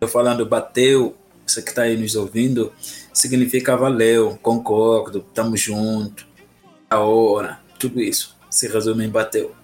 eu 0.00 0.06
falando 0.08 0.46
bateu, 0.46 1.16
você 1.46 1.60
que 1.60 1.70
está 1.70 1.82
aí 1.82 1.96
nos 1.96 2.14
ouvindo, 2.14 2.72
significa 3.12 3.76
valeu, 3.76 4.38
concordo, 4.40 5.20
tamo 5.34 5.56
junto, 5.56 6.26
a 6.88 7.00
hora, 7.00 7.58
tudo 7.78 8.00
isso 8.00 8.36
se 8.50 8.68
resume 8.68 9.04
em 9.04 9.08
bateu. 9.08 9.54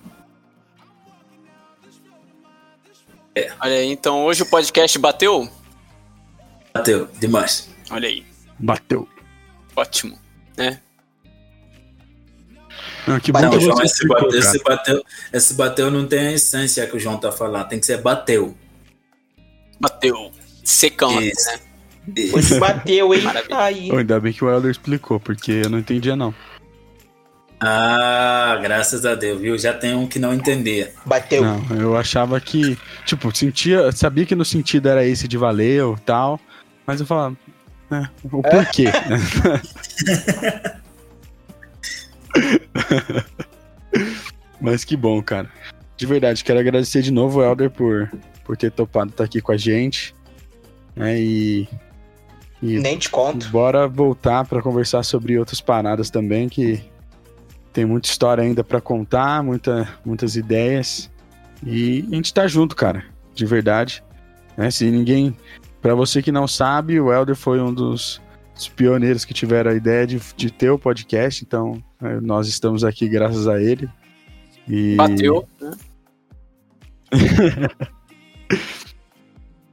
Olha 3.61 3.75
aí, 3.75 3.91
então 3.91 4.25
hoje 4.25 4.43
o 4.43 4.47
podcast 4.47 4.99
bateu? 4.99 5.49
Bateu, 6.73 7.09
demais. 7.19 7.69
Olha 7.91 8.09
aí, 8.09 8.25
Bateu. 8.59 9.09
ótimo. 9.77 10.19
Né? 10.57 10.81
Ah, 13.07 13.21
que 13.21 13.31
bom 13.33 13.41
Bateu, 13.41 13.59
que 13.59 13.67
Não, 13.67 13.77
você 13.77 13.85
esse, 13.85 13.95
explicou, 13.95 14.23
bateu, 14.23 14.39
esse, 14.39 14.63
bateu, 14.63 15.05
esse 15.33 15.55
bateu 15.55 15.91
não 15.91 16.07
tem 16.07 16.29
a 16.29 16.33
essência 16.33 16.87
que 16.87 16.97
o 16.97 17.01
João 17.01 17.19
tá 17.19 17.31
falando, 17.31 17.69
tem 17.69 17.79
que 17.81 17.87
ser 17.87 18.01
bateu. 18.01 18.57
Bateu. 19.81 20.33
Secão, 20.63 21.21
Isso. 21.21 21.51
né? 21.51 21.61
Hoje 22.33 22.59
bateu, 22.59 23.15
hein? 23.15 23.23
Maravilha. 23.23 23.59
Aí. 23.59 23.91
Oh, 23.93 23.97
ainda 23.97 24.19
bem 24.21 24.33
que 24.33 24.45
o 24.45 24.51
Elder 24.51 24.71
explicou, 24.71 25.19
porque 25.21 25.53
eu 25.65 25.71
não 25.71 25.79
entendia, 25.79 26.17
não. 26.17 26.35
Ah, 27.61 28.59
graças 28.61 29.07
a 29.07 29.15
Deus, 29.15 29.41
viu? 29.41 29.57
Já 29.57 29.73
tem 29.73 29.95
um 29.95 30.07
que 30.07 30.19
não 30.19 30.35
entendia. 30.35 30.93
Bateu. 31.07 31.43
Não, 31.43 31.65
eu 31.77 31.97
achava 31.97 32.39
que, 32.41 32.77
tipo, 33.07 33.35
sentia, 33.35 33.91
sabia 33.93 34.27
que 34.27 34.35
no 34.35 34.45
sentido 34.45 34.89
era 34.89 35.07
esse 35.07 35.29
de 35.29 35.39
valeu 35.39 35.97
tal, 36.05 36.39
mas 36.87 37.01
eu 37.01 37.07
falava, 37.07 37.35
né, 37.91 38.11
o 38.25 38.43
porquê? 38.43 38.87
mas 44.61 44.85
que 44.85 44.97
bom, 44.97 45.23
cara. 45.23 45.49
De 45.97 46.07
verdade, 46.07 46.43
quero 46.43 46.59
agradecer 46.59 47.03
de 47.03 47.13
novo 47.13 47.39
o 47.39 47.45
Elder 47.45 47.71
por, 47.71 48.11
por 48.45 48.57
ter 48.57 48.73
topado 48.73 49.11
estar 49.11 49.23
aqui 49.25 49.41
com 49.41 49.53
a 49.53 49.57
gente. 49.57 50.15
Né, 50.97 51.21
e, 51.21 51.69
e 52.61 52.79
Nem 52.79 52.99
te 52.99 53.09
conto. 53.09 53.49
Bora 53.49 53.89
voltar 53.89 54.45
pra 54.45 54.61
conversar 54.61 55.03
sobre 55.03 55.39
outras 55.39 55.61
paradas 55.61 56.11
também, 56.11 56.49
que 56.49 56.83
tem 57.75 57.85
muita 57.85 58.09
história 58.09 58.43
ainda 58.43 58.63
pra 58.63 58.81
contar, 58.81 59.43
muita, 59.43 59.87
muitas 60.07 60.37
ideias. 60.37 61.11
E 61.67 62.07
a 62.11 62.15
gente 62.15 62.33
tá 62.33 62.47
junto, 62.47 62.77
cara, 62.77 63.05
de 63.35 63.45
verdade. 63.45 64.03
Né? 64.57 64.71
Se 64.71 64.89
ninguém. 64.91 65.37
Pra 65.83 65.95
você 65.95 66.23
que 66.23 66.33
não 66.33 66.47
sabe, 66.49 66.99
o 66.99 67.13
Elder 67.13 67.35
foi 67.35 67.61
um 67.61 67.75
dos, 67.75 68.23
dos 68.55 68.69
pioneiros 68.69 69.25
que 69.25 69.35
tiveram 69.35 69.73
a 69.73 69.75
ideia 69.75 70.07
de, 70.07 70.19
de 70.35 70.51
ter 70.51 70.71
o 70.71 70.79
podcast, 70.79 71.45
então 71.45 71.83
né, 72.01 72.21
nós 72.23 72.49
estamos 72.49 72.85
aqui 72.85 73.07
graças 73.07 73.47
a 73.47 73.61
ele. 73.61 73.91
E... 74.67 74.95
Bateu. 74.95 75.47
né? 75.61 75.73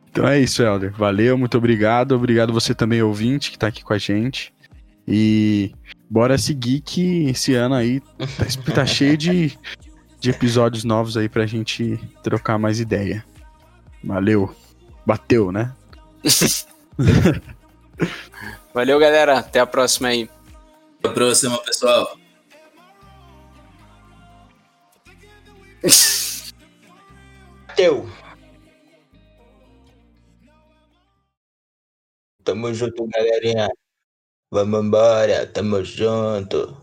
Então 0.10 0.28
é 0.28 0.40
isso, 0.42 0.62
Helder. 0.62 0.92
Valeu, 0.92 1.38
muito 1.38 1.58
obrigado. 1.58 2.14
Obrigado 2.14 2.52
você 2.52 2.76
também, 2.76 3.02
ouvinte, 3.02 3.52
que 3.52 3.58
tá 3.58 3.68
aqui 3.68 3.82
com 3.82 3.94
a 3.94 3.98
gente. 3.98 4.54
E 5.08 5.72
bora 6.12 6.38
seguir 6.38 6.82
que 6.82 7.30
esse 7.30 7.56
ano 7.56 7.74
aí 7.74 8.02
tá, 8.02 8.74
tá 8.76 8.86
cheio 8.86 9.16
de, 9.18 9.58
de 10.20 10.30
episódios 10.30 10.84
novos 10.84 11.16
aí 11.16 11.30
pra 11.30 11.46
gente 11.46 11.98
trocar 12.22 12.60
mais 12.60 12.82
ideia. 12.82 13.26
Valeu. 14.04 14.54
Bateu, 15.06 15.54
né? 15.54 15.74
Valeu, 18.74 19.00
galera. 19.00 19.40
Até 19.40 19.62
a 19.62 19.66
próxima 19.66 20.10
aí. 20.10 20.30
Até 21.00 21.08
a 21.08 21.14
próxima, 21.14 21.58
pessoal. 21.60 22.18
Bateu. 27.68 28.10
Tamo 32.44 32.74
junto, 32.74 33.08
galerinha. 33.08 33.70
Vamos 34.52 34.82
embora. 34.86 35.48
Tamo 35.52 35.84
junto. 35.84 36.78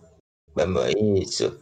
Vamos 0.55 0.93
isso. 1.23 1.61